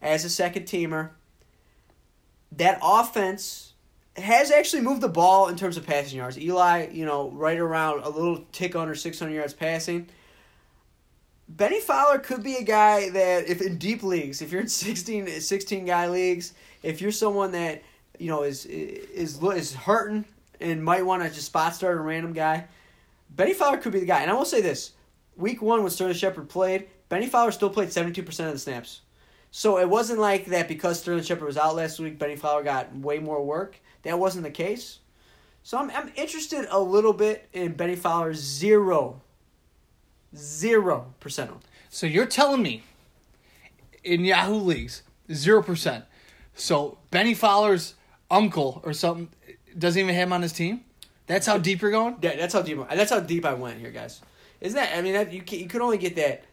as 0.00 0.24
a 0.24 0.30
second 0.30 0.64
teamer. 0.64 1.10
That 2.52 2.78
offense 2.80 3.65
has 4.16 4.50
actually 4.50 4.82
moved 4.82 5.00
the 5.00 5.08
ball 5.08 5.48
in 5.48 5.56
terms 5.56 5.76
of 5.76 5.86
passing 5.86 6.18
yards. 6.18 6.38
Eli, 6.38 6.88
you 6.90 7.04
know, 7.04 7.30
right 7.30 7.58
around 7.58 8.02
a 8.02 8.08
little 8.08 8.44
tick 8.52 8.74
under 8.74 8.94
600 8.94 9.32
yards 9.32 9.52
passing. 9.52 10.08
Bennie 11.48 11.80
Fowler 11.80 12.18
could 12.18 12.42
be 12.42 12.56
a 12.56 12.62
guy 12.62 13.10
that, 13.10 13.46
if 13.48 13.60
in 13.60 13.78
deep 13.78 14.02
leagues, 14.02 14.42
if 14.42 14.50
you're 14.50 14.60
in 14.60 14.68
16, 14.68 15.40
16 15.40 15.84
guy 15.84 16.08
leagues, 16.08 16.54
if 16.82 17.00
you're 17.00 17.12
someone 17.12 17.52
that 17.52 17.82
you 18.18 18.28
know 18.28 18.42
is 18.42 18.64
is 18.66 19.40
is 19.42 19.74
hurting 19.74 20.24
and 20.60 20.82
might 20.82 21.04
want 21.04 21.22
to 21.22 21.28
just 21.28 21.46
spot 21.46 21.74
start 21.74 21.98
a 21.98 22.00
random 22.00 22.32
guy, 22.32 22.66
Bennie 23.30 23.54
Fowler 23.54 23.78
could 23.78 23.92
be 23.92 24.00
the 24.00 24.06
guy. 24.06 24.22
And 24.22 24.30
I 24.30 24.34
will 24.34 24.44
say 24.44 24.60
this: 24.60 24.92
Week 25.36 25.62
one, 25.62 25.82
when 25.82 25.90
Sterling 25.90 26.14
Shepard 26.14 26.48
played, 26.48 26.88
Bennie 27.08 27.28
Fowler 27.28 27.52
still 27.52 27.70
played 27.70 27.92
72 27.92 28.22
percent 28.22 28.48
of 28.48 28.54
the 28.54 28.58
snaps. 28.58 29.02
So 29.56 29.78
it 29.78 29.88
wasn't 29.88 30.20
like 30.20 30.44
that 30.48 30.68
because 30.68 31.00
Sterling 31.00 31.22
Shepard 31.22 31.46
was 31.46 31.56
out 31.56 31.76
last 31.76 31.98
week, 31.98 32.18
Bennie 32.18 32.36
Fowler 32.36 32.62
got 32.62 32.94
way 32.94 33.18
more 33.18 33.42
work. 33.42 33.80
That 34.02 34.18
wasn't 34.18 34.44
the 34.44 34.50
case. 34.50 34.98
So 35.62 35.78
I'm, 35.78 35.90
I'm 35.92 36.12
interested 36.14 36.66
a 36.68 36.78
little 36.78 37.14
bit 37.14 37.48
in 37.54 37.72
Bennie 37.72 37.96
Fowler's 37.96 38.38
zero, 38.38 39.22
zero 40.36 41.14
percent 41.20 41.52
owned. 41.52 41.62
So 41.88 42.06
you're 42.06 42.26
telling 42.26 42.60
me 42.60 42.82
in 44.04 44.26
Yahoo 44.26 44.56
leagues, 44.56 45.04
zero 45.32 45.62
percent. 45.62 46.04
So 46.54 46.98
Bennie 47.10 47.32
Fowler's 47.32 47.94
uncle 48.30 48.82
or 48.84 48.92
something 48.92 49.30
doesn't 49.78 49.98
even 49.98 50.14
have 50.14 50.28
him 50.28 50.34
on 50.34 50.42
his 50.42 50.52
team. 50.52 50.82
That's 51.28 51.46
how 51.46 51.56
deep 51.56 51.80
you're 51.80 51.90
going. 51.90 52.18
Yeah, 52.20 52.36
that's 52.36 52.52
how 52.52 52.60
deep. 52.60 52.78
That's 52.90 53.10
how 53.10 53.20
deep 53.20 53.46
I 53.46 53.54
went 53.54 53.80
here, 53.80 53.90
guys. 53.90 54.20
Isn't 54.60 54.76
that? 54.76 54.94
I 54.94 55.00
mean, 55.00 55.14
that, 55.14 55.32
you 55.32 55.40
can, 55.40 55.60
you 55.60 55.66
could 55.66 55.80
only 55.80 55.96
get 55.96 56.14
that 56.16 56.44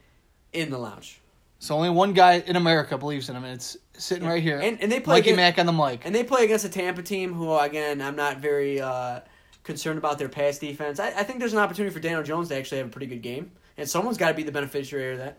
in 0.54 0.70
the 0.70 0.78
lounge. 0.78 1.20
So 1.64 1.74
only 1.74 1.88
one 1.88 2.12
guy 2.12 2.34
in 2.46 2.56
America 2.56 2.98
believes 2.98 3.30
in 3.30 3.36
him, 3.36 3.44
and 3.44 3.54
it's 3.54 3.78
sitting 3.94 4.28
right 4.28 4.42
here. 4.42 4.60
And- 4.60 4.78
and 4.82 4.92
they 4.92 5.00
play 5.00 5.16
Mikey 5.16 5.30
against- 5.30 5.56
Mack 5.56 5.58
on 5.58 5.64
the 5.64 5.72
mic. 5.72 6.02
And 6.04 6.14
they 6.14 6.22
play 6.22 6.44
against 6.44 6.66
a 6.66 6.68
Tampa 6.68 7.02
team 7.02 7.32
who, 7.32 7.56
again, 7.56 8.02
I'm 8.02 8.16
not 8.16 8.36
very 8.36 8.82
uh, 8.82 9.20
concerned 9.62 9.96
about 9.96 10.18
their 10.18 10.28
pass 10.28 10.58
defense. 10.58 11.00
I, 11.00 11.06
I 11.08 11.22
think 11.22 11.38
there's 11.38 11.54
an 11.54 11.58
opportunity 11.60 11.90
for 11.94 12.00
Daniel 12.00 12.22
Jones 12.22 12.48
to 12.48 12.56
actually 12.56 12.78
have 12.78 12.88
a 12.88 12.90
pretty 12.90 13.06
good 13.06 13.22
game, 13.22 13.50
and 13.78 13.88
someone's 13.88 14.18
got 14.18 14.28
to 14.28 14.34
be 14.34 14.42
the 14.42 14.52
beneficiary 14.52 15.12
of 15.12 15.18
that. 15.20 15.38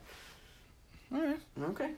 All 1.14 1.22
right. 1.22 1.40
Okay. 1.70 1.92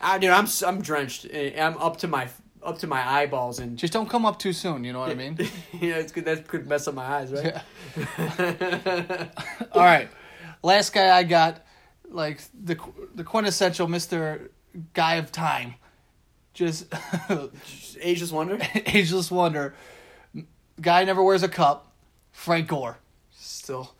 I 0.00 0.18
dude, 0.18 0.30
I'm 0.30 0.46
I'm 0.64 0.80
drenched. 0.80 1.26
Eh, 1.28 1.60
I'm 1.60 1.76
up 1.78 1.96
to 1.98 2.06
my 2.06 2.28
up 2.62 2.78
to 2.78 2.86
my 2.86 3.04
eyeballs 3.04 3.58
and 3.58 3.76
Just 3.76 3.92
don't 3.92 4.08
come 4.08 4.24
up 4.26 4.38
too 4.38 4.52
soon. 4.52 4.84
You 4.84 4.92
know 4.92 5.00
what 5.00 5.10
I 5.10 5.14
mean? 5.14 5.36
yeah, 5.72 5.96
it's 5.96 6.12
good. 6.12 6.24
That 6.24 6.46
could 6.46 6.68
mess 6.68 6.86
up 6.86 6.94
my 6.94 7.04
eyes, 7.04 7.32
right? 7.32 7.56
Yeah. 7.96 9.26
All 9.72 9.82
right. 9.82 10.08
Last 10.62 10.92
guy 10.92 11.16
I 11.16 11.24
got, 11.24 11.64
like 12.10 12.40
the 12.54 12.78
the 13.14 13.24
quintessential 13.24 13.88
Mister 13.88 14.50
Guy 14.94 15.14
of 15.16 15.32
Time, 15.32 15.74
just 16.54 16.86
Ageless 18.00 18.32
wonder. 18.32 18.58
ageless 18.86 19.30
wonder. 19.30 19.74
Guy 20.80 21.04
never 21.04 21.22
wears 21.22 21.42
a 21.42 21.48
cup. 21.48 21.92
Frank 22.32 22.68
Gore, 22.68 22.98
Still 23.36 23.94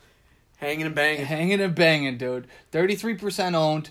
hanging 0.59 0.87
and 0.87 0.95
banging. 0.95 1.25
hanging 1.27 1.61
and 1.61 1.75
banging, 1.75 2.19
dude. 2.19 2.47
Thirty 2.71 2.95
three 2.95 3.15
percent 3.15 3.57
owned. 3.57 3.91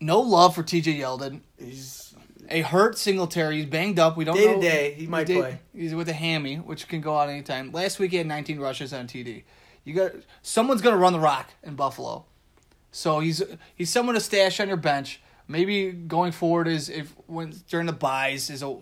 No 0.00 0.20
love 0.20 0.54
for 0.54 0.62
T.J. 0.62 0.98
Yeldon. 0.98 1.40
He's 1.58 2.14
A 2.50 2.60
hurt 2.62 2.96
Singletary. 2.98 3.56
He's 3.56 3.66
banged 3.66 3.98
up. 3.98 4.16
We 4.16 4.24
don't 4.24 4.36
Day 4.36 4.46
to 4.46 4.52
know. 4.54 4.60
day, 4.60 4.94
he 4.94 5.06
might 5.06 5.26
did- 5.26 5.38
play. 5.38 5.58
He's 5.74 5.94
with 5.94 6.08
a 6.08 6.12
hammy, 6.14 6.56
which 6.56 6.88
can 6.88 7.00
go 7.00 7.16
out 7.18 7.28
anytime. 7.28 7.72
Last 7.72 7.98
week 7.98 8.10
he 8.12 8.18
had 8.18 8.26
19 8.26 8.58
rushes 8.60 8.92
on 8.92 9.06
TD. 9.06 9.44
You 9.84 9.94
got 9.94 10.12
someone's 10.42 10.80
gonna 10.82 10.96
run 10.98 11.12
the 11.12 11.20
rock 11.20 11.50
in 11.62 11.74
Buffalo, 11.74 12.24
so 12.92 13.20
he's 13.20 13.42
he's 13.74 13.90
someone 13.90 14.14
to 14.14 14.20
stash 14.20 14.60
on 14.60 14.68
your 14.68 14.76
bench. 14.76 15.20
Maybe 15.48 15.90
going 15.90 16.30
forward 16.30 16.68
is 16.68 16.88
if 16.88 17.12
when 17.26 17.54
during 17.68 17.86
the 17.86 17.92
buys 17.92 18.50
is 18.50 18.62
a 18.62 18.76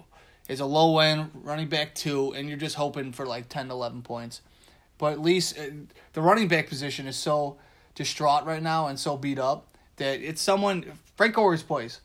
is 0.49 0.61
a 0.61 0.67
low 0.67 0.99
end 0.99 1.31
running 1.33 1.69
back 1.69 1.95
two, 1.95 2.35
and 2.35 2.49
you're 2.49 2.59
just 2.59 2.75
hoping 2.75 3.13
for 3.13 3.25
like 3.25 3.49
10 3.49 3.69
to 3.69 3.73
11 3.73 4.03
points. 4.03 4.43
But 4.99 5.13
at 5.13 5.21
least 5.21 5.57
uh, 5.59 5.63
the 6.13 6.21
running 6.21 6.49
back 6.49 6.69
position 6.69 7.07
is 7.07 7.17
so 7.17 7.57
distraught 7.95 8.45
right 8.45 8.63
now 8.63 8.89
and 8.89 8.99
so 8.99 9.17
beat 9.17 9.39
up 9.39 9.77
that 9.97 10.21
it's 10.21 10.43
someone 10.43 10.85
Frank 11.17 11.37
Gore's 11.37 11.63
plays. 11.63 12.01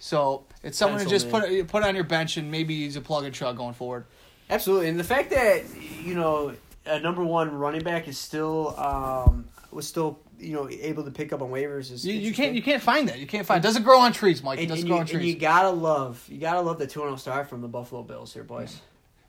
So 0.00 0.44
it's 0.62 0.76
someone 0.76 1.00
to 1.00 1.06
just 1.06 1.30
Pencil 1.30 1.50
put 1.50 1.68
put 1.68 1.82
on 1.84 1.94
your 1.94 2.04
bench 2.04 2.36
and 2.36 2.50
maybe 2.50 2.84
he's 2.84 2.96
a 2.96 3.00
plug 3.00 3.24
and 3.24 3.34
chug 3.34 3.56
going 3.56 3.74
forward. 3.74 4.06
Absolutely, 4.50 4.88
and 4.88 4.98
the 4.98 5.04
fact 5.04 5.30
that 5.30 5.62
you 6.02 6.14
know 6.14 6.54
a 6.84 6.98
number 6.98 7.22
one 7.22 7.52
running 7.52 7.82
back 7.82 8.08
is 8.08 8.18
still 8.18 8.78
um, 8.78 9.44
was 9.70 9.86
still 9.86 10.18
you 10.38 10.54
know 10.54 10.68
able 10.68 11.04
to 11.04 11.10
pick 11.10 11.32
up 11.32 11.42
on 11.42 11.50
waivers 11.50 11.90
is 11.92 12.06
You, 12.06 12.14
you 12.14 12.32
can't 12.32 12.54
you 12.54 12.62
can't 12.62 12.82
find 12.82 13.08
that. 13.08 13.18
You 13.18 13.26
can't 13.26 13.46
find. 13.46 13.62
It 13.62 13.66
doesn't 13.66 13.82
grow 13.82 13.98
on 14.00 14.12
trees, 14.12 14.42
Mike. 14.42 14.58
It 14.58 14.62
and, 14.62 14.70
doesn't 14.70 14.86
grow 14.86 14.96
you, 14.96 15.00
on 15.00 15.06
trees. 15.06 15.20
and 15.20 15.28
you 15.28 15.36
gotta 15.36 15.70
love 15.70 16.24
you 16.28 16.38
gotta 16.38 16.60
love 16.60 16.78
the 16.78 16.86
two 16.86 17.00
and 17.00 17.08
oh 17.08 17.16
zero 17.16 17.16
start 17.16 17.48
from 17.48 17.60
the 17.60 17.68
Buffalo 17.68 18.02
Bills 18.02 18.32
here, 18.32 18.44
boys. 18.44 18.80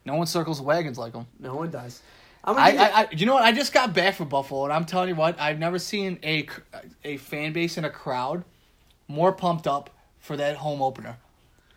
no 0.05 0.15
one 0.15 0.27
circles 0.27 0.61
wagons 0.61 0.97
like 0.97 1.13
him. 1.13 1.25
No 1.39 1.55
one 1.55 1.71
does. 1.71 2.01
I'm 2.43 2.57
I, 2.57 2.71
you- 2.71 2.79
I, 2.79 3.01
I, 3.01 3.07
you 3.11 3.25
know 3.25 3.33
what? 3.33 3.43
I 3.43 3.51
just 3.51 3.73
got 3.73 3.93
back 3.93 4.15
from 4.15 4.29
Buffalo, 4.29 4.63
and 4.63 4.73
I'm 4.73 4.85
telling 4.85 5.09
you 5.09 5.15
what, 5.15 5.39
I've 5.39 5.59
never 5.59 5.79
seen 5.79 6.19
a 6.23 6.47
a 7.03 7.17
fan 7.17 7.53
base 7.53 7.77
and 7.77 7.85
a 7.85 7.89
crowd 7.89 8.43
more 9.07 9.31
pumped 9.31 9.67
up 9.67 9.89
for 10.19 10.37
that 10.37 10.57
home 10.57 10.81
opener. 10.81 11.17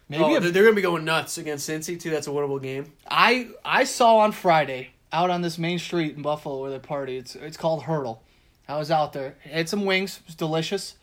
Maybe 0.09 0.25
oh, 0.25 0.37
a- 0.37 0.40
they're, 0.40 0.51
they're 0.51 0.64
gonna 0.64 0.77
be 0.77 0.83
going 0.83 1.05
nuts 1.05 1.38
against 1.38 1.68
Cincy 1.68 1.99
too. 1.99 2.11
That's 2.11 2.27
a 2.27 2.31
winnable 2.31 2.62
game. 2.62 2.92
I 3.11 3.49
I 3.64 3.85
saw 3.85 4.18
on 4.18 4.33
Friday 4.33 4.90
out 5.12 5.31
on 5.31 5.42
this 5.42 5.59
main 5.59 5.79
street 5.79 6.16
in 6.16 6.23
Buffalo 6.23 6.61
where 6.61 6.71
they 6.71 6.79
party. 6.79 7.16
It's 7.16 7.35
it's 7.35 7.57
called 7.57 7.85
Hertel. 7.85 8.23
I 8.72 8.78
was 8.78 8.90
out 8.90 9.12
there, 9.12 9.37
had 9.42 9.68
some 9.68 9.85
wings, 9.85 10.18
it 10.20 10.26
was 10.26 10.35
delicious. 10.35 10.94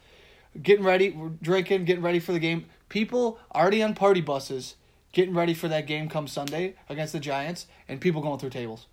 Getting 0.62 0.84
ready, 0.84 1.12
we're 1.12 1.30
drinking, 1.30 1.86
getting 1.86 2.04
ready 2.04 2.20
for 2.20 2.32
the 2.34 2.40
game. 2.40 2.66
People 2.90 3.38
already 3.54 3.84
on 3.84 3.94
party 3.94 4.22
buses, 4.22 4.76
getting 5.12 5.36
ready 5.36 5.54
for 5.54 5.68
that 5.68 5.86
game 5.86 6.10
come 6.10 6.28
Sunday 6.28 6.74
against 6.90 7.14
the 7.14 7.20
Giants, 7.20 7.68
and 7.88 8.02
people 8.02 8.22
going 8.22 8.40
through 8.40 8.50
tables. 8.50 8.88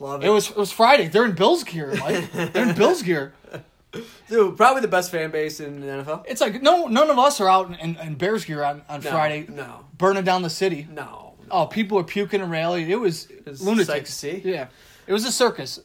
Love 0.00 0.22
it. 0.22 0.26
It 0.26 0.30
was 0.30 0.50
it 0.50 0.56
was 0.56 0.72
Friday. 0.72 1.06
They're 1.08 1.24
in 1.24 1.34
Bills 1.36 1.62
gear, 1.64 1.94
Mike. 2.00 2.30
They're 2.32 2.68
in 2.68 2.74
Bills 2.76 3.02
gear. 3.02 3.32
Dude, 4.28 4.56
probably 4.56 4.82
the 4.82 4.88
best 4.88 5.10
fan 5.10 5.30
base 5.30 5.60
in 5.60 5.80
the 5.80 5.86
NFL. 5.86 6.24
It's 6.28 6.40
like 6.40 6.60
no 6.60 6.86
none 6.86 7.08
of 7.08 7.18
us 7.18 7.40
are 7.40 7.48
out 7.48 7.68
in, 7.68 7.74
in, 7.76 7.96
in 7.96 8.14
Bears 8.16 8.44
gear 8.44 8.62
on, 8.62 8.82
on 8.88 9.00
No, 9.00 9.10
Friday 9.10 9.46
No, 9.48 9.86
burning 9.96 10.24
down 10.24 10.42
the 10.42 10.50
city. 10.50 10.86
no. 10.90 11.34
Oh, 11.48 11.66
people 11.66 11.96
were 11.96 12.02
puking 12.04 12.40
and 12.40 12.50
rallying. 12.50 12.90
It 12.90 12.98
was, 12.98 13.28
was 13.46 13.62
lunatic. 13.62 14.04
to 14.06 14.12
see. 14.12 14.42
Yeah, 14.44 14.66
it 15.06 15.12
was 15.12 15.24
a 15.24 15.30
circus, 15.30 15.78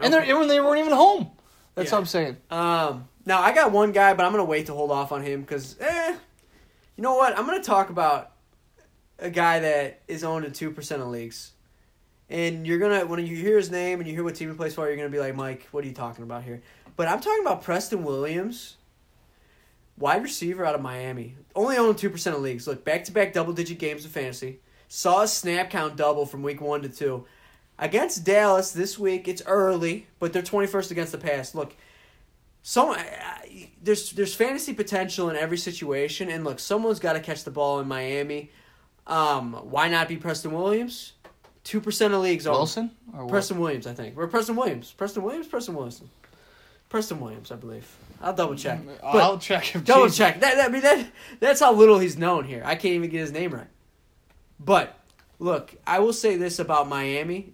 and 0.00 0.14
they 0.14 0.24
they 0.26 0.60
weren't 0.60 0.78
even 0.78 0.92
home. 0.92 1.32
That's 1.76 1.90
Yeah. 1.90 1.94
what 1.96 2.00
I'm 2.00 2.06
saying. 2.06 2.36
Um, 2.50 3.08
now 3.24 3.40
I 3.40 3.52
got 3.54 3.70
one 3.70 3.92
guy, 3.92 4.14
but 4.14 4.24
I'm 4.26 4.32
gonna 4.32 4.44
wait 4.44 4.66
to 4.66 4.74
hold 4.74 4.90
off 4.90 5.12
on 5.12 5.22
him 5.22 5.42
because, 5.42 5.76
eh, 5.78 6.16
you 6.96 7.02
know 7.02 7.14
what? 7.14 7.38
I'm 7.38 7.46
gonna 7.46 7.62
talk 7.62 7.90
about 7.90 8.32
a 9.18 9.30
guy 9.30 9.60
that 9.60 10.00
is 10.08 10.24
owned 10.24 10.44
in 10.44 10.52
two 10.52 10.70
percent 10.70 11.02
of 11.02 11.08
leagues, 11.08 11.52
and 12.28 12.66
you're 12.66 12.78
gonna 12.78 13.06
when 13.06 13.24
you 13.24 13.36
hear 13.36 13.56
his 13.58 13.70
name 13.70 14.00
and 14.00 14.08
you 14.08 14.14
hear 14.14 14.24
what 14.24 14.34
team 14.34 14.50
he 14.50 14.56
plays 14.56 14.74
for, 14.74 14.86
you're 14.88 14.96
gonna 14.96 15.08
be 15.10 15.20
like, 15.20 15.36
Mike, 15.36 15.68
what 15.70 15.84
are 15.84 15.86
you 15.86 15.94
talking 15.94 16.24
about 16.24 16.42
here? 16.44 16.62
But 16.96 17.08
I'm 17.08 17.20
talking 17.20 17.42
about 17.44 17.62
Preston 17.62 18.04
Williams, 18.04 18.76
wide 19.98 20.22
receiver 20.22 20.64
out 20.64 20.74
of 20.74 20.80
Miami, 20.80 21.36
only 21.54 21.76
owned 21.76 21.98
two 21.98 22.08
percent 22.08 22.34
of 22.34 22.42
leagues. 22.42 22.66
Look, 22.66 22.86
back 22.86 23.04
to 23.04 23.12
back 23.12 23.34
double 23.34 23.52
digit 23.52 23.78
games 23.78 24.06
of 24.06 24.10
fantasy. 24.12 24.60
Saw 24.88 25.20
his 25.22 25.32
snap 25.32 25.68
count 25.68 25.96
double 25.96 26.24
from 26.24 26.42
week 26.42 26.60
one 26.62 26.80
to 26.82 26.88
two. 26.88 27.26
Against 27.78 28.24
Dallas 28.24 28.72
this 28.72 28.98
week, 28.98 29.28
it's 29.28 29.42
early, 29.46 30.06
but 30.18 30.32
they're 30.32 30.42
21st 30.42 30.90
against 30.90 31.12
the 31.12 31.18
pass. 31.18 31.54
Look, 31.54 31.74
some 32.62 32.96
there's 33.82 34.10
there's 34.12 34.34
fantasy 34.34 34.72
potential 34.72 35.28
in 35.30 35.36
every 35.36 35.58
situation, 35.58 36.30
and 36.30 36.42
look, 36.42 36.58
someone's 36.58 36.98
got 36.98 37.12
to 37.12 37.20
catch 37.20 37.44
the 37.44 37.50
ball 37.50 37.78
in 37.80 37.86
Miami. 37.86 38.50
Um, 39.06 39.52
why 39.70 39.88
not 39.88 40.08
be 40.08 40.16
Preston 40.16 40.52
Williams? 40.52 41.12
Two 41.64 41.80
percent 41.80 42.14
of 42.14 42.22
leagues. 42.22 42.46
own. 42.46 42.54
Wilson 42.54 42.90
or 43.12 43.24
what? 43.24 43.30
Preston 43.30 43.58
Williams, 43.58 43.86
I 43.86 43.92
think. 43.94 44.16
Or 44.16 44.26
Preston 44.26 44.56
Williams. 44.56 44.90
Preston 44.92 45.22
Williams. 45.22 45.46
Preston 45.46 45.74
Wilson. 45.74 46.08
Preston 46.88 47.20
Williams, 47.20 47.50
I 47.50 47.56
believe. 47.56 47.88
I'll 48.22 48.32
double 48.32 48.54
check. 48.54 48.80
But 49.02 49.16
I'll 49.16 49.38
check. 49.38 49.74
If 49.74 49.84
double 49.84 50.04
Jesus- 50.04 50.16
check. 50.18 50.40
That, 50.40 50.54
that 50.56 50.68
I 50.68 50.72
mean 50.72 50.82
that 50.82 51.06
that's 51.40 51.60
how 51.60 51.72
little 51.72 51.98
he's 51.98 52.16
known 52.16 52.44
here. 52.44 52.62
I 52.64 52.74
can't 52.74 52.94
even 52.94 53.10
get 53.10 53.20
his 53.20 53.32
name 53.32 53.52
right. 53.52 53.66
But 54.58 54.98
look, 55.38 55.74
I 55.86 55.98
will 55.98 56.12
say 56.12 56.36
this 56.36 56.58
about 56.58 56.88
Miami. 56.88 57.52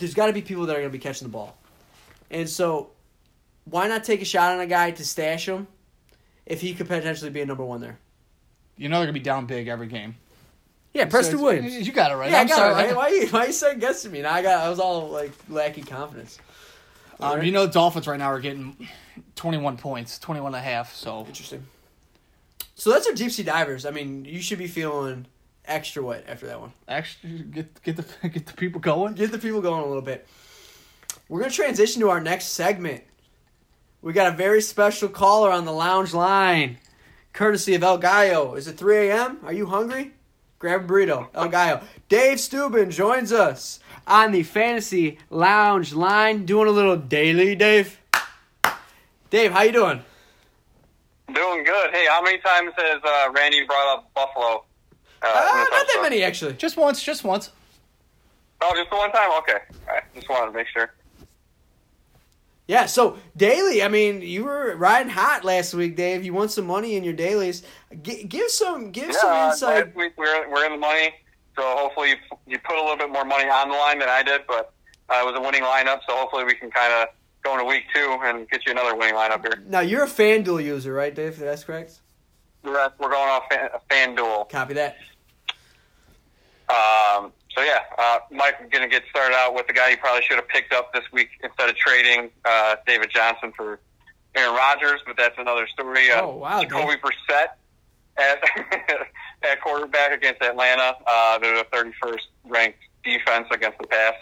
There's 0.00 0.14
got 0.14 0.26
to 0.26 0.32
be 0.32 0.42
people 0.42 0.66
that 0.66 0.72
are 0.74 0.80
going 0.80 0.90
to 0.90 0.92
be 0.92 0.98
catching 0.98 1.28
the 1.28 1.32
ball, 1.32 1.56
and 2.30 2.48
so 2.48 2.90
why 3.64 3.86
not 3.86 4.02
take 4.02 4.20
a 4.20 4.24
shot 4.24 4.52
on 4.52 4.60
a 4.60 4.66
guy 4.66 4.90
to 4.90 5.04
stash 5.04 5.46
him 5.48 5.68
if 6.46 6.60
he 6.60 6.74
could 6.74 6.88
potentially 6.88 7.30
be 7.30 7.40
a 7.40 7.46
number 7.46 7.64
one 7.64 7.80
there? 7.80 7.98
You 8.76 8.88
know 8.88 8.96
they're 8.96 9.06
gonna 9.06 9.12
be 9.12 9.20
down 9.20 9.46
big 9.46 9.68
every 9.68 9.86
game. 9.86 10.16
Yeah, 10.94 11.04
Preston 11.04 11.36
So 11.38 11.44
Williams. 11.44 11.86
You 11.86 11.92
got 11.92 12.10
it 12.10 12.14
right. 12.14 12.30
Yeah, 12.30 12.38
I 12.38 12.40
I'm 12.40 12.46
got 12.48 12.56
sorry. 12.56 12.72
it 12.72 12.86
right. 12.88 12.96
Why 12.96 13.08
you 13.10 13.28
why 13.28 13.46
you 13.46 13.52
second 13.52 13.80
guessing 13.80 14.10
me? 14.10 14.22
Now 14.22 14.32
I 14.32 14.42
got 14.42 14.64
I 14.64 14.68
was 14.70 14.80
all 14.80 15.08
like 15.10 15.32
lacking 15.48 15.84
confidence. 15.84 16.38
Um, 17.20 17.42
you 17.42 17.52
know, 17.52 17.66
Dolphins 17.66 18.08
right 18.08 18.18
now 18.18 18.32
are 18.32 18.40
getting 18.40 18.88
21 19.36 19.76
points, 19.76 20.18
21 20.18 20.54
and 20.54 20.56
a 20.56 20.60
half. 20.64 20.94
So 20.94 21.26
Interesting. 21.26 21.66
So 22.74 22.90
that's 22.90 23.06
our 23.06 23.12
deep 23.12 23.30
sea 23.30 23.42
divers. 23.42 23.84
I 23.84 23.90
mean, 23.90 24.24
you 24.24 24.40
should 24.40 24.58
be 24.58 24.66
feeling 24.66 25.26
extra 25.64 26.02
wet 26.02 26.24
after 26.28 26.46
that 26.46 26.60
one. 26.60 26.72
actually, 26.88 27.42
get 27.42 27.82
get 27.82 27.96
the 27.96 28.28
get 28.28 28.46
the 28.46 28.52
people 28.54 28.80
going. 28.80 29.14
Get 29.14 29.32
the 29.32 29.38
people 29.38 29.60
going 29.60 29.82
a 29.82 29.86
little 29.86 30.02
bit. 30.02 30.26
We're 31.28 31.40
gonna 31.40 31.52
transition 31.52 32.00
to 32.02 32.10
our 32.10 32.20
next 32.20 32.46
segment. 32.46 33.04
We 34.02 34.12
got 34.12 34.32
a 34.32 34.36
very 34.36 34.62
special 34.62 35.08
caller 35.08 35.50
on 35.50 35.66
the 35.66 35.72
lounge 35.72 36.14
line, 36.14 36.78
courtesy 37.32 37.74
of 37.74 37.82
El 37.82 37.98
Gallo. 37.98 38.54
Is 38.54 38.66
it 38.66 38.78
3 38.78 39.08
a.m.? 39.08 39.38
Are 39.44 39.52
you 39.52 39.66
hungry? 39.66 40.12
Grab 40.58 40.84
a 40.84 40.84
burrito. 40.86 41.28
El 41.34 41.48
Gallo. 41.48 41.82
Dave 42.08 42.40
Steuben 42.40 42.90
joins 42.90 43.32
us 43.32 43.80
on 44.06 44.32
the 44.32 44.42
fantasy 44.42 45.18
lounge 45.28 45.92
line, 45.92 46.46
doing 46.46 46.68
a 46.68 46.70
little 46.70 46.96
daily. 46.96 47.54
Dave. 47.54 47.98
Dave, 49.30 49.52
how 49.52 49.62
you 49.62 49.72
doing? 49.72 50.02
Doing 51.32 51.64
good. 51.64 51.90
Hey, 51.92 52.06
how 52.08 52.20
many 52.22 52.38
times 52.38 52.72
has 52.76 53.00
uh, 53.04 53.30
Randy 53.32 53.64
brought 53.64 53.98
up 53.98 54.10
Buffalo? 54.14 54.64
Uh, 55.22 55.26
Uh, 55.26 55.64
not 55.70 55.86
that 55.86 56.00
many 56.02 56.22
actually. 56.22 56.54
Just 56.54 56.76
once, 56.76 57.02
just 57.02 57.24
once. 57.24 57.50
Oh, 58.62 58.72
just 58.74 58.90
the 58.90 58.96
one 58.96 59.10
time? 59.12 59.30
Okay. 59.38 59.58
All 59.88 59.94
right. 59.94 60.02
Just 60.14 60.28
wanted 60.28 60.52
to 60.52 60.52
make 60.52 60.66
sure. 60.68 60.92
Yeah, 62.68 62.86
so 62.86 63.18
daily, 63.36 63.82
I 63.82 63.88
mean, 63.88 64.22
you 64.22 64.44
were 64.44 64.76
riding 64.76 65.10
hot 65.10 65.44
last 65.44 65.74
week, 65.74 65.96
Dave. 65.96 66.24
You 66.24 66.32
won 66.32 66.48
some 66.48 66.66
money 66.66 66.94
in 66.94 67.02
your 67.02 67.14
dailies. 67.14 67.64
G- 68.02 68.22
give 68.22 68.48
some, 68.48 68.92
give 68.92 69.12
some 69.12 69.32
yeah, 69.32 69.46
uh, 69.46 69.50
insight. 69.50 69.86
last 69.86 69.96
week 69.96 70.12
we're, 70.16 70.48
we're 70.48 70.66
in 70.66 70.72
the 70.72 70.78
money, 70.78 71.12
so 71.56 71.62
hopefully 71.64 72.10
you, 72.10 72.16
you 72.46 72.58
put 72.60 72.76
a 72.76 72.80
little 72.80 72.96
bit 72.96 73.10
more 73.10 73.24
money 73.24 73.48
on 73.50 73.70
the 73.70 73.74
line 73.74 73.98
than 73.98 74.08
I 74.08 74.22
did, 74.22 74.42
but 74.46 74.72
uh, 75.08 75.14
it 75.20 75.26
was 75.26 75.34
a 75.36 75.40
winning 75.40 75.62
lineup, 75.62 75.98
so 76.08 76.14
hopefully 76.14 76.44
we 76.44 76.54
can 76.54 76.70
kind 76.70 76.92
of 76.92 77.08
go 77.42 77.54
into 77.54 77.64
week 77.64 77.84
two 77.92 78.18
and 78.22 78.48
get 78.50 78.64
you 78.64 78.70
another 78.70 78.94
winning 78.94 79.16
lineup 79.16 79.40
here. 79.40 79.64
Now 79.66 79.80
you're 79.80 80.04
a 80.04 80.08
FanDuel 80.08 80.62
user, 80.62 80.92
right, 80.94 81.12
Dave? 81.12 81.38
That's 81.40 81.64
correct. 81.64 81.98
We're, 82.62 82.90
we're 82.98 83.10
going 83.10 83.28
off 83.28 83.44
a 83.50 83.80
fan, 83.90 84.14
FanDuel. 84.16 84.48
Copy 84.50 84.74
that. 84.74 84.96
Um, 86.68 87.32
so 87.56 87.62
yeah, 87.62 87.80
uh, 87.98 88.18
Mike's 88.30 88.58
going 88.70 88.82
to 88.82 88.88
get 88.88 89.02
started 89.10 89.34
out 89.34 89.54
with 89.54 89.66
the 89.66 89.72
guy 89.72 89.90
you 89.90 89.96
probably 89.96 90.22
should 90.22 90.36
have 90.36 90.48
picked 90.48 90.72
up 90.72 90.92
this 90.92 91.02
week 91.12 91.30
instead 91.42 91.68
of 91.68 91.76
trading 91.76 92.30
uh, 92.44 92.76
David 92.86 93.10
Johnson 93.10 93.52
for 93.56 93.80
Aaron 94.36 94.54
Rodgers, 94.54 95.00
but 95.04 95.16
that's 95.16 95.36
another 95.38 95.66
story. 95.66 96.10
Uh, 96.12 96.22
Oh, 96.22 96.36
wow, 96.36 96.60
Jacoby 96.62 96.94
Brissett 96.96 97.48
at 98.16 98.44
at 99.42 99.60
quarterback 99.62 100.12
against 100.12 100.40
Atlanta. 100.42 100.94
Uh, 101.06 101.38
they're 101.38 101.56
the 101.56 101.64
31st 101.76 102.18
ranked 102.44 102.78
defense 103.02 103.48
against 103.50 103.78
the 103.78 103.86
pass, 103.88 104.14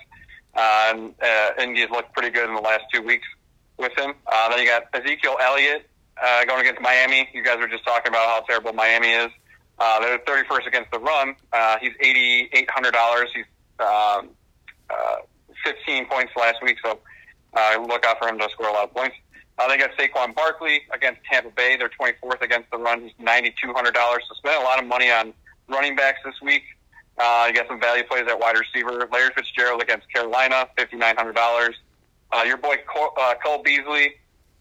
uh, 0.55 0.93
and 0.95 1.15
uh, 1.23 1.51
Indy's 1.63 1.91
looked 1.91 2.15
pretty 2.15 2.31
good 2.31 2.49
in 2.49 2.55
the 2.55 2.63
last 2.63 2.85
two 2.93 3.03
weeks 3.03 3.27
with 3.77 3.93
him. 3.99 4.15
Uh, 4.27 4.49
then 4.49 4.61
you 4.61 4.67
got 4.67 4.85
Ezekiel 4.95 5.37
Elliott 5.43 5.88
uh, 6.23 6.45
going 6.45 6.61
against 6.61 6.81
Miami. 6.81 7.29
You 7.33 7.43
guys 7.43 7.59
were 7.59 7.69
just 7.69 7.85
talking 7.85 8.09
about 8.11 8.27
how 8.27 8.41
terrible 8.47 8.73
Miami 8.73 9.11
is. 9.11 9.31
Uh, 9.79 10.01
they're 10.01 10.19
31st 10.19 10.67
against 10.67 10.91
the 10.91 10.99
run. 10.99 11.35
Uh, 11.53 11.77
he's 11.81 11.93
$8,800. 12.03 13.27
He's 13.35 13.45
um, 13.79 14.31
uh, 14.91 15.17
15 15.65 16.07
points 16.07 16.33
last 16.37 16.63
week, 16.63 16.79
so 16.83 16.99
uh, 17.55 17.85
look 17.87 18.05
out 18.05 18.19
for 18.19 18.29
him 18.29 18.39
to 18.39 18.49
score 18.51 18.69
a 18.69 18.73
lot 18.73 18.85
of 18.85 18.95
points. 18.95 19.17
Uh, 19.59 19.69
they 19.69 19.77
got 19.77 19.91
Saquon 19.97 20.35
Barkley 20.35 20.83
against 20.93 21.21
Tampa 21.31 21.51
Bay. 21.51 21.77
They're 21.77 21.91
24th 21.91 22.43
against 22.43 22.71
the 22.71 22.79
run. 22.79 23.03
He's 23.03 23.13
$9,200. 23.21 23.95
So 23.95 24.35
spent 24.35 24.61
a 24.61 24.65
lot 24.65 24.81
of 24.81 24.87
money 24.87 25.11
on 25.11 25.33
running 25.69 25.97
backs 25.97 26.21
this 26.25 26.35
week. 26.43 26.63
Uh, 27.19 27.47
you 27.49 27.55
got 27.55 27.67
some 27.67 27.81
value 27.81 28.05
plays 28.05 28.25
at 28.29 28.39
wide 28.39 28.57
receiver. 28.57 29.09
Larry 29.13 29.31
Fitzgerald 29.35 29.83
against 29.83 30.13
Carolina, 30.13 30.69
$5,900. 30.79 31.73
Uh, 32.31 32.43
your 32.45 32.57
boy 32.57 32.77
Cole, 32.87 33.11
uh, 33.21 33.35
Cole 33.45 33.63
Beasley 33.63 34.15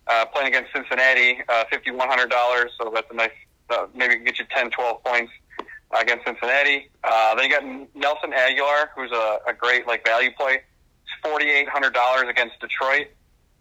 uh, 0.09 0.25
playing 0.25 0.47
against 0.47 0.73
Cincinnati, 0.73 1.39
uh, 1.49 1.63
$5,100. 1.71 2.67
So 2.77 2.91
that's 2.93 3.07
a 3.11 3.13
nice, 3.13 3.31
uh, 3.69 3.87
maybe 3.95 4.17
get 4.17 4.39
you 4.39 4.45
10, 4.49 4.71
12 4.71 5.03
points 5.03 5.31
uh, 5.59 5.99
against 6.01 6.25
Cincinnati. 6.25 6.89
Uh, 7.03 7.35
then 7.35 7.45
you 7.45 7.51
got 7.51 7.63
Nelson 7.95 8.31
Agholor, 8.31 8.89
who's 8.95 9.11
a, 9.11 9.39
a 9.47 9.53
great 9.53 9.87
like 9.87 10.05
value 10.05 10.31
play. 10.37 10.61
It's 11.03 11.25
$4,800 11.25 12.29
against 12.29 12.59
Detroit. 12.59 13.07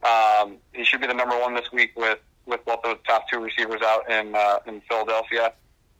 Um, 0.02 0.58
he 0.72 0.84
should 0.84 1.00
be 1.00 1.06
the 1.06 1.14
number 1.14 1.38
one 1.38 1.54
this 1.54 1.72
week 1.72 1.92
with, 1.96 2.18
with 2.44 2.64
both 2.64 2.82
those 2.82 2.98
top 3.06 3.28
two 3.28 3.40
receivers 3.40 3.80
out 3.82 4.10
in 4.10 4.34
uh, 4.34 4.58
in 4.66 4.80
Philadelphia. 4.88 5.52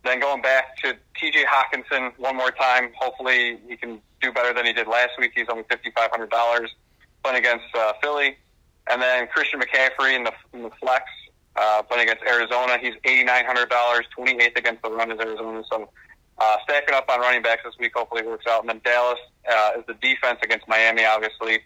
then 0.05 0.20
going 0.20 0.42
back 0.42 0.76
to 0.78 0.94
T.J. 1.18 1.44
Hockenson 1.44 2.12
one 2.18 2.36
more 2.36 2.53
time. 2.53 2.90
Hopefully, 2.97 3.59
he 3.68 3.76
can 3.76 4.01
do 4.20 4.32
better 4.32 4.55
than 4.55 4.64
he 4.64 4.72
did 4.72 4.86
last 4.86 5.18
week. 5.18 5.32
He's 5.34 5.49
only 5.51 5.64
fifty 5.68 5.90
five 5.90 6.11
hundred 6.11 6.30
dollars 6.30 6.74
playing 7.22 7.38
against 7.38 7.64
uh, 7.74 7.94
Philly, 8.01 8.36
and 8.89 9.03
then 9.03 9.26
Christian 9.28 9.61
McCaffrey 9.61 10.14
in 10.14 10.24
the, 10.24 10.32
in 10.53 10.62
the 10.62 10.70
flex 10.80 11.05
uh, 11.57 11.82
playing 11.82 12.09
against 12.09 12.24
Arizona. 12.24 12.78
He's 12.80 12.95
eighty 13.05 13.24
nine 13.24 13.45
hundred 13.45 13.68
dollars, 13.68 14.05
twenty 14.14 14.43
eighth 14.43 14.57
against 14.57 14.82
the 14.82 14.91
run 14.91 15.11
is 15.11 15.18
Arizona. 15.18 15.62
So 15.70 15.89
uh, 16.39 16.57
stacking 16.64 16.95
up 16.95 17.09
on 17.09 17.20
running 17.20 17.43
backs 17.43 17.62
this 17.64 17.74
week 17.78 17.93
hopefully 17.95 18.22
works 18.22 18.47
out. 18.49 18.61
And 18.61 18.68
then 18.68 18.80
Dallas 18.84 19.18
uh, 19.51 19.78
is 19.78 19.84
the 19.87 19.95
defense 19.95 20.39
against 20.43 20.68
Miami, 20.68 21.05
obviously 21.05 21.61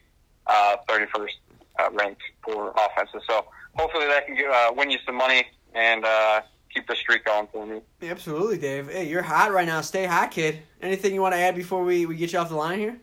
thirty 0.89 1.05
uh, 1.05 1.17
first 1.17 1.35
uh, 1.79 1.91
ranked 1.93 2.23
for 2.43 2.73
offenses. 2.73 3.23
So 3.29 3.47
hopefully 3.75 4.07
that 4.07 4.27
can 4.27 4.37
get, 4.37 4.51
uh, 4.51 4.73
win 4.77 4.91
you 4.91 4.99
some 5.05 5.17
money 5.17 5.45
and 5.75 6.05
uh, 6.05 6.41
keep 6.73 6.87
the 6.87 6.97
streak 6.97 7.25
going 7.25 7.49
for 7.53 7.67
me. 7.67 7.81
Absolutely, 8.03 8.59
Dave. 8.59 8.91
Hey, 8.91 9.09
you're 9.09 9.23
hot 9.23 9.53
right 9.53 9.67
now. 9.67 9.81
Stay 9.81 10.07
hot, 10.07 10.31
kid. 10.31 10.63
Anything 10.83 11.15
you 11.15 11.21
want 11.21 11.35
to 11.35 11.39
add 11.41 11.55
before 11.55 11.85
we, 11.85 12.07
we 12.07 12.17
get 12.17 12.33
you 12.33 12.39
off 12.39 12.49
the 12.49 12.57
line 12.57 12.79
here? 12.79 12.99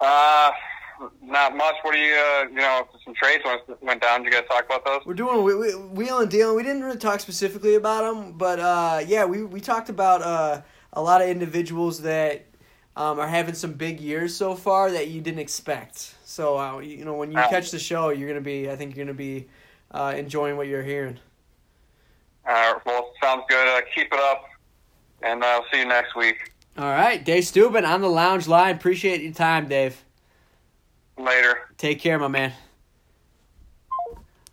Uh, 0.00 0.50
not 1.22 1.56
much. 1.56 1.74
What 1.82 1.92
do 1.94 1.98
you, 1.98 2.14
uh, 2.14 2.44
you 2.48 2.56
know, 2.56 2.88
some 3.04 3.14
trades 3.14 3.42
went, 3.44 3.82
went 3.82 4.02
down. 4.02 4.22
Did 4.22 4.32
you 4.32 4.40
guys 4.40 4.48
talk 4.48 4.66
about 4.66 4.84
those? 4.84 5.00
We're 5.04 5.14
doing 5.14 5.42
we, 5.42 5.54
we, 5.54 5.74
wheel 5.74 6.20
and 6.20 6.30
deal. 6.30 6.54
We 6.54 6.62
didn't 6.62 6.82
really 6.82 6.98
talk 6.98 7.20
specifically 7.20 7.74
about 7.74 8.02
them, 8.02 8.32
but 8.32 8.58
uh, 8.58 9.02
yeah, 9.06 9.24
we, 9.24 9.44
we 9.44 9.60
talked 9.60 9.88
about 9.88 10.22
uh, 10.22 10.62
a 10.92 11.02
lot 11.02 11.22
of 11.22 11.28
individuals 11.28 12.02
that 12.02 12.46
um, 12.96 13.18
are 13.18 13.26
having 13.26 13.54
some 13.54 13.72
big 13.72 14.00
years 14.00 14.34
so 14.34 14.54
far 14.54 14.90
that 14.90 15.08
you 15.08 15.20
didn't 15.20 15.40
expect. 15.40 16.14
So 16.24 16.58
uh, 16.58 16.78
you 16.80 17.04
know, 17.04 17.14
when 17.14 17.30
you 17.30 17.38
catch 17.38 17.70
the 17.70 17.78
show, 17.78 18.10
you're 18.10 18.28
gonna 18.28 18.40
be. 18.40 18.70
I 18.70 18.76
think 18.76 18.96
you're 18.96 19.04
gonna 19.04 19.14
be 19.14 19.48
uh, 19.90 20.14
enjoying 20.16 20.56
what 20.56 20.66
you're 20.66 20.82
hearing. 20.82 21.18
All 22.46 22.52
right. 22.52 22.86
Well, 22.86 23.12
sounds 23.22 23.44
good. 23.48 23.68
Uh, 23.68 23.80
keep 23.94 24.12
it 24.12 24.18
up, 24.18 24.44
and 25.22 25.42
I'll 25.44 25.64
see 25.72 25.80
you 25.80 25.86
next 25.86 26.14
week. 26.16 26.52
All 26.78 26.84
right, 26.84 27.22
Dave 27.22 27.44
Steuben 27.44 27.84
on 27.84 28.00
the 28.00 28.08
lounge 28.08 28.48
line. 28.48 28.74
Appreciate 28.74 29.20
your 29.20 29.34
time, 29.34 29.68
Dave. 29.68 30.02
Later. 31.22 31.58
Take 31.78 32.00
care, 32.00 32.18
my 32.18 32.28
man. 32.28 32.52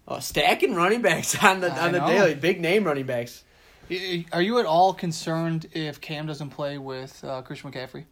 Oh, 0.08 0.20
stacking 0.20 0.76
running 0.76 1.02
backs 1.02 1.36
on 1.44 1.62
the 1.62 1.72
I 1.72 1.86
on 1.88 1.92
the 1.94 2.00
know. 2.00 2.08
daily. 2.08 2.36
Big 2.36 2.62
name 2.62 2.84
running 2.84 3.06
backs. 3.06 3.44
Are 4.32 4.42
you 4.42 4.60
at 4.60 4.66
all 4.68 4.94
concerned 4.94 5.68
if 5.74 6.00
Cam 6.00 6.28
doesn't 6.28 6.52
play 6.52 6.78
with 6.78 7.24
uh, 7.24 7.42
Christian 7.42 7.72
McCaffrey? 7.72 8.06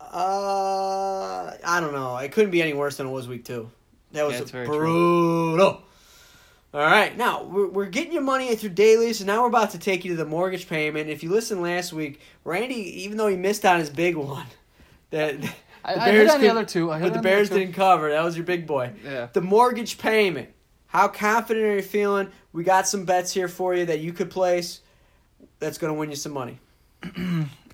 Uh, 0.00 1.52
I 1.64 1.80
don't 1.80 1.92
know. 1.92 2.16
It 2.16 2.32
couldn't 2.32 2.50
be 2.50 2.60
any 2.60 2.72
worse 2.72 2.96
than 2.96 3.06
it 3.06 3.10
was 3.10 3.28
week 3.28 3.44
two. 3.44 3.70
That 4.12 4.24
was 4.24 4.34
Yeah, 4.34 4.42
it's 4.42 4.50
very 4.50 4.66
brutal. 4.66 5.82
All 6.74 6.80
right, 6.80 7.16
now 7.16 7.44
we're, 7.44 7.68
we're 7.68 7.86
getting 7.86 8.12
your 8.12 8.22
money 8.22 8.54
through 8.56 8.70
dailies, 8.70 9.20
and 9.20 9.26
now 9.26 9.42
we're 9.42 9.48
about 9.48 9.70
to 9.72 9.78
take 9.78 10.04
you 10.06 10.12
to 10.12 10.16
the 10.16 10.24
mortgage 10.24 10.68
payment. 10.68 11.10
If 11.10 11.22
you 11.22 11.30
listened 11.30 11.60
last 11.62 11.92
week, 11.92 12.20
Randy, 12.44 13.04
even 13.04 13.18
though 13.18 13.28
he 13.28 13.36
missed 13.36 13.64
on 13.66 13.78
his 13.78 13.90
big 13.90 14.16
one, 14.16 14.46
that 15.10 15.40
the 15.40 15.50
I- 15.84 15.94
I 15.94 16.10
hit 16.12 16.30
on 16.30 16.40
the 16.40 16.48
other 16.48 16.64
two. 16.64 16.88
But 16.88 16.98
the 17.00 17.06
on 17.06 17.12
the 17.12 17.18
Bears 17.20 17.48
didn't 17.50 17.74
cover. 17.74 18.10
That 18.10 18.22
was 18.24 18.36
your 18.36 18.44
big 18.46 18.66
boy. 18.66 18.92
Yeah. 19.04 19.28
The 19.32 19.40
mortgage 19.40 19.98
payment. 19.98 20.50
How 20.86 21.08
confident 21.08 21.64
are 21.66 21.76
you 21.76 21.82
feeling? 21.82 22.30
We 22.52 22.64
got 22.64 22.86
some 22.86 23.04
bets 23.04 23.32
here 23.32 23.48
for 23.48 23.74
you 23.74 23.86
that 23.86 24.00
you 24.00 24.12
could 24.12 24.30
place. 24.30 24.80
That's 25.58 25.78
going 25.78 25.92
to 25.92 25.98
win 25.98 26.10
you 26.10 26.16
some 26.16 26.32
money. 26.32 26.58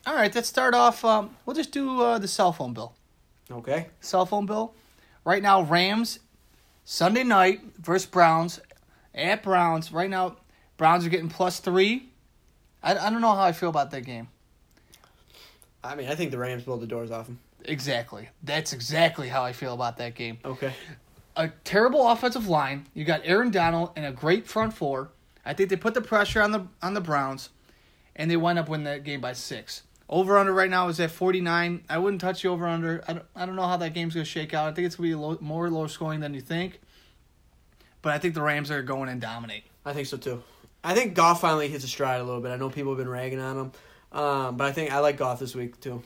All 0.06 0.14
right, 0.14 0.32
let's 0.34 0.48
start 0.48 0.74
off. 0.74 1.04
Um, 1.04 1.36
we'll 1.44 1.56
just 1.56 1.72
do 1.72 2.00
uh, 2.00 2.18
the 2.18 2.28
cell 2.28 2.52
phone 2.52 2.72
bill. 2.74 2.94
Okay. 3.50 3.88
Cell 4.00 4.24
phone 4.24 4.46
bill. 4.46 4.74
Right 5.24 5.42
now, 5.42 5.62
Rams, 5.62 6.20
Sunday 6.84 7.24
night 7.24 7.60
versus 7.78 8.06
Browns 8.06 8.60
at 9.14 9.42
Browns. 9.42 9.92
Right 9.92 10.08
now, 10.08 10.36
Browns 10.76 11.04
are 11.04 11.08
getting 11.10 11.28
plus 11.28 11.58
three. 11.60 12.08
I, 12.82 12.92
I 12.96 13.10
don't 13.10 13.20
know 13.20 13.34
how 13.34 13.42
I 13.42 13.52
feel 13.52 13.68
about 13.68 13.90
that 13.90 14.02
game. 14.02 14.28
I 15.82 15.94
mean, 15.94 16.08
I 16.08 16.14
think 16.14 16.30
the 16.30 16.38
Rams 16.38 16.62
blow 16.62 16.76
the 16.76 16.86
doors 16.86 17.10
off 17.10 17.26
him. 17.26 17.38
Exactly. 17.64 18.28
That's 18.42 18.72
exactly 18.72 19.28
how 19.28 19.42
I 19.42 19.52
feel 19.52 19.74
about 19.74 19.96
that 19.98 20.14
game. 20.14 20.38
Okay. 20.44 20.72
a 21.36 21.48
terrible 21.64 22.08
offensive 22.08 22.48
line. 22.48 22.86
You 22.94 23.04
got 23.04 23.22
Aaron 23.24 23.50
Donald 23.50 23.90
and 23.96 24.06
a 24.06 24.12
great 24.12 24.46
front 24.46 24.74
four. 24.74 25.10
I 25.44 25.54
think 25.54 25.70
they 25.70 25.76
put 25.76 25.94
the 25.94 26.00
pressure 26.00 26.42
on 26.42 26.50
the 26.52 26.66
on 26.82 26.94
the 26.94 27.00
Browns, 27.00 27.50
and 28.16 28.30
they 28.30 28.36
wind 28.36 28.58
up 28.58 28.68
winning 28.68 28.84
that 28.84 29.04
game 29.04 29.20
by 29.20 29.32
six. 29.32 29.82
Over 30.08 30.38
under 30.38 30.52
right 30.52 30.70
now 30.70 30.88
is 30.88 31.00
at 31.00 31.10
forty 31.10 31.40
nine. 31.40 31.84
I 31.88 31.98
wouldn't 31.98 32.20
touch 32.20 32.42
the 32.42 32.48
over 32.48 32.66
under. 32.66 33.02
I 33.06 33.12
don't, 33.14 33.24
I 33.36 33.46
don't 33.46 33.56
know 33.56 33.66
how 33.66 33.76
that 33.76 33.94
game's 33.94 34.14
gonna 34.14 34.24
shake 34.24 34.54
out. 34.54 34.68
I 34.68 34.72
think 34.72 34.86
it's 34.86 34.96
gonna 34.96 35.08
be 35.08 35.14
low, 35.14 35.36
more 35.40 35.68
low 35.70 35.86
scoring 35.86 36.20
than 36.20 36.34
you 36.34 36.40
think. 36.40 36.80
But 38.02 38.14
I 38.14 38.18
think 38.18 38.34
the 38.34 38.42
Rams 38.42 38.70
are 38.70 38.82
going 38.82 39.08
and 39.08 39.20
dominate. 39.20 39.64
I 39.84 39.92
think 39.92 40.06
so 40.06 40.16
too. 40.16 40.42
I 40.84 40.94
think 40.94 41.14
Goff 41.14 41.40
finally 41.40 41.68
hits 41.68 41.84
a 41.84 41.88
stride 41.88 42.20
a 42.20 42.24
little 42.24 42.40
bit. 42.40 42.50
I 42.50 42.56
know 42.56 42.70
people 42.70 42.92
have 42.92 42.98
been 42.98 43.08
ragging 43.08 43.40
on 43.40 43.56
him, 43.58 43.72
um, 44.12 44.56
but 44.56 44.66
I 44.66 44.72
think 44.72 44.92
I 44.92 45.00
like 45.00 45.16
Goff 45.16 45.40
this 45.40 45.54
week 45.54 45.80
too. 45.80 46.02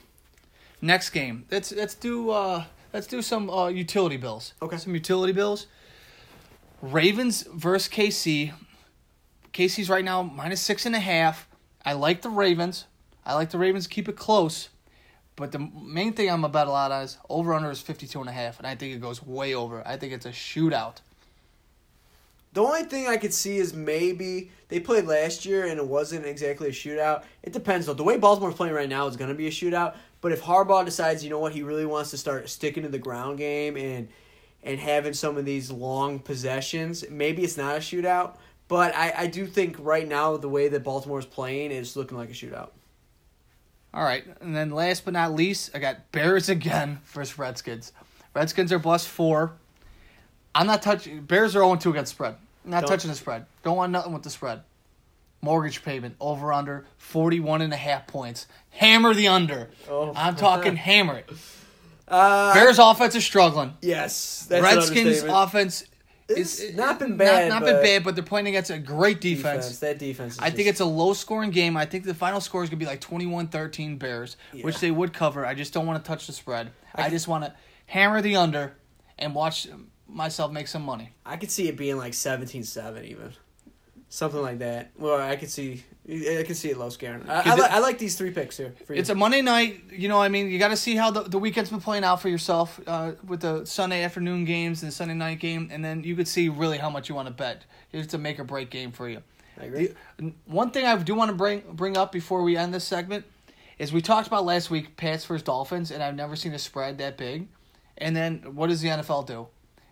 Next 0.83 1.11
game. 1.11 1.45
Let's 1.49 1.71
let's 1.71 1.95
do 1.95 2.29
uh 2.31 2.65
let's 2.91 3.07
do 3.07 3.21
some 3.21 3.49
uh, 3.49 3.69
utility 3.69 4.17
bills. 4.17 4.53
Okay. 4.61 4.75
Some 4.75 4.93
utility 4.93 5.31
bills. 5.31 5.67
Ravens 6.81 7.43
versus 7.43 7.87
KC. 7.87 8.51
KC's 9.53 9.89
right 9.89 10.03
now 10.03 10.23
minus 10.23 10.59
six 10.59 10.85
and 10.85 10.93
a 10.93 10.99
half. 10.99 11.47
I 11.85 11.93
like 11.93 12.21
the 12.21 12.29
Ravens. 12.29 12.83
I 13.25 13.33
like 13.33 13.51
the 13.51 13.57
Ravens 13.57 13.87
keep 13.87 14.09
it 14.09 14.17
close. 14.17 14.67
But 15.37 15.53
the 15.53 15.59
main 15.59 16.11
thing 16.11 16.29
I'm 16.29 16.43
about 16.43 16.65
to 16.65 16.71
a 16.71 16.73
lot 16.73 16.91
on 16.91 17.03
is 17.03 17.17
over 17.29 17.53
under 17.53 17.71
is 17.71 17.79
52 17.79 18.19
and 18.19 18.29
a 18.29 18.33
half, 18.33 18.57
and 18.57 18.67
I 18.67 18.75
think 18.75 18.93
it 18.93 18.99
goes 18.99 19.23
way 19.23 19.55
over. 19.55 19.87
I 19.87 19.95
think 19.95 20.11
it's 20.11 20.25
a 20.25 20.31
shootout. 20.31 20.97
The 22.51 22.61
only 22.61 22.83
thing 22.83 23.07
I 23.07 23.15
could 23.15 23.33
see 23.33 23.57
is 23.57 23.73
maybe 23.73 24.51
they 24.67 24.81
played 24.81 25.05
last 25.05 25.45
year 25.45 25.65
and 25.65 25.79
it 25.79 25.87
wasn't 25.87 26.25
exactly 26.25 26.67
a 26.67 26.71
shootout. 26.71 27.23
It 27.41 27.53
depends 27.53 27.85
though. 27.85 27.93
The 27.93 28.03
way 28.03 28.17
Baltimore's 28.17 28.53
playing 28.53 28.75
right 28.75 28.89
now 28.89 29.07
is 29.07 29.15
going 29.15 29.29
to 29.29 29.35
be 29.35 29.47
a 29.47 29.49
shootout. 29.49 29.95
But 30.23 30.31
if 30.31 30.41
Harbaugh 30.41 30.85
decides, 30.85 31.21
you 31.21 31.29
know 31.29 31.37
what, 31.37 31.51
he 31.51 31.63
really 31.63 31.85
wants 31.85 32.11
to 32.11 32.17
start 32.17 32.49
sticking 32.49 32.83
to 32.83 32.89
the 32.89 32.97
ground 32.97 33.37
game 33.37 33.75
and 33.75 34.07
and 34.63 34.79
having 34.79 35.11
some 35.13 35.35
of 35.35 35.43
these 35.43 35.69
long 35.69 36.19
possessions, 36.19 37.03
maybe 37.09 37.43
it's 37.43 37.57
not 37.57 37.75
a 37.75 37.79
shootout. 37.79 38.37
But 38.69 38.95
I, 38.95 39.13
I 39.17 39.27
do 39.27 39.45
think 39.45 39.75
right 39.77 40.07
now 40.07 40.37
the 40.37 40.47
way 40.47 40.69
that 40.69 40.81
Baltimore's 40.81 41.25
playing 41.25 41.71
is 41.71 41.97
looking 41.97 42.17
like 42.17 42.29
a 42.29 42.33
shootout. 42.33 42.69
All 43.93 44.05
right, 44.05 44.23
and 44.39 44.55
then 44.55 44.71
last 44.71 45.03
but 45.03 45.13
not 45.13 45.33
least, 45.33 45.71
I 45.75 45.79
got 45.79 46.09
Bears 46.13 46.47
again 46.47 47.01
versus 47.07 47.37
Redskins. 47.37 47.91
Redskins 48.33 48.71
are 48.71 48.79
plus 48.79 49.05
four. 49.05 49.51
I'm 50.55 50.67
not 50.67 50.81
touching. 50.81 51.23
Bears 51.23 51.53
are 51.53 51.59
0 51.59 51.75
2 51.75 51.89
against 51.89 52.13
spread. 52.13 52.35
Not 52.63 52.79
Don't- 52.79 52.89
touching 52.91 53.09
the 53.09 53.17
spread. 53.17 53.45
Don't 53.61 53.75
want 53.75 53.91
nothing 53.91 54.13
with 54.13 54.23
the 54.23 54.29
spread. 54.29 54.61
Mortgage 55.43 55.83
payment 55.83 56.15
over 56.21 56.53
under 56.53 56.85
41 56.97 57.61
and 57.61 57.73
a 57.73 57.77
half 57.77 58.07
points. 58.07 58.47
Hammer 58.69 59.13
the 59.13 59.27
under. 59.27 59.69
Oh. 59.89 60.13
I'm 60.15 60.35
talking 60.37 60.75
hammer 60.89 61.17
it. 61.17 61.29
Uh, 62.07 62.53
Bears 62.53 62.79
offense 62.79 63.13
is 63.15 63.25
struggling. 63.25 63.73
yes, 63.81 64.45
that's 64.49 64.63
Redskins 64.63 65.23
offense 65.23 65.83
It's 66.29 66.59
is 66.59 66.75
not 66.75 66.99
been 66.99 67.17
bad, 67.17 67.49
Not, 67.49 67.61
not 67.61 67.65
been 67.65 67.81
bad, 67.83 68.03
but 68.03 68.15
they're 68.15 68.23
playing 68.23 68.47
against 68.47 68.69
a 68.71 68.77
great 68.79 69.19
defense. 69.19 69.65
defense. 69.65 69.79
That 69.79 69.99
defense. 69.99 70.33
Is 70.33 70.39
I 70.39 70.49
think 70.49 70.67
it's 70.69 70.79
a 70.79 70.85
low 70.85 71.13
scoring 71.13 71.51
game. 71.51 71.75
I 71.75 71.85
think 71.85 72.05
the 72.05 72.13
final 72.13 72.39
score 72.41 72.63
is 72.63 72.69
going 72.69 72.79
to 72.79 72.85
be 72.85 72.89
like 72.89 73.01
21 73.01 73.47
13 73.47 73.97
Bears, 73.97 74.37
which 74.61 74.79
they 74.79 74.91
would 74.91 75.11
cover. 75.13 75.45
I 75.45 75.53
just 75.55 75.73
don't 75.73 75.85
want 75.85 76.03
to 76.03 76.07
touch 76.07 76.25
the 76.27 76.33
spread. 76.33 76.71
I, 76.95 77.03
I- 77.03 77.09
just 77.09 77.27
want 77.27 77.43
to 77.45 77.53
hammer 77.87 78.21
the 78.21 78.35
under 78.37 78.73
and 79.19 79.35
watch 79.35 79.67
myself 80.07 80.51
make 80.51 80.67
some 80.67 80.83
money. 80.83 81.09
I 81.25 81.37
could 81.37 81.51
see 81.51 81.67
it 81.67 81.75
being 81.77 81.97
like 81.97 82.13
17-7 82.13 83.03
even. 83.05 83.33
Something 84.13 84.43
like 84.43 84.59
that. 84.59 84.91
Well, 84.95 85.19
I 85.19 85.35
could 85.37 85.49
see 85.49 85.83
I 86.07 86.43
could 86.45 86.55
see 86.55 86.69
it 86.69 86.77
low 86.77 86.89
scaring. 86.89 87.27
I, 87.27 87.49
I, 87.49 87.55
li- 87.55 87.67
I 87.67 87.79
like 87.79 87.97
these 87.97 88.15
three 88.15 88.29
picks 88.29 88.55
here. 88.57 88.75
For 88.85 88.93
you. 88.93 88.99
It's 88.99 89.09
a 89.09 89.15
Monday 89.15 89.41
night. 89.41 89.85
You 89.89 90.07
know, 90.07 90.21
I 90.21 90.29
mean, 90.29 90.51
you 90.51 90.59
got 90.59 90.67
to 90.67 90.77
see 90.77 90.95
how 90.95 91.09
the, 91.09 91.21
the 91.23 91.39
weekend's 91.39 91.71
been 91.71 91.81
playing 91.81 92.03
out 92.03 92.21
for 92.21 92.29
yourself 92.29 92.79
uh, 92.85 93.13
with 93.25 93.39
the 93.39 93.65
Sunday 93.65 94.03
afternoon 94.03 94.45
games 94.45 94.83
and 94.83 94.91
the 94.91 94.95
Sunday 94.95 95.15
night 95.15 95.39
game, 95.39 95.67
and 95.71 95.83
then 95.83 96.03
you 96.03 96.15
could 96.15 96.27
see 96.27 96.47
really 96.47 96.77
how 96.77 96.91
much 96.91 97.09
you 97.09 97.15
want 97.15 97.27
to 97.27 97.33
bet. 97.33 97.65
It's 97.91 98.13
a 98.13 98.19
make 98.19 98.39
or 98.39 98.43
break 98.43 98.69
game 98.69 98.91
for 98.91 99.09
you. 99.09 99.23
I 99.59 99.63
agree. 99.65 99.95
The- 100.17 100.33
one 100.45 100.69
thing 100.69 100.85
I 100.85 100.95
do 100.97 101.15
want 101.15 101.29
to 101.31 101.35
bring 101.35 101.63
bring 101.71 101.97
up 101.97 102.11
before 102.11 102.43
we 102.43 102.55
end 102.55 102.71
this 102.71 102.83
segment 102.83 103.25
is 103.79 103.91
we 103.91 104.01
talked 104.01 104.27
about 104.27 104.45
last 104.45 104.69
week 104.69 104.95
Pats 104.95 105.25
versus 105.25 105.41
Dolphins, 105.41 105.89
and 105.89 106.03
I've 106.03 106.15
never 106.15 106.35
seen 106.35 106.53
a 106.53 106.59
spread 106.59 106.99
that 106.99 107.17
big. 107.17 107.47
And 107.97 108.15
then 108.15 108.53
what 108.53 108.67
does 108.67 108.81
the 108.81 108.89
NFL 108.89 109.25
do? 109.25 109.47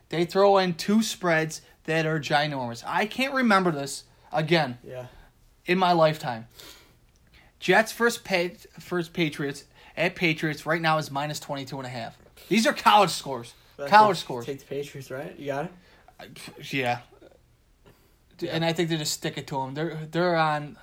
They 0.09 0.25
throw 0.25 0.59
in 0.59 0.75
two 0.75 1.01
spreads 1.01 1.63
that 1.85 2.05
are 2.05 2.19
ginormous. 2.19 2.83
I 2.85 3.07
can't 3.07 3.33
remember 3.33 3.71
this 3.71 4.03
again 4.31 4.77
yeah. 4.83 5.07
in 5.65 5.77
my 5.77 5.91
lifetime. 5.91 6.47
Jets 7.59 7.91
first 7.91 8.23
pa- 8.23 8.49
first 8.79 9.13
Patriots 9.13 9.65
at 9.95 10.15
Patriots 10.15 10.65
right 10.65 10.81
now 10.81 10.97
is 10.97 11.11
minus 11.11 11.39
22 11.39 11.77
and 11.77 11.85
a 11.85 11.89
half. 11.89 12.17
These 12.49 12.65
are 12.65 12.73
college 12.73 13.11
scores. 13.11 13.53
College 13.87 14.17
Take- 14.17 14.23
scores. 14.23 14.45
Take 14.45 14.59
the 14.59 14.65
Patriots, 14.65 15.11
right? 15.11 15.37
You 15.37 15.45
got 15.47 15.65
it. 15.65 15.71
Uh, 16.19 16.25
yeah. 16.71 16.99
And 18.49 18.65
I 18.65 18.73
think 18.73 18.89
they 18.89 18.97
just 18.97 19.13
stick 19.13 19.37
it 19.37 19.45
to 19.47 19.55
them. 19.55 19.75
They're 19.75 19.99
they're 20.09 20.35
on 20.35 20.77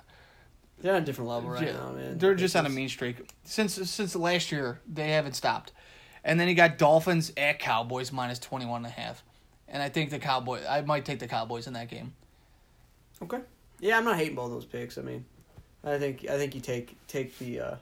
They're 0.81 0.95
on 0.95 1.03
a 1.03 1.05
different 1.05 1.29
level 1.29 1.49
right 1.49 1.67
Yeah, 1.67 1.73
now, 1.73 1.91
man. 1.91 2.17
They're 2.17 2.35
just 2.35 2.55
on 2.55 2.65
a 2.65 2.69
mean 2.69 2.87
streak 2.87 3.17
since 3.43 3.73
since 3.89 4.15
last 4.15 4.51
year. 4.51 4.79
They 4.87 5.09
haven't 5.09 5.33
stopped, 5.33 5.73
and 6.23 6.39
then 6.39 6.47
you 6.47 6.55
got 6.55 6.77
Dolphins 6.77 7.33
at 7.35 7.59
Cowboys 7.59 8.13
minus 8.13 8.39
twenty 8.39 8.65
one 8.65 8.85
and 8.85 8.93
a 8.93 8.95
half, 8.95 9.23
and 9.67 9.83
I 9.83 9.89
think 9.89 10.09
the 10.09 10.19
Cowboys. 10.19 10.63
I 10.69 10.79
might 10.81 11.03
take 11.03 11.19
the 11.19 11.27
Cowboys 11.27 11.67
in 11.67 11.73
that 11.73 11.89
game. 11.89 12.13
Okay. 13.23 13.39
Yeah, 13.79 13.97
I'm 13.97 14.05
not 14.05 14.17
hating 14.17 14.35
both 14.35 14.51
those 14.51 14.65
picks. 14.65 14.97
I 14.97 15.01
mean, 15.01 15.25
I 15.83 15.97
think 15.97 16.25
I 16.29 16.37
think 16.37 16.55
you 16.55 16.61
take 16.61 16.95
take 17.07 17.37
the 17.39 17.59
uh, 17.59 17.75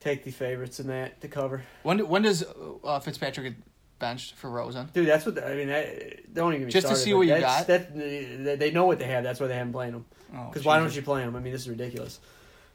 take 0.00 0.24
the 0.24 0.30
favorites 0.30 0.80
in 0.80 0.86
that 0.88 1.20
to 1.20 1.28
cover. 1.28 1.64
When 1.82 1.96
do- 1.98 2.06
when 2.06 2.22
does 2.22 2.44
uh, 2.84 3.00
Fitzpatrick 3.00 3.46
get 3.54 3.62
benched 3.98 4.34
for 4.34 4.50
Rosen? 4.50 4.88
Dude, 4.92 5.08
that's 5.08 5.26
what 5.26 5.42
I 5.42 5.54
mean. 5.54 5.68
That, 5.68 6.32
don't 6.34 6.52
even 6.52 6.60
get 6.62 6.66
me 6.66 6.72
Just 6.72 6.88
to 6.88 6.96
see 6.96 7.14
what 7.14 7.26
you 7.26 7.38
got? 7.38 7.66
That, 7.66 7.96
they 7.96 8.56
they 8.56 8.70
know 8.70 8.86
what 8.86 8.98
they 8.98 9.06
have. 9.06 9.24
That's 9.24 9.40
why 9.40 9.46
they 9.48 9.54
haven't 9.56 9.72
played 9.72 9.94
them. 9.94 10.04
Oh, 10.34 10.48
Because 10.48 10.64
why 10.64 10.78
don't 10.78 10.94
you 10.94 11.02
play 11.02 11.22
them? 11.22 11.36
I 11.36 11.40
mean, 11.40 11.52
this 11.52 11.62
is 11.62 11.68
ridiculous. 11.68 12.20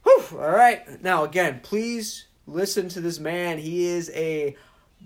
Whew, 0.03 0.23
all 0.39 0.49
right. 0.51 1.01
Now, 1.03 1.23
again, 1.25 1.59
please 1.61 2.25
listen 2.47 2.87
to 2.89 3.01
this 3.01 3.19
man. 3.19 3.57
He 3.57 3.85
is 3.85 4.09
a 4.15 4.55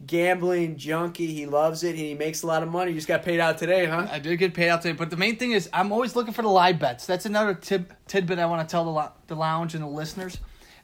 gambling 0.06 0.78
junkie. 0.78 1.34
He 1.34 1.46
loves 1.46 1.84
it. 1.84 1.96
He 1.96 2.14
makes 2.14 2.44
a 2.44 2.48
lot 2.48 2.64
of 2.64 2.70
money. 2.70 2.92
You 2.92 2.98
just 2.98 3.08
got 3.08 3.24
paid 3.24 3.40
out 3.40 3.58
today, 3.58 3.86
huh? 3.86 4.08
I 4.10 4.20
did 4.20 4.38
get 4.38 4.54
paid 4.54 4.70
out 4.70 4.82
today, 4.82 4.96
but 4.98 5.10
the 5.10 5.18
main 5.18 5.38
thing 5.38 5.52
is 5.52 5.70
I'm 5.74 5.92
always 5.92 6.16
looking 6.16 6.34
for 6.34 6.42
the 6.42 6.50
live 6.50 6.80
bets. 6.80 7.06
That's 7.06 7.26
another 7.26 7.54
tip, 7.54 7.94
tidbit 8.08 8.40
I 8.40 8.46
want 8.46 8.68
to 8.68 8.72
tell 8.72 8.86
the, 8.86 8.92
lo- 8.92 9.12
the 9.28 9.36
lounge 9.36 9.74
and 9.76 9.84
the 9.84 9.88
listeners. 9.88 10.40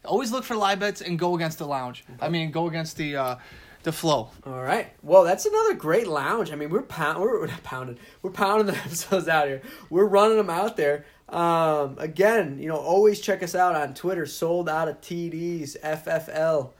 Always 0.05 0.31
look 0.31 0.45
for 0.45 0.55
live 0.55 0.79
bets 0.79 1.01
and 1.01 1.19
go 1.19 1.35
against 1.35 1.59
the 1.59 1.67
lounge. 1.67 2.05
I 2.21 2.29
mean, 2.29 2.51
go 2.51 2.67
against 2.67 2.95
the 2.95 3.17
uh, 3.17 3.35
the 3.83 3.91
flow. 3.91 4.29
All 4.45 4.61
right. 4.61 4.87
Well, 5.03 5.23
that's 5.23 5.45
another 5.45 5.73
great 5.73 6.07
lounge. 6.07 6.51
I 6.51 6.55
mean, 6.55 6.69
we're 6.69 6.81
pound, 6.81 7.21
we're, 7.21 7.39
we're 7.41 7.47
pounding, 7.63 7.97
we're 8.21 8.31
pounding 8.31 8.67
the 8.67 8.77
episodes 8.85 9.27
out 9.27 9.47
here. 9.47 9.61
We're 9.89 10.05
running 10.05 10.37
them 10.37 10.49
out 10.49 10.77
there. 10.77 11.05
Um, 11.27 11.95
again, 11.99 12.59
you 12.59 12.67
know, 12.67 12.77
always 12.77 13.19
check 13.19 13.43
us 13.43 13.55
out 13.55 13.75
on 13.75 13.93
Twitter. 13.93 14.25
Sold 14.25 14.67
out 14.67 14.87
of 14.87 14.99
TDs, 15.01 15.79
FFL. 15.81 16.71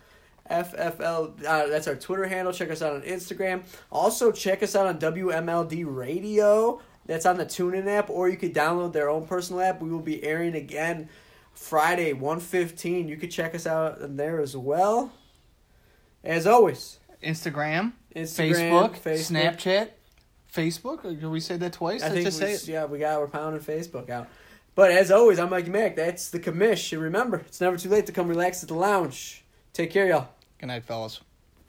FFL, 0.49 1.45
uh, 1.45 1.67
that's 1.67 1.87
our 1.87 1.95
Twitter 1.95 2.27
handle. 2.27 2.51
Check 2.53 2.71
us 2.71 2.81
out 2.81 2.95
on 2.95 3.01
Instagram. 3.01 3.63
Also, 3.91 4.31
check 4.31 4.63
us 4.63 4.75
out 4.75 4.87
on 4.87 4.99
WMLD 4.99 5.85
Radio. 5.87 6.81
That's 7.05 7.25
on 7.25 7.37
the 7.37 7.45
TuneIn 7.45 7.87
app, 7.87 8.09
or 8.09 8.29
you 8.29 8.37
could 8.37 8.53
download 8.53 8.93
their 8.93 9.09
own 9.09 9.25
personal 9.25 9.61
app. 9.61 9.81
We 9.81 9.89
will 9.89 9.99
be 9.99 10.23
airing 10.23 10.55
again 10.55 11.09
Friday, 11.53 12.13
115. 12.13 13.07
You 13.07 13.17
could 13.17 13.31
check 13.31 13.55
us 13.55 13.65
out 13.65 14.01
on 14.01 14.15
there 14.15 14.39
as 14.39 14.55
well. 14.55 15.11
As 16.23 16.45
always, 16.45 16.99
Instagram, 17.23 17.93
Instagram, 18.15 18.91
Facebook, 18.91 18.99
Facebook. 18.99 19.57
Snapchat, 19.57 19.89
Facebook. 20.53 21.01
Did 21.03 21.25
we 21.25 21.39
say 21.39 21.57
that 21.57 21.73
twice? 21.73 22.01
I 22.01 22.05
Let's 22.05 22.13
think 22.15 22.25
just 22.25 22.41
we, 22.41 22.45
say 22.47 22.53
it. 22.53 22.67
yeah, 22.67 22.85
we 22.85 22.99
got 22.99 23.19
we're 23.19 23.27
pounding 23.27 23.61
Facebook 23.61 24.09
out. 24.09 24.27
But 24.75 24.91
as 24.91 25.11
always, 25.11 25.39
I'm 25.39 25.49
Mikey 25.49 25.71
Mack. 25.71 25.95
That's 25.95 26.29
the 26.29 26.39
commish. 26.39 26.93
And 26.93 27.01
remember, 27.01 27.37
it's 27.47 27.59
never 27.59 27.75
too 27.77 27.89
late 27.89 28.05
to 28.05 28.11
come 28.11 28.27
relax 28.27 28.61
at 28.63 28.69
the 28.69 28.75
lounge. 28.75 29.43
Take 29.73 29.91
care, 29.91 30.07
y'all. 30.07 30.29
Good 30.59 30.67
night, 30.67 30.83
fellas. 30.83 31.21